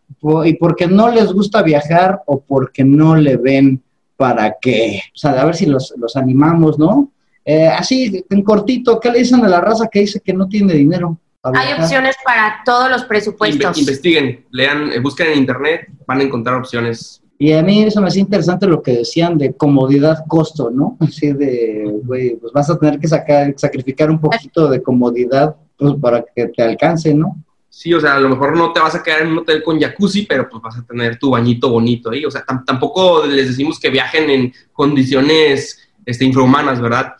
y 0.46 0.54
porque 0.54 0.88
no 0.88 1.10
les 1.10 1.34
gusta 1.34 1.64
viajar 1.64 2.22
o 2.28 2.40
porque 2.42 2.84
no 2.84 3.16
le 3.16 3.38
ven 3.38 3.82
para 4.18 4.56
qué. 4.62 5.02
O 5.16 5.18
sea, 5.18 5.32
a 5.32 5.46
ver 5.46 5.56
si 5.56 5.66
los, 5.66 5.94
los 5.98 6.16
animamos, 6.16 6.78
¿no? 6.78 7.10
Eh, 7.44 7.68
así, 7.68 8.24
en 8.30 8.44
cortito, 8.44 9.00
¿qué 9.00 9.12
le 9.12 9.20
dicen 9.20 9.44
a 9.44 9.50
la 9.50 9.62
raza 9.62 9.88
que 9.92 10.02
dice 10.02 10.20
que 10.20 10.34
no 10.34 10.48
tiene 10.48 10.74
dinero? 10.74 11.18
Hay 11.44 11.74
opciones 11.74 12.16
para 12.24 12.62
todos 12.64 12.90
los 12.90 13.04
presupuestos. 13.06 13.78
Investiguen, 13.78 14.46
lean, 14.52 14.92
busquen 15.02 15.32
en 15.32 15.40
internet, 15.40 15.88
van 16.06 16.20
a 16.20 16.24
encontrar 16.24 16.56
opciones 16.56 17.22
y 17.42 17.54
a 17.54 17.64
mí 17.64 17.82
eso 17.82 18.00
me 18.00 18.08
hacía 18.08 18.22
interesante 18.22 18.68
lo 18.68 18.84
que 18.84 18.98
decían 18.98 19.36
de 19.36 19.54
comodidad-costo, 19.54 20.70
¿no? 20.70 20.96
Así 21.00 21.34
de, 21.34 21.92
güey, 22.04 22.36
pues 22.36 22.54
vas 22.54 22.70
a 22.70 22.78
tener 22.78 23.00
que 23.00 23.08
sacar, 23.08 23.56
sacrificar 23.58 24.12
un 24.12 24.22
poquito 24.22 24.70
de 24.70 24.84
comodidad 24.84 25.56
pues, 25.76 25.96
para 26.00 26.24
que 26.36 26.50
te 26.50 26.62
alcance, 26.62 27.16
¿no? 27.16 27.44
Sí, 27.68 27.92
o 27.96 28.00
sea, 28.00 28.18
a 28.18 28.20
lo 28.20 28.30
mejor 28.30 28.56
no 28.56 28.72
te 28.72 28.80
vas 28.80 28.94
a 28.94 29.02
quedar 29.02 29.24
en 29.24 29.30
un 29.30 29.40
hotel 29.40 29.64
con 29.64 29.80
jacuzzi, 29.80 30.28
pero 30.28 30.48
pues 30.48 30.62
vas 30.62 30.78
a 30.78 30.84
tener 30.84 31.18
tu 31.18 31.32
bañito 31.32 31.72
bonito 31.72 32.12
ahí. 32.12 32.24
O 32.26 32.30
sea, 32.30 32.46
tampoco 32.64 33.26
les 33.26 33.48
decimos 33.48 33.80
que 33.80 33.90
viajen 33.90 34.30
en 34.30 34.54
condiciones 34.72 35.80
este, 36.06 36.26
infrahumanas, 36.26 36.82
¿verdad? 36.82 37.14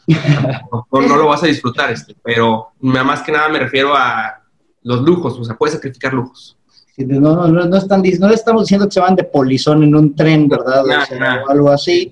No, 0.92 1.02
no, 1.02 1.16
lo 1.18 1.28
vas 1.28 1.44
a 1.44 1.48
disfrutar, 1.48 1.92
este, 1.92 2.16
pero 2.22 2.72
más 2.80 3.22
que 3.22 3.32
nada 3.32 3.50
me 3.50 3.60
refiero 3.60 3.96
a 3.96 4.42
los 4.84 5.02
lujos, 5.02 5.38
o 5.40 5.44
sea, 5.44 5.56
puedes 5.56 5.76
sacrificar 5.76 6.14
lujos. 6.14 6.58
No, 6.98 7.48
no, 7.48 7.66
no, 7.66 7.78
están, 7.78 8.04
no 8.20 8.28
le 8.28 8.36
estamos 8.36 8.64
diciendo 8.64 8.88
que 8.88 8.94
se 8.94 9.00
van 9.00 9.16
de 9.16 9.24
polizón 9.24 9.84
en 9.84 9.96
un 9.96 10.16
tren, 10.16 10.48
¿verdad? 10.48 10.84
o, 10.86 11.50
algo 11.50 11.70
así, 11.70 12.12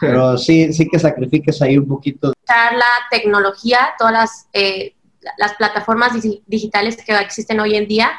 pero 0.00 0.36
sí, 0.36 0.72
sí 0.72 0.88
que 0.88 0.98
sacrifiques 0.98 1.62
ahí 1.62 1.78
un 1.78 1.86
poquito. 1.86 2.32
La 2.48 2.84
tecnología, 3.10 3.94
todas 3.98 4.12
las, 4.12 4.48
eh, 4.52 4.94
las 5.38 5.54
plataformas 5.54 6.12
digitales 6.46 6.96
que 6.96 7.16
existen 7.16 7.60
hoy 7.60 7.76
en 7.76 7.86
día 7.86 8.10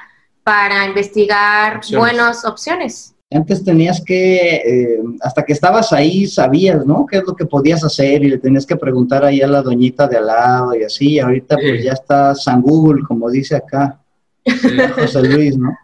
para 0.43 0.85
investigar 0.85 1.81
buenas 1.91 2.45
opciones. 2.45 3.16
Antes 3.29 3.63
tenías 3.63 4.01
que, 4.01 4.55
eh, 4.55 4.99
hasta 5.21 5.43
que 5.43 5.51
estabas 5.51 5.91
ahí, 5.91 6.27
sabías, 6.27 6.85
¿no? 6.85 7.05
¿Qué 7.05 7.17
es 7.17 7.23
lo 7.27 7.35
que 7.35 7.45
podías 7.45 7.83
hacer? 7.83 8.23
Y 8.23 8.29
le 8.29 8.37
tenías 8.37 8.65
que 8.65 8.77
preguntar 8.77 9.25
ahí 9.25 9.41
a 9.41 9.47
la 9.47 9.61
doñita 9.61 10.07
de 10.07 10.17
al 10.17 10.27
lado 10.27 10.75
y 10.75 10.83
así. 10.83 11.19
Ahorita 11.19 11.57
pues 11.57 11.83
ya 11.83 11.91
está 11.91 12.33
San 12.35 12.61
Google, 12.61 13.03
como 13.05 13.29
dice 13.29 13.57
acá. 13.57 13.99
José 14.95 15.23
Luis, 15.23 15.57
¿no? 15.57 15.77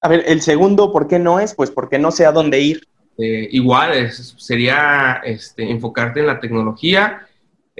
A 0.00 0.08
ver, 0.08 0.22
el 0.28 0.40
segundo, 0.40 0.92
¿por 0.92 1.08
qué 1.08 1.18
no 1.18 1.40
es? 1.40 1.54
Pues 1.54 1.72
porque 1.72 1.98
no 1.98 2.12
sé 2.12 2.24
a 2.24 2.30
dónde 2.30 2.60
ir. 2.60 2.86
Eh, 3.18 3.48
igual, 3.50 4.12
sería 4.12 5.20
este, 5.24 5.68
enfocarte 5.68 6.20
en 6.20 6.28
la 6.28 6.38
tecnología. 6.38 7.26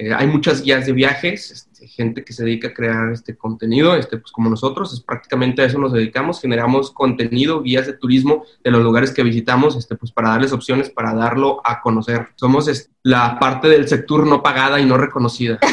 Eh, 0.01 0.15
hay 0.15 0.29
muchas 0.29 0.63
guías 0.63 0.87
de 0.87 0.93
viajes, 0.93 1.51
este, 1.51 1.89
gente 1.89 2.25
que 2.25 2.33
se 2.33 2.45
dedica 2.45 2.69
a 2.69 2.73
crear 2.73 3.11
este 3.11 3.37
contenido, 3.37 3.97
este, 3.97 4.17
pues 4.19 4.31
como 4.31 4.49
nosotros, 4.49 4.93
es 4.93 5.01
prácticamente 5.01 5.61
a 5.61 5.65
eso 5.65 5.77
nos 5.77 5.93
dedicamos, 5.93 6.41
generamos 6.41 6.93
contenido, 6.93 7.63
guías 7.63 7.87
de 7.87 7.95
turismo 7.95 8.45
de 8.63 8.71
los 8.71 8.81
lugares 8.85 9.11
que 9.11 9.25
visitamos, 9.25 9.75
este, 9.75 9.97
pues 9.97 10.13
para 10.13 10.29
darles 10.29 10.53
opciones, 10.53 10.89
para 10.89 11.13
darlo 11.15 11.61
a 11.65 11.81
conocer. 11.81 12.29
Somos 12.37 12.69
este, 12.69 12.93
la 13.03 13.41
parte 13.41 13.67
del 13.67 13.89
sector 13.89 14.25
no 14.25 14.41
pagada 14.41 14.79
y 14.79 14.85
no 14.85 14.97
reconocida. 14.97 15.59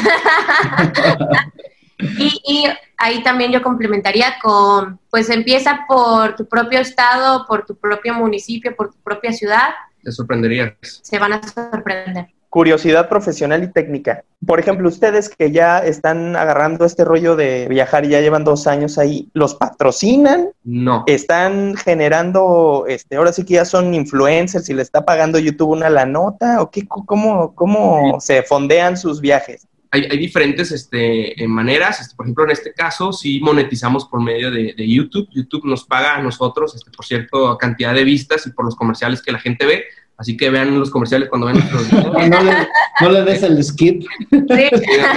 Y, 1.98 2.42
y, 2.46 2.66
ahí 2.98 3.22
también 3.22 3.50
yo 3.52 3.62
complementaría 3.62 4.34
con, 4.42 5.00
pues 5.08 5.30
empieza 5.30 5.86
por 5.88 6.36
tu 6.36 6.46
propio 6.46 6.78
estado, 6.80 7.46
por 7.46 7.64
tu 7.64 7.74
propio 7.74 8.12
municipio, 8.12 8.76
por 8.76 8.90
tu 8.90 8.98
propia 8.98 9.32
ciudad. 9.32 9.70
Te 10.02 10.12
sorprenderías. 10.12 10.74
Se 10.82 11.18
van 11.18 11.32
a 11.32 11.42
sorprender. 11.42 12.35
Curiosidad 12.48 13.08
profesional 13.08 13.62
y 13.64 13.72
técnica. 13.72 14.24
Por 14.46 14.60
ejemplo, 14.60 14.88
ustedes 14.88 15.28
que 15.28 15.50
ya 15.50 15.78
están 15.78 16.36
agarrando 16.36 16.84
este 16.84 17.04
rollo 17.04 17.36
de 17.36 17.66
viajar 17.68 18.04
y 18.04 18.10
ya 18.10 18.20
llevan 18.20 18.44
dos 18.44 18.66
años 18.66 18.98
ahí, 18.98 19.28
¿los 19.34 19.54
patrocinan? 19.54 20.48
No. 20.64 21.04
¿Están 21.06 21.74
generando, 21.76 22.84
este, 22.88 23.16
ahora 23.16 23.32
sí 23.32 23.44
que 23.44 23.54
ya 23.54 23.64
son 23.64 23.94
influencers 23.94 24.68
y 24.68 24.74
le 24.74 24.82
está 24.82 25.04
pagando 25.04 25.38
YouTube 25.38 25.70
una 25.70 25.90
la 25.90 26.06
nota? 26.06 26.62
¿O 26.62 26.70
qué, 26.70 26.86
cómo, 26.86 27.54
cómo 27.54 28.20
se 28.20 28.42
fondean 28.42 28.96
sus 28.96 29.20
viajes? 29.20 29.66
hay, 29.90 30.06
hay, 30.10 30.18
diferentes 30.18 30.72
este, 30.72 31.42
eh, 31.42 31.48
maneras. 31.48 32.00
Este, 32.00 32.14
por 32.14 32.26
ejemplo, 32.26 32.44
en 32.44 32.50
este 32.50 32.72
caso, 32.72 33.12
sí 33.12 33.40
monetizamos 33.40 34.06
por 34.06 34.22
medio 34.22 34.50
de, 34.50 34.74
de 34.76 34.88
YouTube. 34.88 35.28
YouTube 35.32 35.64
nos 35.64 35.84
paga 35.84 36.16
a 36.16 36.22
nosotros, 36.22 36.74
este, 36.74 36.90
por 36.90 37.04
cierto, 37.04 37.56
cantidad 37.58 37.94
de 37.94 38.04
vistas 38.04 38.46
y 38.46 38.50
por 38.50 38.64
los 38.64 38.76
comerciales 38.76 39.22
que 39.22 39.32
la 39.32 39.38
gente 39.38 39.66
ve. 39.66 39.84
Así 40.18 40.36
que 40.36 40.48
vean 40.48 40.78
los 40.78 40.90
comerciales 40.90 41.28
cuando 41.28 41.46
ven 41.46 41.56
videos. 41.90 41.92
no, 41.92 42.42
le, 42.42 42.68
no 43.00 43.08
le 43.10 43.22
des 43.22 43.42
el 43.42 43.62
skip. 43.62 44.02
Sí. 44.30 44.40
no 44.40 44.54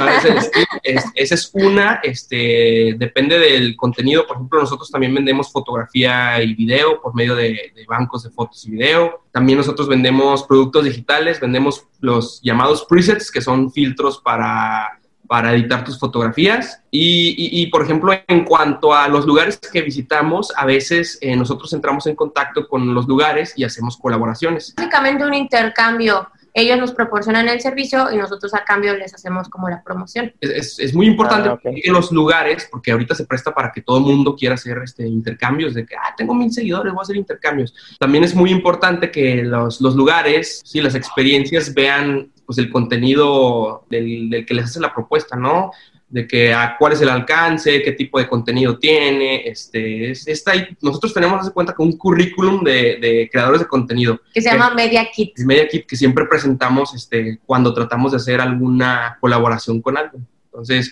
des 0.06 0.26
el 0.26 0.42
skip. 0.42 0.68
Es, 0.84 1.06
esa 1.16 1.36
es 1.36 1.52
una, 1.54 2.02
este, 2.04 2.96
depende 2.98 3.40
del 3.40 3.76
contenido. 3.78 4.28
Por 4.28 4.38
ejemplo, 4.38 4.60
nosotros 4.60 4.92
también 4.92 5.14
vendemos 5.14 5.52
fotografía 5.52 6.42
y 6.44 6.54
video 6.54 7.02
por 7.02 7.16
medio 7.16 7.36
de, 7.36 7.72
de, 7.74 7.86
bancos 7.88 8.24
de 8.24 8.30
fotos 8.30 8.66
y 8.66 8.72
video. 8.72 9.22
También 9.32 9.58
nosotros 9.58 9.88
vendemos 9.88 10.44
productos 10.44 10.84
digitales, 10.84 11.40
vendemos 11.40 11.86
los 12.02 12.42
llamados 12.42 12.86
presets, 12.90 13.32
que 13.32 13.42
son 13.42 13.72
filtros 13.72 14.20
para 14.20 14.99
para 15.30 15.54
editar 15.54 15.84
tus 15.84 16.00
fotografías. 16.00 16.82
Y, 16.90 17.36
y, 17.38 17.62
y, 17.62 17.68
por 17.68 17.84
ejemplo, 17.84 18.12
en 18.28 18.44
cuanto 18.44 18.96
a 18.96 19.08
los 19.08 19.28
lugares 19.28 19.60
que 19.60 19.84
visitamos, 19.84 20.52
a 20.58 20.66
veces 20.66 21.20
eh, 21.22 21.36
nosotros 21.36 21.72
entramos 21.72 22.08
en 22.08 22.16
contacto 22.16 22.68
con 22.68 22.96
los 22.96 23.08
lugares 23.08 23.54
y 23.56 23.64
hacemos 23.64 23.96
colaboraciones. 23.96 24.74
Básicamente 24.76 25.24
un 25.24 25.36
intercambio. 25.36 26.28
Ellos 26.52 26.80
nos 26.80 26.94
proporcionan 26.94 27.48
el 27.48 27.62
servicio 27.62 28.12
y 28.12 28.18
nosotros 28.18 28.56
a 28.56 28.66
cambio 28.66 28.98
les 28.98 29.14
hacemos 29.14 29.48
como 29.50 29.70
la 29.70 29.84
promoción. 29.84 30.34
Es, 30.42 30.50
es, 30.50 30.80
es 30.80 30.96
muy 30.96 31.06
importante 31.06 31.48
ah, 31.48 31.54
okay. 31.54 31.80
en 31.84 31.94
los 31.94 32.12
lugares, 32.12 32.68
porque 32.72 32.92
ahorita 32.92 33.14
se 33.14 33.26
presta 33.26 33.54
para 33.54 33.72
que 33.72 33.84
todo 33.84 34.00
el 34.00 34.06
mundo 34.06 34.36
quiera 34.36 34.56
hacer 34.56 34.80
este, 34.84 35.06
intercambios, 35.08 35.76
de 35.76 35.86
que, 35.86 35.96
ah, 35.96 36.16
tengo 36.18 36.34
mil 36.34 36.52
seguidores, 36.52 36.92
voy 36.92 37.02
a 37.02 37.04
hacer 37.04 37.18
intercambios. 37.18 37.76
También 38.00 38.24
es 38.24 38.34
muy 38.34 38.50
importante 38.50 39.12
que 39.12 39.44
los, 39.44 39.80
los 39.80 39.96
lugares, 39.96 40.64
sí, 40.66 40.82
las 40.82 40.96
experiencias 40.96 41.72
vean 41.72 42.32
pues 42.50 42.58
el 42.58 42.72
contenido 42.72 43.86
del, 43.92 44.28
del, 44.28 44.44
que 44.44 44.56
les 44.56 44.66
hace 44.66 44.80
la 44.80 44.92
propuesta, 44.92 45.36
¿no? 45.36 45.70
de 46.12 46.26
que 46.26 46.52
a 46.52 46.76
cuál 46.80 46.94
es 46.94 47.02
el 47.02 47.10
alcance, 47.10 47.84
qué 47.84 47.92
tipo 47.92 48.18
de 48.18 48.28
contenido 48.28 48.80
tiene. 48.80 49.48
Este, 49.48 50.10
es- 50.10 50.28
está 50.28 50.54
ahí. 50.54 50.66
Nosotros 50.82 51.14
tenemos, 51.14 51.40
hace 51.40 51.52
cuenta, 51.52 51.76
que 51.76 51.84
un 51.84 51.96
currículum 51.96 52.64
de, 52.64 52.98
de 53.00 53.30
creadores 53.32 53.62
de 53.62 53.68
contenido. 53.68 54.20
Que 54.34 54.42
se 54.42 54.50
llama 54.50 54.74
Media 54.74 55.08
Kit. 55.14 55.38
Media 55.46 55.68
Kit 55.68 55.86
que 55.86 55.96
siempre 55.96 56.26
presentamos 56.26 56.96
este, 56.96 57.38
cuando 57.46 57.76
tratamos 57.76 58.14
de 58.14 58.18
hacer 58.18 58.42
alguna 58.42 59.20
colaboración 59.22 59.84
con 59.84 59.98
algo. 59.98 60.18
Entonces, 60.60 60.90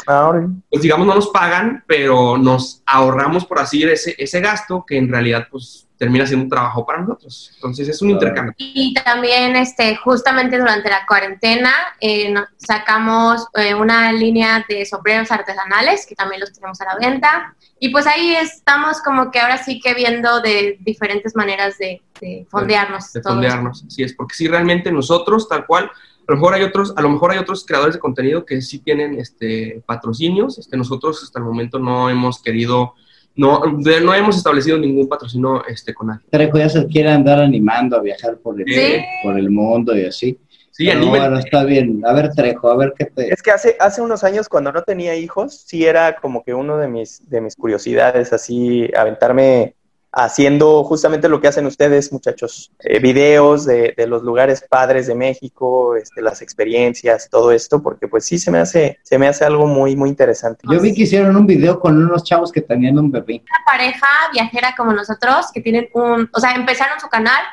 pues 0.70 0.82
digamos, 0.82 1.06
no 1.08 1.16
nos 1.16 1.28
pagan, 1.30 1.84
pero 1.88 2.38
nos 2.38 2.82
ahorramos, 2.86 3.46
por 3.46 3.60
así 3.60 3.80
decir, 3.84 3.92
ese, 4.14 4.16
ese 4.18 4.40
gasto 4.42 4.86
que 4.88 4.98
en 4.98 5.10
realidad, 5.10 5.48
pues, 5.52 5.84
termina 5.98 6.28
siendo 6.28 6.44
un 6.44 6.50
trabajo 6.50 6.86
para 6.86 7.00
nosotros. 7.00 7.52
Entonces, 7.56 7.88
es 7.90 8.02
un 8.04 8.10
Claro. 8.10 8.22
intercambio. 8.22 8.54
Y 8.60 8.94
también, 8.94 9.56
este, 9.56 9.96
justamente 9.96 10.60
durante 10.60 10.90
la 10.92 11.06
cuarentena, 11.08 11.72
eh, 12.00 12.34
sacamos 12.58 13.48
eh, 13.56 13.74
una 13.74 14.12
línea 14.14 14.64
de 14.70 14.86
sombreros 14.86 15.32
artesanales, 15.32 16.06
que 16.06 16.14
también 16.14 16.42
los 16.42 16.54
tenemos 16.54 16.80
a 16.82 16.86
la 16.86 16.98
venta. 17.00 17.56
Y 17.80 17.90
pues 17.90 18.06
ahí 18.06 18.36
estamos 18.36 19.02
como 19.02 19.32
que 19.32 19.40
ahora 19.40 19.58
sí 19.64 19.80
que 19.80 19.96
viendo 19.96 20.40
de 20.42 20.78
diferentes 20.82 21.36
maneras 21.36 21.78
de, 21.80 22.02
de 22.22 22.46
fondearnos. 22.50 23.12
de 23.14 23.22
todo 23.22 23.34
fondearnos. 23.34 23.84
Así 23.88 24.04
es, 24.04 24.14
porque 24.14 24.36
si 24.36 24.48
realmente 24.48 24.92
nosotros, 24.92 25.50
tal 25.50 25.66
cual, 25.66 25.90
a 26.28 26.32
lo 26.32 26.38
mejor 26.38 26.54
hay 26.56 26.64
otros, 26.64 26.94
a 26.96 27.02
lo 27.02 27.10
mejor 27.10 27.32
hay 27.32 27.38
otros 27.38 27.66
creadores 27.66 27.96
de 27.96 28.00
contenido 28.00 28.46
que 28.46 28.62
sí 28.62 28.80
tienen 28.80 29.20
este 29.20 29.82
patrocinios. 29.86 30.58
Este, 30.58 30.76
nosotros 30.78 31.24
hasta 31.24 31.40
el 31.40 31.46
momento 31.46 31.80
no 31.80 32.10
hemos 32.10 32.42
querido, 32.42 32.94
no, 33.36 33.62
de- 33.80 34.02
no 34.02 34.14
hemos 34.14 34.36
establecido 34.38 34.78
ningún 34.78 35.08
patrocinio 35.08 35.66
este, 35.68 35.94
con 35.94 36.08
nadie. 36.08 36.26
Trejo 36.30 36.58
ya 36.58 36.70
se 36.70 36.86
quiere 36.88 37.10
andar 37.12 37.40
animando 37.40 37.96
a 37.98 38.02
viajar 38.02 38.38
por 38.38 38.60
el, 38.60 38.68
Sí. 38.68 38.98
por 39.24 39.38
el 39.38 39.50
mundo 39.50 39.96
y 39.98 40.06
así. 40.06 40.38
Sí, 40.72 40.86
Pero 40.86 41.00
anime- 41.00 41.10
bueno, 41.20 41.40
está 41.40 41.64
bien. 41.64 42.04
A 42.06 42.14
ver, 42.14 42.30
Trejo, 42.36 42.70
a 42.70 42.78
ver 42.78 42.94
qué 42.96 43.06
te... 43.06 43.34
Es 43.34 43.42
que 43.42 43.50
hace, 43.50 43.76
hace 43.80 44.00
unos 44.02 44.24
años 44.24 44.48
cuando 44.48 44.72
no 44.72 44.84
tenía 44.84 45.16
hijos, 45.16 45.64
sí 45.66 45.86
era 45.86 46.18
como 46.18 46.44
que 46.44 46.54
uno 46.54 46.78
de 46.78 46.88
mis, 46.88 47.28
de 47.28 47.42
mis 47.42 47.56
curiosidades, 47.56 48.32
así 48.32 48.88
aventarme 48.96 49.74
haciendo 50.18 50.84
justamente 50.84 51.30
lo 51.30 51.40
que 51.40 51.48
hacen 51.48 51.68
ustedes, 51.68 52.12
muchachos, 52.12 52.72
eh, 52.80 52.98
videos 52.98 53.66
de, 53.66 53.94
de 53.96 54.08
los 54.08 54.24
lugares 54.24 54.66
padres 54.68 55.06
de 55.06 55.14
México, 55.14 55.96
este, 55.96 56.24
las 56.24 56.42
experiencias, 56.42 57.30
todo 57.30 57.52
esto, 57.52 57.84
porque 57.84 58.08
pues 58.08 58.26
sí 58.26 58.40
se 58.40 58.50
me 58.50 58.58
hace, 58.58 58.98
se 59.04 59.20
me 59.20 59.28
hace 59.28 59.46
algo 59.46 59.68
muy, 59.68 59.96
muy 59.96 60.10
interesante. 60.10 60.66
Yo 60.72 60.82
vi 60.82 60.96
que 60.96 61.04
hicieron 61.04 61.36
un 61.36 61.46
video 61.46 61.80
con 61.80 62.04
unos 62.04 62.24
chavos 62.24 62.52
que 62.52 62.62
tenían 62.62 62.98
un 62.98 63.12
bebé. 63.12 63.44
una 63.44 63.66
pareja 63.72 64.08
viajera 64.34 64.74
como 64.76 64.92
nosotros 64.92 65.52
que 65.54 65.62
tienen 65.62 65.88
un, 65.94 66.28
o 66.34 66.40
sea, 66.40 66.56
empezaron 66.56 67.00
su 67.00 67.10
canal, 67.10 67.44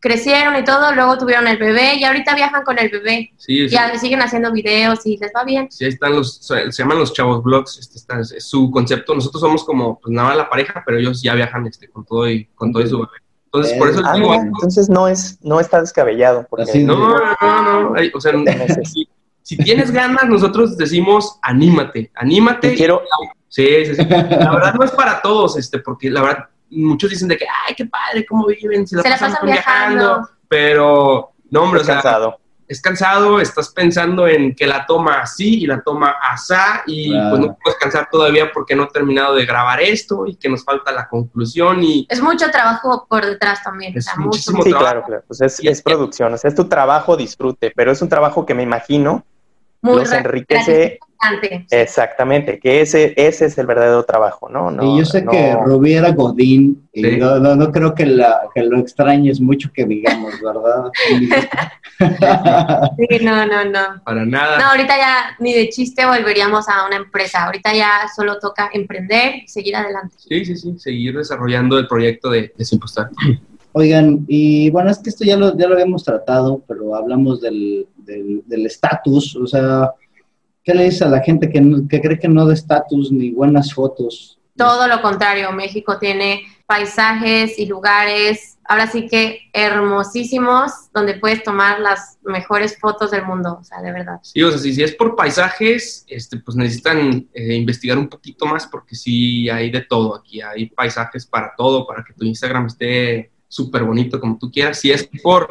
crecieron 0.00 0.54
y 0.56 0.64
todo, 0.64 0.92
luego 0.94 1.18
tuvieron 1.18 1.46
el 1.48 1.56
bebé 1.58 1.94
y 1.96 2.04
ahorita 2.04 2.34
viajan 2.34 2.62
con 2.64 2.78
el 2.78 2.88
bebé. 2.90 3.30
sí, 3.36 3.68
sí, 3.68 3.74
Ya 3.74 3.98
siguen 3.98 4.20
haciendo 4.22 4.52
videos 4.52 5.04
y 5.06 5.16
les 5.16 5.32
va 5.34 5.44
bien. 5.44 5.68
sí, 5.70 5.84
ahí 5.84 5.90
están 5.90 6.12
los, 6.12 6.36
se 6.46 6.70
llaman 6.70 6.98
los 6.98 7.12
chavos 7.12 7.42
blogs, 7.42 7.78
este, 7.78 7.98
está- 7.98 8.20
es 8.20 8.44
su 8.48 8.70
concepto. 8.70 9.14
Nosotros 9.14 9.40
somos 9.40 9.64
como, 9.64 9.98
pues 10.00 10.12
nada 10.14 10.28
más 10.28 10.36
la 10.36 10.48
pareja, 10.50 10.82
pero 10.84 10.98
ellos 10.98 11.22
ya 11.22 11.34
viajan 11.34 11.66
este, 11.66 11.88
con 11.88 12.04
todo 12.04 12.28
y 12.28 12.44
con 12.54 12.72
todo 12.72 12.82
y 12.82 12.88
su 12.88 12.98
bebé. 12.98 13.10
Entonces, 13.46 13.72
por 13.78 13.88
eso 13.88 14.00
Ah, 14.04 14.12
les 14.12 14.20
digo, 14.20 14.30
mira, 14.32 14.42
entonces 14.42 14.88
no 14.90 15.08
es, 15.08 15.38
no 15.42 15.60
está 15.60 15.80
descabellado, 15.80 16.46
porque 16.50 16.64
Así 16.70 16.84
no, 16.84 16.96
no, 16.96 17.92
no, 17.92 17.94
o 18.14 18.20
sea, 18.20 18.32
si, 18.84 19.08
si 19.42 19.56
tienes 19.56 19.90
ganas, 19.90 20.24
nosotros 20.28 20.76
decimos, 20.76 21.38
anímate, 21.42 22.10
anímate. 22.14 22.74
Y 22.74 22.76
quiero, 22.76 23.02
Sí, 23.48 23.66
sí, 23.86 23.94
sí. 23.94 24.04
La 24.04 24.52
verdad 24.52 24.74
no 24.74 24.84
es 24.84 24.90
para 24.90 25.22
todos, 25.22 25.56
este, 25.56 25.78
porque 25.78 26.10
la 26.10 26.20
verdad 26.20 26.44
muchos 26.70 27.10
dicen 27.10 27.28
de 27.28 27.36
que, 27.36 27.46
ay, 27.66 27.74
qué 27.74 27.86
padre, 27.86 28.24
cómo 28.26 28.46
viven, 28.46 28.86
se 28.86 28.96
la, 28.96 29.02
Se 29.02 29.08
la 29.10 29.14
pasan, 29.16 29.32
pasan 29.32 29.46
viajando. 29.46 30.28
Pero, 30.48 31.32
no, 31.50 31.62
hombre, 31.62 31.78
o 31.78 31.82
estoy 31.82 31.94
sea, 31.94 32.02
cansado. 32.02 32.38
es 32.68 32.80
cansado, 32.82 33.40
estás 33.40 33.68
pensando 33.70 34.26
en 34.26 34.54
que 34.54 34.66
la 34.66 34.84
toma 34.86 35.20
así 35.20 35.62
y 35.62 35.66
la 35.66 35.80
toma 35.82 36.16
asá 36.20 36.82
y 36.86 37.10
Claro. 37.10 37.30
pues 37.30 37.40
no 37.42 37.58
puedes 37.62 37.78
cansar 37.78 38.08
todavía 38.10 38.50
porque 38.52 38.74
no 38.74 38.84
he 38.84 38.88
terminado 38.88 39.34
de 39.36 39.44
grabar 39.46 39.80
esto 39.80 40.26
y 40.26 40.34
que 40.36 40.48
nos 40.48 40.64
falta 40.64 40.90
la 40.92 41.08
conclusión 41.08 41.82
y 41.84 42.06
Es 42.08 42.20
mucho 42.20 42.50
trabajo 42.50 43.06
por 43.08 43.24
detrás 43.24 43.62
también. 43.62 43.94
o 43.94 43.98
Es 43.98 44.04
sea, 44.06 44.14
mucho, 44.16 44.26
muchísimo 44.28 44.56
mucho. 44.58 44.64
Sí, 44.66 44.70
trabajo. 44.70 44.90
claro, 44.92 45.06
claro. 45.06 45.24
Pues 45.28 45.40
es, 45.40 45.60
es 45.62 45.82
producción, 45.82 46.34
o 46.34 46.36
sea, 46.38 46.48
es 46.48 46.54
tu 46.56 46.68
trabajo, 46.68 47.16
disfrute, 47.16 47.72
pero 47.76 47.92
es 47.92 48.02
un 48.02 48.08
trabajo 48.08 48.44
que 48.46 48.54
me 48.54 48.62
imagino 48.64 49.24
muy 49.82 49.96
los 49.98 50.10
gra- 50.10 50.18
enriquece 50.18 50.98
exactamente, 51.70 52.58
que 52.58 52.80
ese, 52.80 53.14
ese 53.16 53.46
es 53.46 53.58
el 53.58 53.66
verdadero 53.66 54.04
trabajo, 54.04 54.48
¿no? 54.48 54.70
no 54.70 54.82
y 54.96 54.98
yo 55.00 55.04
sé 55.04 55.22
no- 55.22 55.30
que 55.30 55.54
Rubí 55.64 55.94
era 55.94 56.12
Godín 56.12 56.88
y 56.92 57.02
Sí. 57.04 57.16
no, 57.18 57.38
no, 57.38 57.54
no 57.56 57.70
creo 57.72 57.94
que, 57.94 58.06
la, 58.06 58.40
que 58.54 58.62
lo 58.62 58.78
extrañes 58.78 59.40
mucho 59.40 59.70
que 59.72 59.84
digamos, 59.84 60.34
¿verdad? 60.40 60.90
Sí, 61.98 63.24
no, 63.24 63.46
no, 63.46 63.64
no. 63.64 64.02
para 64.04 64.24
nada. 64.24 64.58
No, 64.58 64.64
ahorita 64.70 64.96
ya 64.98 65.36
ni 65.38 65.52
de 65.54 65.68
chiste 65.68 66.04
volveríamos 66.04 66.68
a 66.68 66.86
una 66.86 66.96
empresa. 66.96 67.44
Ahorita 67.46 67.74
ya 67.74 67.90
solo 68.14 68.38
toca 68.38 68.70
emprender 68.72 69.36
y 69.44 69.48
seguir 69.48 69.76
adelante. 69.76 70.14
Sí, 70.18 70.44
sí, 70.44 70.56
sí, 70.56 70.78
seguir 70.78 71.16
desarrollando 71.16 71.78
el 71.78 71.86
proyecto 71.86 72.30
de, 72.30 72.52
de 72.56 72.64
Sin 72.64 72.78
Postar. 72.78 73.10
Oigan, 73.72 74.24
y 74.28 74.70
bueno, 74.70 74.90
es 74.90 74.98
que 74.98 75.10
esto 75.10 75.24
ya 75.24 75.36
lo, 75.36 75.56
ya 75.56 75.66
lo 75.68 75.74
habíamos 75.74 76.02
tratado, 76.04 76.62
pero 76.66 76.94
hablamos 76.94 77.40
del 77.40 77.86
del- 77.96 78.42
del 78.46 78.66
estatus, 78.66 79.34
o 79.36 79.46
sea, 79.46 79.90
¿qué 80.66 80.74
le 80.74 80.84
dice 80.84 81.04
a 81.04 81.08
la 81.08 81.20
gente 81.22 81.48
que, 81.48 81.60
no- 81.62 81.88
que 81.88 82.00
cree 82.02 82.18
que 82.18 82.28
no 82.28 82.44
da 82.46 82.52
estatus 82.52 83.10
ni 83.10 83.30
buenas 83.30 83.72
fotos? 83.72 84.38
Todo 84.56 84.88
lo 84.88 85.00
contrario, 85.00 85.52
México 85.52 85.98
tiene 85.98 86.42
paisajes 86.66 87.58
y 87.58 87.66
lugares, 87.66 88.58
ahora 88.64 88.86
sí 88.90 89.06
que 89.06 89.42
hermosísimos, 89.52 90.72
donde 90.92 91.14
puedes 91.14 91.42
tomar 91.42 91.78
las 91.80 92.18
mejores 92.24 92.78
fotos 92.80 93.10
del 93.10 93.24
mundo, 93.24 93.58
o 93.60 93.64
sea, 93.64 93.80
de 93.82 93.92
verdad. 93.92 94.18
Sí, 94.22 94.42
o 94.42 94.50
sea, 94.50 94.58
si, 94.58 94.74
si 94.74 94.82
es 94.82 94.94
por 94.94 95.14
paisajes, 95.14 96.04
este, 96.08 96.38
pues 96.38 96.56
necesitan 96.56 97.28
eh, 97.32 97.54
investigar 97.54 97.98
un 97.98 98.08
poquito 98.08 98.46
más 98.46 98.66
porque 98.66 98.94
sí 98.96 99.48
hay 99.48 99.70
de 99.70 99.82
todo 99.82 100.16
aquí. 100.16 100.40
Hay 100.40 100.66
paisajes 100.70 101.26
para 101.26 101.52
todo, 101.56 101.86
para 101.86 102.02
que 102.02 102.12
tu 102.14 102.24
Instagram 102.24 102.66
esté 102.66 103.30
súper 103.48 103.84
bonito 103.84 104.18
como 104.18 104.38
tú 104.38 104.50
quieras. 104.50 104.80
Si 104.80 104.90
es 104.90 105.08
por, 105.22 105.48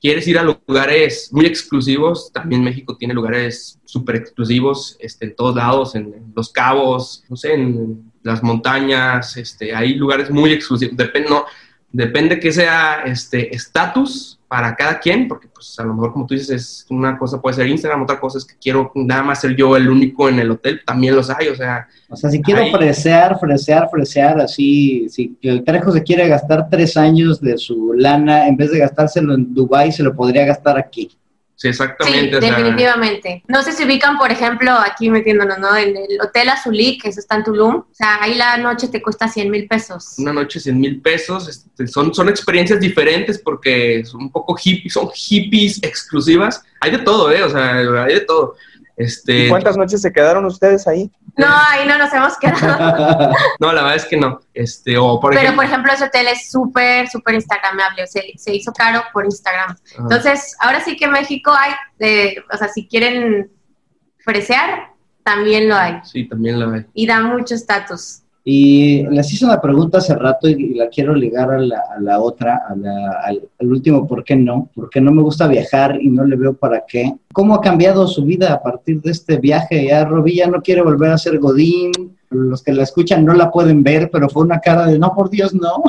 quieres 0.00 0.26
ir 0.26 0.38
a 0.38 0.42
lugares 0.42 1.28
muy 1.32 1.46
exclusivos, 1.46 2.32
también 2.32 2.64
México 2.64 2.96
tiene 2.96 3.14
lugares 3.14 3.78
súper 3.84 4.16
exclusivos 4.16 4.96
este, 4.98 5.26
en 5.26 5.36
todos 5.36 5.54
lados, 5.54 5.94
en, 5.94 6.32
Los 6.34 6.50
Cabos, 6.50 7.24
no 7.28 7.36
sé, 7.36 7.54
en 7.54 8.10
las 8.22 8.42
montañas, 8.42 9.36
este, 9.36 9.74
hay 9.74 9.94
lugares 9.94 10.30
muy 10.30 10.52
exclusivos. 10.52 10.96
Depende, 10.96 11.28
no, 11.28 11.44
depende 11.92 12.40
que 12.40 12.50
sea 12.50 13.02
este 13.04 13.54
estatus 13.54 14.39
para 14.50 14.74
cada 14.74 14.98
quien, 14.98 15.28
porque 15.28 15.46
pues 15.46 15.78
a 15.78 15.84
lo 15.84 15.94
mejor 15.94 16.12
como 16.12 16.26
tú 16.26 16.34
dices, 16.34 16.50
es 16.50 16.86
una 16.90 17.16
cosa 17.16 17.40
puede 17.40 17.54
ser 17.54 17.68
Instagram, 17.68 18.02
otra 18.02 18.18
cosa 18.18 18.38
es 18.38 18.44
que 18.44 18.56
quiero 18.60 18.90
nada 18.96 19.22
más 19.22 19.40
ser 19.40 19.54
yo 19.54 19.76
el 19.76 19.88
único 19.88 20.28
en 20.28 20.40
el 20.40 20.50
hotel, 20.50 20.80
también 20.84 21.14
los 21.14 21.30
hay, 21.30 21.46
o 21.46 21.54
sea, 21.54 21.86
O 22.08 22.16
sea, 22.16 22.30
si 22.30 22.42
quiero 22.42 22.66
fresear, 22.76 23.38
fresear, 23.38 23.88
fresear, 23.88 24.40
así, 24.40 25.08
si 25.08 25.38
el 25.42 25.62
Trejo 25.62 25.92
se 25.92 26.02
quiere 26.02 26.26
gastar 26.26 26.68
tres 26.68 26.96
años 26.96 27.40
de 27.40 27.56
su 27.58 27.92
lana, 27.92 28.48
en 28.48 28.56
vez 28.56 28.72
de 28.72 28.80
gastárselo 28.80 29.34
en 29.34 29.54
Dubai 29.54 29.92
se 29.92 30.02
lo 30.02 30.16
podría 30.16 30.44
gastar 30.44 30.76
aquí. 30.76 31.12
Sí, 31.60 31.68
Sí, 31.68 31.68
exactamente. 31.68 32.40
sea, 32.40 32.56
definitivamente. 32.56 33.42
No 33.46 33.62
sé 33.62 33.72
si 33.72 33.84
ubican, 33.84 34.16
por 34.16 34.32
ejemplo, 34.32 34.72
aquí 34.72 35.10
metiéndonos, 35.10 35.58
¿no? 35.58 35.76
En 35.76 35.96
el 35.96 36.20
Hotel 36.22 36.48
Azulí, 36.48 36.96
que 36.96 37.10
eso 37.10 37.20
está 37.20 37.36
en 37.36 37.44
Tulum. 37.44 37.74
O 37.76 37.86
sea, 37.92 38.22
ahí 38.22 38.34
la 38.34 38.56
noche 38.56 38.88
te 38.88 39.02
cuesta 39.02 39.28
100 39.28 39.50
mil 39.50 39.68
pesos. 39.68 40.14
una 40.18 40.32
noche 40.32 40.58
100 40.58 40.80
mil 40.80 41.00
pesos, 41.02 41.48
este, 41.48 41.86
son, 41.86 42.14
son 42.14 42.28
experiencias 42.28 42.80
diferentes 42.80 43.38
porque 43.38 44.02
son 44.04 44.22
un 44.22 44.32
poco 44.32 44.54
hippies, 44.54 44.94
son 44.94 45.10
hippies 45.10 45.82
exclusivas, 45.82 46.62
hay 46.80 46.92
de 46.92 46.98
todo, 46.98 47.30
¿eh? 47.30 47.42
O 47.42 47.50
sea, 47.50 47.76
hay 48.04 48.14
de 48.14 48.20
todo. 48.20 48.56
Este, 49.00 49.46
¿Y 49.46 49.48
¿Cuántas 49.48 49.78
noches 49.78 50.02
se 50.02 50.12
quedaron 50.12 50.44
ustedes 50.44 50.86
ahí? 50.86 51.10
No, 51.38 51.46
ahí 51.48 51.88
no 51.88 51.96
nos 51.96 52.12
hemos 52.12 52.36
quedado. 52.36 53.32
No, 53.58 53.72
la 53.72 53.82
verdad 53.82 53.96
es 53.96 54.04
que 54.04 54.16
no. 54.18 54.40
Este, 54.52 54.98
o 54.98 55.18
por 55.18 55.30
Pero, 55.30 55.40
ejemplo, 55.40 55.56
por 55.56 55.64
ejemplo, 55.64 55.92
ese 55.92 56.04
hotel 56.04 56.28
es 56.28 56.50
súper, 56.50 57.08
súper 57.08 57.34
instagramable. 57.36 58.06
Se, 58.06 58.32
se 58.36 58.54
hizo 58.54 58.72
caro 58.72 59.02
por 59.12 59.24
Instagram. 59.24 59.70
ajá. 59.70 59.78
Entonces, 60.02 60.54
ahora 60.60 60.80
sí 60.84 60.96
que 60.96 61.06
en 61.06 61.12
México 61.12 61.50
hay, 61.50 61.72
de, 61.98 62.44
o 62.52 62.56
sea, 62.58 62.68
si 62.68 62.86
quieren 62.86 63.50
fresear, 64.18 64.90
también 65.24 65.68
lo 65.68 65.76
hay. 65.76 66.00
sí, 66.04 66.28
también 66.28 66.58
la 66.60 66.74
hay. 66.76 66.86
Y 66.92 67.06
da 67.06 67.20
mucho 67.22 67.54
estatus. 67.54 68.19
Y 68.44 69.02
les 69.08 69.32
hice 69.32 69.44
una 69.44 69.60
pregunta 69.60 69.98
hace 69.98 70.14
rato 70.14 70.48
y, 70.48 70.74
la 70.74 70.88
quiero 70.88 71.14
ligar 71.14 71.50
a 71.50 71.58
la, 71.58 71.82
a 71.96 72.00
la 72.00 72.20
otra, 72.20 72.62
a 72.68 72.74
la- 72.74 73.20
al, 73.24 73.42
último, 73.60 74.06
¿por 74.06 74.24
qué 74.24 74.34
no? 74.34 74.70
Porque 74.74 75.00
no 75.00 75.12
me 75.12 75.22
gusta 75.22 75.46
viajar 75.46 75.98
y 76.00 76.08
no 76.08 76.24
le 76.24 76.36
veo 76.36 76.54
para 76.54 76.84
qué. 76.88 77.12
¿Cómo 77.32 77.54
ha 77.54 77.60
cambiado 77.60 78.06
su 78.06 78.24
vida 78.24 78.52
a 78.54 78.62
partir 78.62 79.02
de 79.02 79.10
este 79.10 79.36
viaje? 79.38 79.86
Ya 79.86 80.04
Robí 80.04 80.36
ya 80.36 80.46
no 80.46 80.62
quiere 80.62 80.82
volver 80.82 81.10
a 81.10 81.18
ser 81.18 81.38
Godín. 81.38 81.92
Los 82.30 82.62
que 82.62 82.72
la 82.72 82.84
escuchan 82.84 83.24
no 83.24 83.34
la 83.34 83.50
pueden 83.50 83.82
ver, 83.82 84.08
pero 84.10 84.28
fue 84.28 84.44
una 84.44 84.60
cara 84.60 84.86
de 84.86 84.98
no, 84.98 85.12
por 85.14 85.30
Dios, 85.30 85.52
no. 85.52 85.82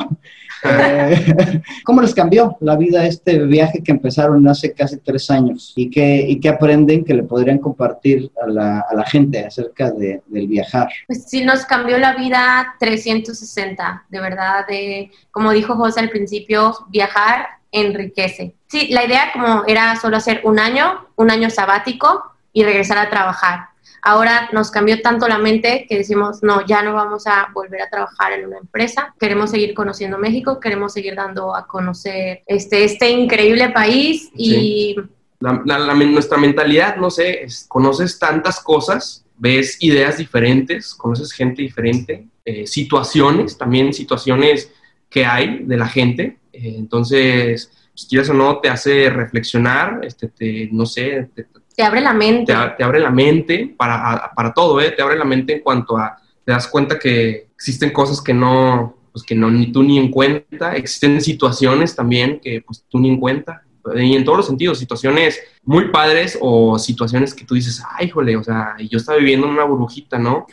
¿Cómo 1.84 2.00
les 2.02 2.14
cambió 2.14 2.56
la 2.60 2.76
vida 2.76 3.04
este 3.06 3.38
viaje 3.46 3.82
que 3.82 3.92
empezaron 3.92 4.46
hace 4.48 4.72
casi 4.72 4.98
tres 4.98 5.30
años? 5.30 5.72
¿Y 5.76 5.90
qué, 5.90 6.24
y 6.28 6.40
qué 6.40 6.48
aprenden 6.48 7.04
que 7.04 7.14
le 7.14 7.22
podrían 7.24 7.58
compartir 7.58 8.30
a 8.42 8.46
la, 8.48 8.80
a 8.88 8.94
la 8.94 9.04
gente 9.04 9.44
acerca 9.44 9.90
de- 9.90 10.22
del 10.26 10.46
viajar? 10.46 10.88
Pues 11.06 11.24
sí, 11.28 11.44
nos 11.44 11.64
cambió 11.66 11.98
la 11.98 12.14
vida 12.14 12.74
360, 12.78 14.04
de 14.08 14.20
verdad. 14.20 14.66
De, 14.66 15.10
como 15.30 15.52
dijo 15.52 15.74
José 15.74 16.00
al 16.00 16.10
principio, 16.10 16.74
viajar 16.90 17.46
enriquece. 17.70 18.54
Sí, 18.68 18.88
la 18.90 19.04
idea 19.04 19.32
como 19.32 19.64
era 19.66 19.96
solo 19.96 20.16
hacer 20.18 20.40
un 20.44 20.58
año, 20.58 21.06
un 21.16 21.30
año 21.30 21.50
sabático 21.50 22.22
y 22.52 22.64
regresar 22.64 22.98
a 22.98 23.10
trabajar. 23.10 23.71
Ahora 24.04 24.48
nos 24.52 24.72
cambió 24.72 25.00
tanto 25.00 25.28
la 25.28 25.38
mente 25.38 25.86
que 25.88 25.98
decimos, 25.98 26.42
no, 26.42 26.66
ya 26.66 26.82
no 26.82 26.92
vamos 26.92 27.28
a 27.28 27.50
volver 27.54 27.82
a 27.82 27.88
trabajar 27.88 28.32
en 28.32 28.46
una 28.46 28.58
empresa, 28.58 29.14
queremos 29.18 29.50
seguir 29.50 29.74
conociendo 29.74 30.18
México, 30.18 30.58
queremos 30.58 30.92
seguir 30.92 31.14
dando 31.14 31.54
a 31.54 31.68
conocer 31.68 32.42
este, 32.46 32.84
este 32.84 33.10
increíble 33.10 33.70
país 33.70 34.30
y... 34.34 34.96
nuestra 35.40 36.36
mentalidad, 36.36 36.96
no 36.96 37.10
sé, 37.10 37.46
conoces 37.68 38.18
tantas 38.18 38.58
cosas, 38.58 39.24
ves 39.36 39.76
ideas 39.80 40.18
diferentes, 40.18 40.94
conoces 40.94 41.32
gente 41.32 41.62
diferente, 41.62 42.26
eh, 42.44 42.66
situaciones, 42.66 43.56
también 43.56 43.92
situaciones 43.92 44.72
que 45.08 45.24
hay 45.24 45.64
de 45.64 45.76
la 45.76 45.86
gente. 45.86 46.38
Eh, 46.52 46.74
entonces, 46.76 47.70
si 47.94 48.08
quieres 48.08 48.28
o 48.30 48.34
no, 48.34 48.58
te 48.58 48.68
hace 48.68 49.10
reflexionar, 49.10 50.00
este, 50.02 50.28
te, 50.28 50.68
no 50.72 50.86
sé, 50.86 51.28
te, 51.34 51.46
abre 51.80 52.00
la 52.00 52.12
mente. 52.12 52.52
Te, 52.76 52.84
abre 52.84 53.00
la 53.00 53.10
mente 53.10 53.74
para, 53.76 54.32
para 54.34 54.52
todo, 54.52 54.80
¿eh? 54.80 54.90
Te 54.90 55.02
abre 55.02 55.16
la 55.16 55.24
mente 55.24 55.54
en 55.54 55.60
cuanto 55.60 55.96
a, 55.96 56.18
te 56.44 56.52
das 56.52 56.68
cuenta 56.68 56.98
que 56.98 57.48
existen 57.54 57.90
cosas 57.90 58.20
que 58.20 58.34
no, 58.34 58.96
pues 59.12 59.24
que 59.24 59.34
no, 59.34 59.50
ni 59.50 59.70
tú 59.72 59.82
ni 59.82 59.98
en 59.98 60.10
cuenta, 60.10 60.74
existen 60.74 61.20
situaciones 61.20 61.94
también 61.94 62.40
que 62.40 62.62
pues 62.62 62.84
tú 62.88 62.98
ni 62.98 63.08
en 63.08 63.20
cuenta, 63.20 63.62
y 63.96 64.14
en 64.14 64.24
todos 64.24 64.38
los 64.38 64.46
sentidos, 64.46 64.78
situaciones 64.78 65.40
muy 65.64 65.88
padres 65.88 66.38
o 66.40 66.78
situaciones 66.78 67.34
que 67.34 67.44
tú 67.44 67.54
dices, 67.54 67.82
ay, 67.98 68.08
jole, 68.08 68.36
o 68.36 68.42
sea, 68.42 68.76
yo 68.78 68.98
estaba 68.98 69.18
viviendo 69.18 69.46
en 69.46 69.54
una 69.54 69.64
burbujita, 69.64 70.18
¿no? 70.18 70.46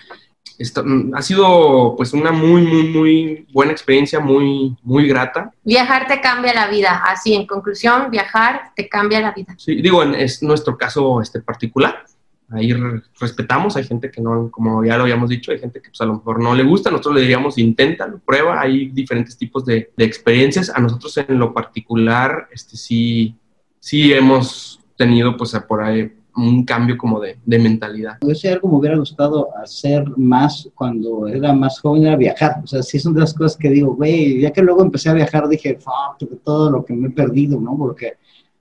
Mm, 0.59 1.15
ha 1.15 1.21
sido 1.21 1.95
pues 1.95 2.11
una 2.13 2.31
muy, 2.31 2.61
muy, 2.63 2.83
muy 2.89 3.47
buena 3.53 3.71
experiencia, 3.71 4.19
muy, 4.19 4.75
muy 4.83 5.07
grata. 5.07 5.53
Viajar 5.63 6.07
te 6.07 6.19
cambia 6.19 6.53
la 6.53 6.67
vida, 6.67 7.01
así 7.05 7.33
en 7.33 7.47
conclusión, 7.47 8.11
viajar 8.11 8.71
te 8.75 8.89
cambia 8.89 9.21
la 9.21 9.31
vida. 9.31 9.55
Sí, 9.57 9.81
digo, 9.81 10.03
es 10.03 10.43
nuestro 10.43 10.77
caso 10.77 11.21
este 11.21 11.41
particular. 11.41 12.03
Ahí 12.51 12.73
respetamos, 13.19 13.77
hay 13.77 13.83
gente 13.83 14.09
que 14.09 14.21
no, 14.21 14.49
como 14.49 14.83
ya 14.83 14.97
lo 14.97 15.03
habíamos 15.03 15.29
dicho, 15.29 15.51
hay 15.51 15.59
gente 15.59 15.81
que 15.81 15.89
pues, 15.89 16.01
a 16.01 16.05
lo 16.05 16.15
mejor 16.15 16.41
no 16.41 16.55
le 16.55 16.63
gusta, 16.63 16.89
nosotros 16.89 17.15
le 17.15 17.21
diríamos 17.21 17.59
inténtalo, 17.59 18.17
prueba, 18.17 18.59
hay 18.59 18.89
diferentes 18.89 19.37
tipos 19.37 19.65
de, 19.65 19.91
de 19.95 20.03
experiencias. 20.03 20.71
A 20.75 20.79
nosotros 20.79 21.15
en 21.17 21.37
lo 21.37 21.53
particular, 21.53 22.49
este 22.51 22.75
sí, 22.75 23.35
sí 23.79 24.11
hemos 24.11 24.79
tenido 24.97 25.37
pues 25.37 25.55
por 25.67 25.81
ahí 25.81 26.11
un 26.35 26.63
cambio 26.63 26.97
como 26.97 27.19
de, 27.19 27.37
de 27.45 27.59
mentalidad. 27.59 28.17
Ese 28.27 28.49
algo 28.49 28.69
me 28.69 28.75
hubiera 28.75 28.97
gustado 28.97 29.49
hacer 29.57 30.05
más 30.17 30.69
cuando 30.75 31.27
era 31.27 31.53
más 31.53 31.79
joven, 31.79 32.05
era 32.05 32.15
viajar. 32.15 32.61
O 32.63 32.67
sea, 32.67 32.83
sí 32.83 32.99
son 32.99 33.13
de 33.13 33.21
las 33.21 33.33
cosas 33.33 33.57
que 33.57 33.69
digo, 33.69 33.95
güey, 33.95 34.41
ya 34.41 34.51
que 34.51 34.61
luego 34.61 34.81
empecé 34.81 35.09
a 35.09 35.13
viajar, 35.13 35.47
dije, 35.47 35.77
fuck, 35.77 36.29
todo 36.43 36.71
lo 36.71 36.85
que 36.85 36.93
me 36.93 37.07
he 37.07 37.11
perdido, 37.11 37.59
¿no? 37.59 37.77
Porque 37.77 38.13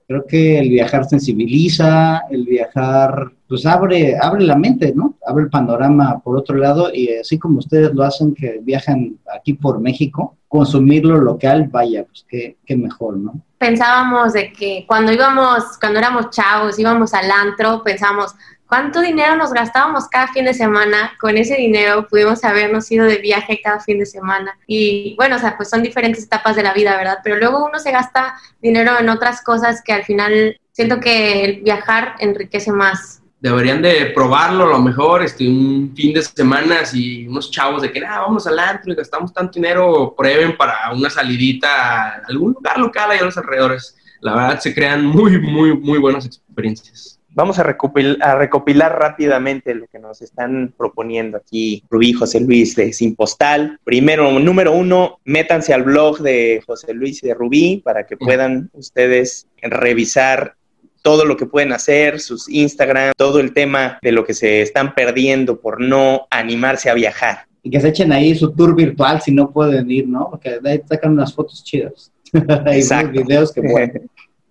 creo 0.09 0.25
que 0.25 0.57
el 0.57 0.69
viajar 0.69 1.05
sensibiliza, 1.05 2.23
el 2.31 2.43
viajar, 2.43 3.31
pues 3.47 3.63
abre, 3.67 4.17
abre 4.19 4.43
la 4.43 4.55
mente, 4.55 4.91
¿no? 4.95 5.19
Abre 5.23 5.43
el 5.43 5.51
panorama 5.51 6.19
por 6.23 6.35
otro 6.35 6.57
lado 6.57 6.89
y 6.91 7.09
así 7.13 7.37
como 7.37 7.59
ustedes 7.59 7.93
lo 7.93 8.03
hacen, 8.03 8.33
que 8.33 8.59
viajan 8.63 9.19
aquí 9.31 9.53
por 9.53 9.79
México, 9.79 10.35
consumir 10.47 11.05
lo 11.05 11.19
local, 11.19 11.67
vaya, 11.71 12.05
pues 12.05 12.25
qué, 12.27 12.57
qué 12.65 12.75
mejor, 12.75 13.17
¿no? 13.17 13.39
pensábamos 13.59 14.33
de 14.33 14.51
que 14.53 14.85
cuando 14.87 15.11
íbamos, 15.11 15.77
cuando 15.79 15.99
éramos 15.99 16.29
chavos, 16.31 16.79
íbamos 16.79 17.13
al 17.13 17.29
antro, 17.29 17.83
pensamos, 17.83 18.33
¿cuánto 18.69 19.01
dinero 19.01 19.35
nos 19.35 19.51
gastábamos 19.51 20.07
cada 20.07 20.27
fin 20.27 20.45
de 20.45 20.53
semana? 20.53 21.11
Con 21.19 21.35
ese 21.35 21.55
dinero 21.55 22.07
pudimos 22.07 22.43
habernos 22.45 22.89
ido 22.91 23.05
de 23.05 23.17
viaje 23.17 23.59
cada 23.61 23.79
fin 23.79 23.99
de 23.99 24.05
semana. 24.05 24.57
Y 24.67 25.15
bueno, 25.17 25.35
o 25.35 25.39
sea, 25.39 25.57
pues 25.57 25.69
son 25.69 25.83
diferentes 25.83 26.23
etapas 26.23 26.55
de 26.55 26.63
la 26.63 26.73
vida, 26.73 26.95
¿verdad? 26.95 27.17
Pero 27.23 27.37
luego 27.37 27.65
uno 27.65 27.79
se 27.79 27.91
gasta 27.91 28.35
dinero 28.61 28.97
en 28.97 29.09
otras 29.09 29.43
cosas 29.43 29.81
que 29.83 29.91
al 29.91 30.05
final 30.05 30.57
siento 30.71 30.99
que 30.99 31.43
el 31.43 31.61
viajar 31.61 32.15
enriquece 32.19 32.71
más 32.71 33.19
deberían 33.39 33.81
de 33.81 34.07
probarlo 34.07 34.65
a 34.65 34.69
lo 34.69 34.79
mejor 34.79 35.23
este, 35.23 35.47
un 35.47 35.93
fin 35.95 36.13
de 36.13 36.21
semana 36.21 36.81
y 36.93 37.27
unos 37.27 37.49
chavos 37.49 37.81
de 37.81 37.91
que 37.91 38.01
nada, 38.01 38.19
vamos 38.19 38.45
al 38.47 38.59
antro 38.59 38.91
y 38.91 38.95
gastamos 38.95 39.33
tanto 39.33 39.53
dinero, 39.53 40.13
prueben 40.15 40.57
para 40.57 40.91
una 40.93 41.09
salidita 41.09 41.69
a 41.69 42.21
algún 42.27 42.53
lugar 42.53 42.77
local 42.77 43.11
ahí 43.11 43.19
a 43.19 43.23
los 43.23 43.37
alrededores. 43.37 43.95
La 44.21 44.35
verdad 44.35 44.59
se 44.59 44.73
crean 44.73 45.05
muy, 45.05 45.39
muy, 45.39 45.77
muy 45.77 45.99
buenas 45.99 46.25
experiencias. 46.25 47.18
Vamos 47.39 47.57
a 47.57 47.63
recopilar, 47.63 48.17
a 48.19 48.35
recopilar 48.35 48.99
rápidamente 48.99 49.73
lo 49.73 49.87
que 49.87 49.97
nos 49.97 50.21
están 50.21 50.73
proponiendo 50.77 51.37
aquí 51.37 51.81
Rubí 51.89 52.11
José 52.11 52.41
Luis 52.41 52.75
de 52.75 52.91
Sin 52.91 53.15
Postal. 53.15 53.79
Primero, 53.85 54.29
número 54.41 54.73
uno, 54.73 55.19
métanse 55.23 55.73
al 55.73 55.83
blog 55.83 56.19
de 56.19 56.61
José 56.67 56.93
Luis 56.93 57.23
y 57.23 57.27
de 57.29 57.33
Rubí 57.33 57.77
para 57.77 58.05
que 58.05 58.17
puedan 58.17 58.69
ustedes 58.73 59.47
revisar 59.61 60.55
todo 61.01 61.23
lo 61.23 61.37
que 61.37 61.45
pueden 61.45 61.71
hacer, 61.71 62.19
sus 62.19 62.49
Instagram, 62.49 63.13
todo 63.15 63.39
el 63.39 63.53
tema 63.53 63.99
de 64.01 64.11
lo 64.11 64.25
que 64.25 64.33
se 64.33 64.61
están 64.61 64.93
perdiendo 64.93 65.61
por 65.61 65.79
no 65.79 66.27
animarse 66.29 66.89
a 66.89 66.93
viajar. 66.93 67.45
Y 67.63 67.69
que 67.69 67.79
se 67.79 67.87
echen 67.87 68.11
ahí 68.11 68.35
su 68.35 68.51
tour 68.51 68.75
virtual 68.75 69.21
si 69.21 69.31
no 69.31 69.49
pueden 69.49 69.89
ir, 69.89 70.09
¿no? 70.09 70.29
Porque 70.29 70.59
ahí 70.61 70.81
sacan 70.89 71.13
unas 71.13 71.33
fotos 71.33 71.63
chidas. 71.63 72.11
Exacto. 72.33 73.11
videos 73.11 73.53
que 73.53 73.61
pueden. 73.71 74.09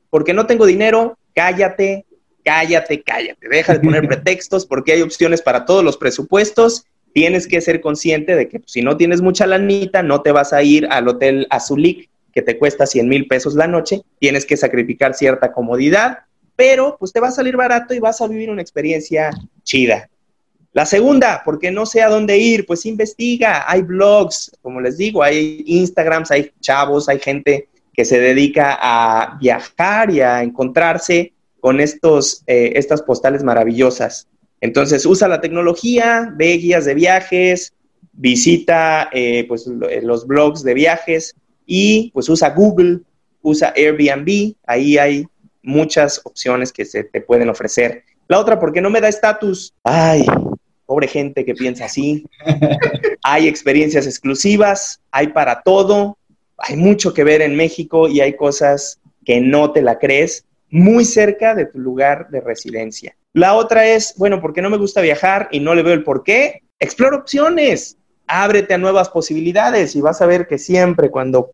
Porque 0.09 0.33
no 0.33 0.47
tengo 0.47 0.65
dinero, 0.65 1.19
cállate, 1.35 2.07
cállate, 2.49 3.03
cállate. 3.03 3.49
Deja 3.49 3.75
de 3.75 3.81
poner 3.81 4.07
pretextos 4.09 4.67
porque 4.67 4.93
hay 4.93 5.03
opciones 5.03 5.43
para 5.43 5.65
todos 5.65 5.85
los 5.85 5.97
presupuestos. 5.97 6.85
Tienes 7.13 7.47
que 7.47 7.61
ser 7.61 7.81
consciente 7.81 8.37
de 8.37 8.49
que 8.49 8.61
pues, 8.61 8.73
si 8.73 8.83
no 8.83 8.97
tienes 8.97 9.21
mucha 9.21 9.47
lanita, 9.47 10.03
no 10.03 10.23
te 10.23 10.33
vas 10.33 10.53
a 10.53 10.63
ir 10.63 10.87
al 10.91 11.09
hotel 11.09 11.47
Azulik 11.51 12.09
que 12.33 12.43
te 12.43 12.59
cuesta 12.59 12.87
100 12.87 13.09
mil 13.09 13.27
pesos 13.27 13.55
la 13.55 13.67
noche. 13.67 14.03
Tienes 14.19 14.47
que 14.47 14.57
sacrificar 14.57 15.15
cierta 15.15 15.53
comodidad 15.53 16.19
pero 16.59 16.97
pues 16.99 17.13
te 17.13 17.21
va 17.21 17.29
a 17.29 17.31
salir 17.31 17.57
barato 17.57 17.95
y 17.95 18.01
vas 18.01 18.21
a 18.21 18.27
vivir 18.27 18.51
una 18.51 18.61
experiencia 18.61 19.31
chida. 19.63 20.11
La 20.73 20.87
segunda, 20.87 21.43
porque 21.45 21.71
no 21.71 21.87
sé 21.87 22.03
a 22.03 22.09
dónde 22.09 22.37
ir, 22.37 22.67
pues 22.67 22.85
investiga, 22.85 23.65
hay 23.71 23.83
blogs, 23.83 24.51
como 24.61 24.81
les 24.81 24.99
digo, 24.99 25.23
hay 25.23 25.63
Instagrams, 25.67 26.33
hay 26.33 26.51
chavos, 26.59 27.09
hay 27.09 27.21
gente 27.21 27.69
que 27.93 28.05
se 28.05 28.19
dedica 28.19 28.77
a 28.81 29.39
viajar 29.41 30.11
y 30.11 30.21
a 30.21 30.43
encontrarse 30.43 31.33
con 31.61 31.81
estos, 31.81 32.43
eh, 32.47 32.73
estas 32.77 33.03
postales 33.03 33.43
maravillosas. 33.43 34.29
Entonces, 34.61 35.07
usa 35.07 35.29
la 35.29 35.41
tecnología, 35.41 36.33
ve 36.37 36.55
guías 36.55 36.85
de 36.85 36.95
viajes, 36.95 37.73
visita 38.13 39.09
eh, 39.13 39.45
pues, 39.47 39.67
los 40.03 40.27
blogs 40.27 40.63
de 40.63 40.75
viajes 40.75 41.35
y 41.65 42.11
pues 42.13 42.29
usa 42.29 42.51
Google, 42.51 43.01
usa 43.43 43.73
Airbnb, 43.77 44.55
ahí 44.67 44.99
hay 44.99 45.27
muchas 45.63 46.21
opciones 46.25 46.73
que 46.73 46.85
se 46.85 47.05
te 47.05 47.21
pueden 47.21 47.49
ofrecer. 47.49 48.03
La 48.27 48.39
otra, 48.39 48.59
porque 48.59 48.81
no 48.81 48.91
me 48.91 49.01
da 49.01 49.09
estatus? 49.09 49.73
Ay, 49.85 50.27
pobre 50.87 51.07
gente 51.07 51.45
que 51.45 51.55
piensa 51.55 51.85
así. 51.85 52.27
hay 53.23 53.47
experiencias 53.47 54.07
exclusivas, 54.07 55.01
hay 55.11 55.29
para 55.29 55.63
todo, 55.63 56.19
hay 56.57 56.77
mucho 56.77 57.15
que 57.15 57.25
ver 57.25 57.43
en 57.43 57.55
México 57.55 58.09
y 58.09 58.21
hay 58.21 58.35
cosas 58.35 58.99
que 59.25 59.41
no 59.41 59.71
te 59.73 59.83
la 59.83 59.99
crees 59.99 60.45
muy 60.71 61.05
cerca 61.05 61.55
de 61.55 61.67
tu 61.67 61.79
lugar 61.79 62.29
de 62.31 62.41
residencia. 62.41 63.17
La 63.33 63.55
otra 63.55 63.87
es, 63.87 64.15
bueno, 64.17 64.41
porque 64.41 64.63
no 64.63 64.71
me 64.71 64.77
gusta 64.77 65.01
viajar 65.01 65.49
y 65.51 65.61
no 65.61 65.75
le 65.75 65.83
veo 65.83 65.95
el 65.95 66.05
por 66.05 66.23
qué. 66.25 66.63
Explora 66.79 67.17
opciones, 67.17 67.97
ábrete 68.27 68.75
a 68.75 68.79
nuevas 68.79 69.09
posibilidades 69.09 69.97
y 69.97 70.01
vas 70.01 70.21
a 70.23 70.27
ver 70.27 70.47
que 70.47 70.59
siempre 70.59 71.11
cuando 71.11 71.51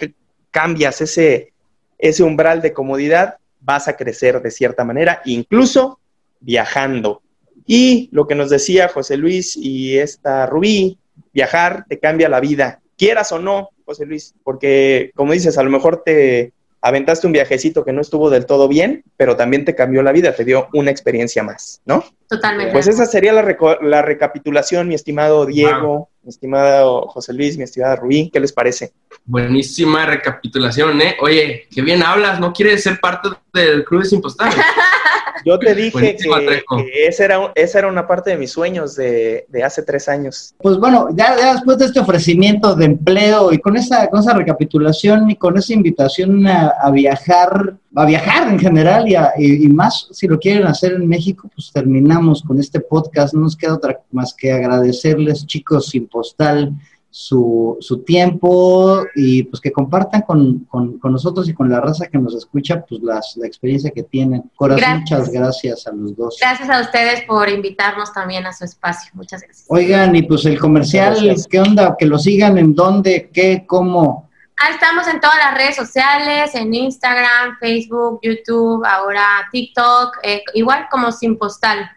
cambias 0.50 1.00
ese, 1.00 1.52
ese 1.98 2.22
umbral 2.22 2.62
de 2.62 2.72
comodidad, 2.72 3.36
vas 3.60 3.88
a 3.88 3.96
crecer 3.96 4.42
de 4.42 4.50
cierta 4.50 4.84
manera, 4.84 5.22
incluso 5.24 5.98
viajando. 6.40 7.22
Y 7.66 8.08
lo 8.12 8.26
que 8.26 8.34
nos 8.34 8.50
decía 8.50 8.88
José 8.88 9.16
Luis 9.16 9.56
y 9.56 9.98
esta 9.98 10.46
Rubí, 10.46 10.98
viajar 11.32 11.86
te 11.88 11.98
cambia 11.98 12.28
la 12.28 12.40
vida, 12.40 12.80
quieras 12.96 13.32
o 13.32 13.38
no, 13.38 13.70
José 13.84 14.06
Luis, 14.06 14.34
porque 14.42 15.10
como 15.14 15.32
dices, 15.32 15.56
a 15.58 15.62
lo 15.62 15.70
mejor 15.70 16.02
te 16.04 16.52
aventaste 16.84 17.26
un 17.26 17.32
viajecito 17.32 17.82
que 17.82 17.94
no 17.94 18.02
estuvo 18.02 18.28
del 18.28 18.44
todo 18.44 18.68
bien, 18.68 19.04
pero 19.16 19.36
también 19.36 19.64
te 19.64 19.74
cambió 19.74 20.02
la 20.02 20.12
vida, 20.12 20.34
te 20.34 20.44
dio 20.44 20.68
una 20.74 20.90
experiencia 20.90 21.42
más, 21.42 21.80
¿no? 21.86 22.04
Totalmente. 22.28 22.74
Pues 22.74 22.86
esa 22.88 23.06
sería 23.06 23.32
la, 23.32 23.56
la 23.80 24.02
recapitulación, 24.02 24.86
mi 24.86 24.94
estimado 24.94 25.46
Diego, 25.46 26.10
mi 26.22 26.28
estimado 26.28 27.06
José 27.06 27.32
Luis, 27.32 27.56
mi 27.56 27.64
estimada 27.64 27.96
Rubí, 27.96 28.30
¿qué 28.30 28.38
les 28.38 28.52
parece? 28.52 28.92
Buenísima 29.24 30.04
recapitulación, 30.04 31.00
¿eh? 31.00 31.16
Oye, 31.22 31.66
qué 31.74 31.80
bien 31.80 32.02
hablas, 32.02 32.38
¿no 32.38 32.52
quieres 32.52 32.82
ser 32.82 33.00
parte 33.00 33.30
del 33.54 33.82
Club 33.86 34.02
de 34.02 34.08
Sin 34.10 34.22
Yo 35.44 35.58
te 35.58 35.74
dije 35.74 36.16
que, 36.16 37.06
esa, 37.06 37.24
era, 37.24 37.52
esa 37.54 37.78
era 37.78 37.88
una 37.88 38.06
parte 38.06 38.30
de 38.30 38.36
mis 38.36 38.52
sueños 38.52 38.94
de, 38.94 39.46
hace 39.64 39.82
tres 39.82 40.08
años. 40.08 40.54
Pues 40.58 40.78
bueno, 40.78 41.08
ya, 41.14 41.54
después 41.54 41.78
de 41.78 41.86
este 41.86 42.00
ofrecimiento 42.00 42.74
de 42.74 42.86
empleo 42.86 43.52
y 43.52 43.58
con 43.58 43.76
esa, 43.76 44.08
con 44.08 44.20
esa 44.20 44.34
recapitulación 44.34 45.30
y 45.30 45.36
con 45.36 45.56
esa 45.56 45.72
invitación 45.72 46.46
a, 46.46 46.90
viajar, 46.90 47.76
a 47.94 48.04
viajar 48.04 48.48
en 48.48 48.58
general 48.58 49.06
y, 49.08 49.16
y, 49.64 49.68
más 49.68 50.08
si 50.10 50.26
lo 50.26 50.38
quieren 50.38 50.66
hacer 50.66 50.92
en 50.92 51.08
México, 51.08 51.50
pues 51.54 51.70
terminamos 51.72 52.42
con 52.42 52.58
este 52.60 52.80
podcast. 52.80 53.34
No 53.34 53.40
nos 53.40 53.56
queda 53.56 53.74
otra 53.74 54.00
más 54.12 54.34
que 54.34 54.52
agradecerles, 54.52 55.46
chicos, 55.46 55.88
sin 55.88 56.06
postal 56.08 56.72
su, 57.16 57.76
su 57.78 58.02
tiempo 58.02 59.04
y 59.14 59.44
pues 59.44 59.60
que 59.60 59.70
compartan 59.70 60.22
con, 60.22 60.64
con, 60.64 60.98
con, 60.98 61.12
nosotros 61.12 61.48
y 61.48 61.54
con 61.54 61.70
la 61.70 61.80
raza 61.80 62.08
que 62.08 62.18
nos 62.18 62.34
escucha 62.34 62.84
pues 62.84 63.00
las, 63.02 63.36
la 63.36 63.46
experiencia 63.46 63.92
que 63.92 64.02
tienen. 64.02 64.50
Corazón, 64.56 64.80
gracias. 64.80 65.20
muchas 65.20 65.32
gracias 65.32 65.86
a 65.86 65.92
los 65.92 66.16
dos. 66.16 66.36
Gracias 66.40 66.68
a 66.68 66.80
ustedes 66.80 67.22
por 67.22 67.48
invitarnos 67.48 68.12
también 68.12 68.44
a 68.46 68.52
su 68.52 68.64
espacio. 68.64 69.12
Muchas 69.14 69.42
gracias. 69.42 69.64
Oigan, 69.68 70.16
y 70.16 70.22
pues 70.22 70.44
el 70.44 70.58
comercial, 70.58 71.36
¿qué 71.48 71.60
onda? 71.60 71.94
Que 71.96 72.06
lo 72.06 72.18
sigan 72.18 72.58
en 72.58 72.74
dónde, 72.74 73.30
qué, 73.32 73.64
cómo. 73.64 74.28
Ah, 74.58 74.70
estamos 74.70 75.06
en 75.06 75.20
todas 75.20 75.36
las 75.36 75.54
redes 75.56 75.76
sociales, 75.76 76.52
en 76.56 76.74
Instagram, 76.74 77.58
Facebook, 77.60 78.18
YouTube, 78.24 78.84
ahora 78.84 79.46
TikTok, 79.52 80.18
eh, 80.24 80.42
igual 80.54 80.88
como 80.90 81.12
Sin 81.12 81.38
Postal 81.38 81.88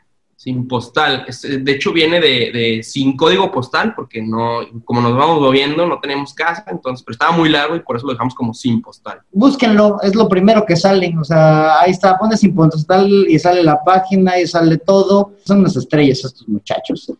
sin 0.48 0.66
postal. 0.66 1.26
De 1.44 1.72
hecho, 1.74 1.92
viene 1.92 2.22
de, 2.22 2.82
sin 2.82 3.18
código 3.18 3.52
postal, 3.52 3.94
porque 3.94 4.22
no, 4.22 4.62
como 4.86 5.02
nos 5.02 5.14
vamos 5.18 5.42
moviendo, 5.42 5.86
no 5.86 6.00
tenemos 6.00 6.34
casa, 6.34 6.64
entonces, 6.68 7.04
pero 7.04 7.16
estaba 7.16 7.32
muy 7.34 7.50
largo 7.50 7.76
y 7.76 7.82
por 7.82 7.98
eso 7.98 8.08
lo 8.08 8.14
dejamos 8.14 8.34
como 8.34 8.54
sin 8.54 8.82
postal. 8.82 9.20
Búsquenlo, 9.34 10.02
es 10.02 10.16
lo 10.16 10.30
primero 10.30 10.66
que 10.66 10.78
sale, 10.78 11.14
o 11.20 11.26
sea, 11.26 11.82
ahí 11.82 11.92
está, 11.92 12.18
pones 12.18 12.40
sin 12.40 12.56
postal 12.56 13.26
y 13.28 13.38
sale 13.38 13.62
la 13.62 13.84
página 13.84 14.40
y 14.40 14.48
sale 14.48 14.78
todo. 14.78 15.34
Son 15.44 15.60
unas 15.60 15.76
estrellas 15.76 16.24
estos 16.24 16.48
muchachos. 16.48 17.12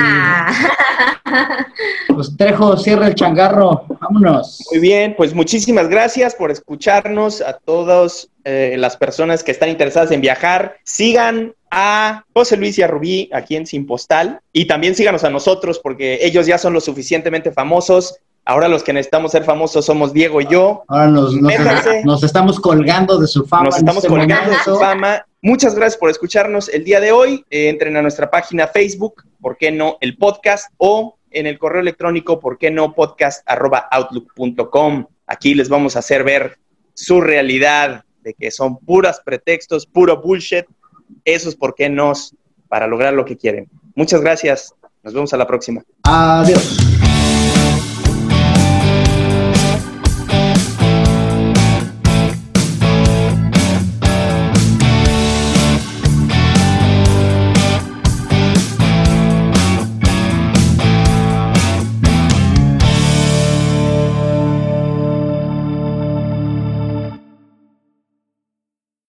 Ah. 0.00 0.52
Pues 2.14 2.36
Trejo, 2.36 2.76
cierra 2.76 3.08
el 3.08 3.14
changarro, 3.14 3.86
vámonos. 4.00 4.62
Muy 4.70 4.80
bien, 4.80 5.14
pues 5.16 5.34
muchísimas 5.34 5.88
gracias 5.88 6.34
por 6.34 6.50
escucharnos 6.50 7.40
a 7.40 7.54
todas 7.54 8.28
eh, 8.44 8.76
las 8.78 8.96
personas 8.96 9.42
que 9.42 9.50
están 9.50 9.68
interesadas 9.68 10.12
en 10.12 10.20
viajar. 10.20 10.76
Sigan 10.84 11.54
a 11.70 12.24
José 12.32 12.56
Luis 12.56 12.78
y 12.78 12.82
a 12.82 12.86
Rubí 12.86 13.30
aquí 13.32 13.56
en 13.56 13.66
Sin 13.66 13.86
Postal 13.86 14.40
y 14.52 14.66
también 14.66 14.94
síganos 14.94 15.24
a 15.24 15.30
nosotros 15.30 15.80
porque 15.82 16.20
ellos 16.22 16.46
ya 16.46 16.58
son 16.58 16.72
lo 16.72 16.80
suficientemente 16.80 17.50
famosos. 17.50 18.16
Ahora 18.44 18.68
los 18.68 18.82
que 18.82 18.92
necesitamos 18.92 19.32
ser 19.32 19.42
famosos 19.42 19.86
somos 19.86 20.12
Diego 20.12 20.40
y 20.40 20.46
yo. 20.46 20.84
Ahora 20.88 21.08
nos, 21.08 21.34
nos, 21.34 22.22
estamos 22.22 22.60
colgando 22.60 23.18
de 23.18 23.26
su 23.26 23.46
fama. 23.46 23.64
Nos 23.64 23.78
estamos 23.78 24.04
este 24.04 24.08
colgando 24.08 24.50
de 24.50 24.58
su 24.58 24.76
fama 24.76 25.24
Muchas 25.44 25.74
gracias 25.74 25.98
por 25.98 26.08
escucharnos 26.08 26.70
el 26.70 26.84
día 26.84 27.00
de 27.00 27.12
hoy. 27.12 27.44
Eh, 27.50 27.68
entren 27.68 27.94
a 27.98 28.00
nuestra 28.00 28.30
página 28.30 28.66
Facebook, 28.66 29.24
¿por 29.44 29.58
qué 29.58 29.70
no 29.70 29.98
el 30.00 30.16
podcast? 30.16 30.72
O 30.78 31.18
en 31.30 31.46
el 31.46 31.58
correo 31.58 31.82
electrónico, 31.82 32.40
¿por 32.40 32.56
qué 32.56 32.70
no 32.70 32.94
podcast 32.94 33.46
outlook.com? 33.90 35.04
Aquí 35.26 35.54
les 35.54 35.68
vamos 35.68 35.96
a 35.96 35.98
hacer 35.98 36.24
ver 36.24 36.56
su 36.94 37.20
realidad 37.20 38.06
de 38.22 38.32
que 38.32 38.50
son 38.50 38.78
puras 38.78 39.20
pretextos, 39.22 39.84
puro 39.84 40.22
bullshit. 40.22 40.64
Eso 41.26 41.50
es 41.50 41.56
por 41.56 41.74
qué 41.74 41.90
no 41.90 42.14
para 42.68 42.86
lograr 42.86 43.12
lo 43.12 43.26
que 43.26 43.36
quieren. 43.36 43.68
Muchas 43.94 44.22
gracias. 44.22 44.74
Nos 45.02 45.12
vemos 45.12 45.34
a 45.34 45.36
la 45.36 45.46
próxima. 45.46 45.84
Adiós. 46.04 46.78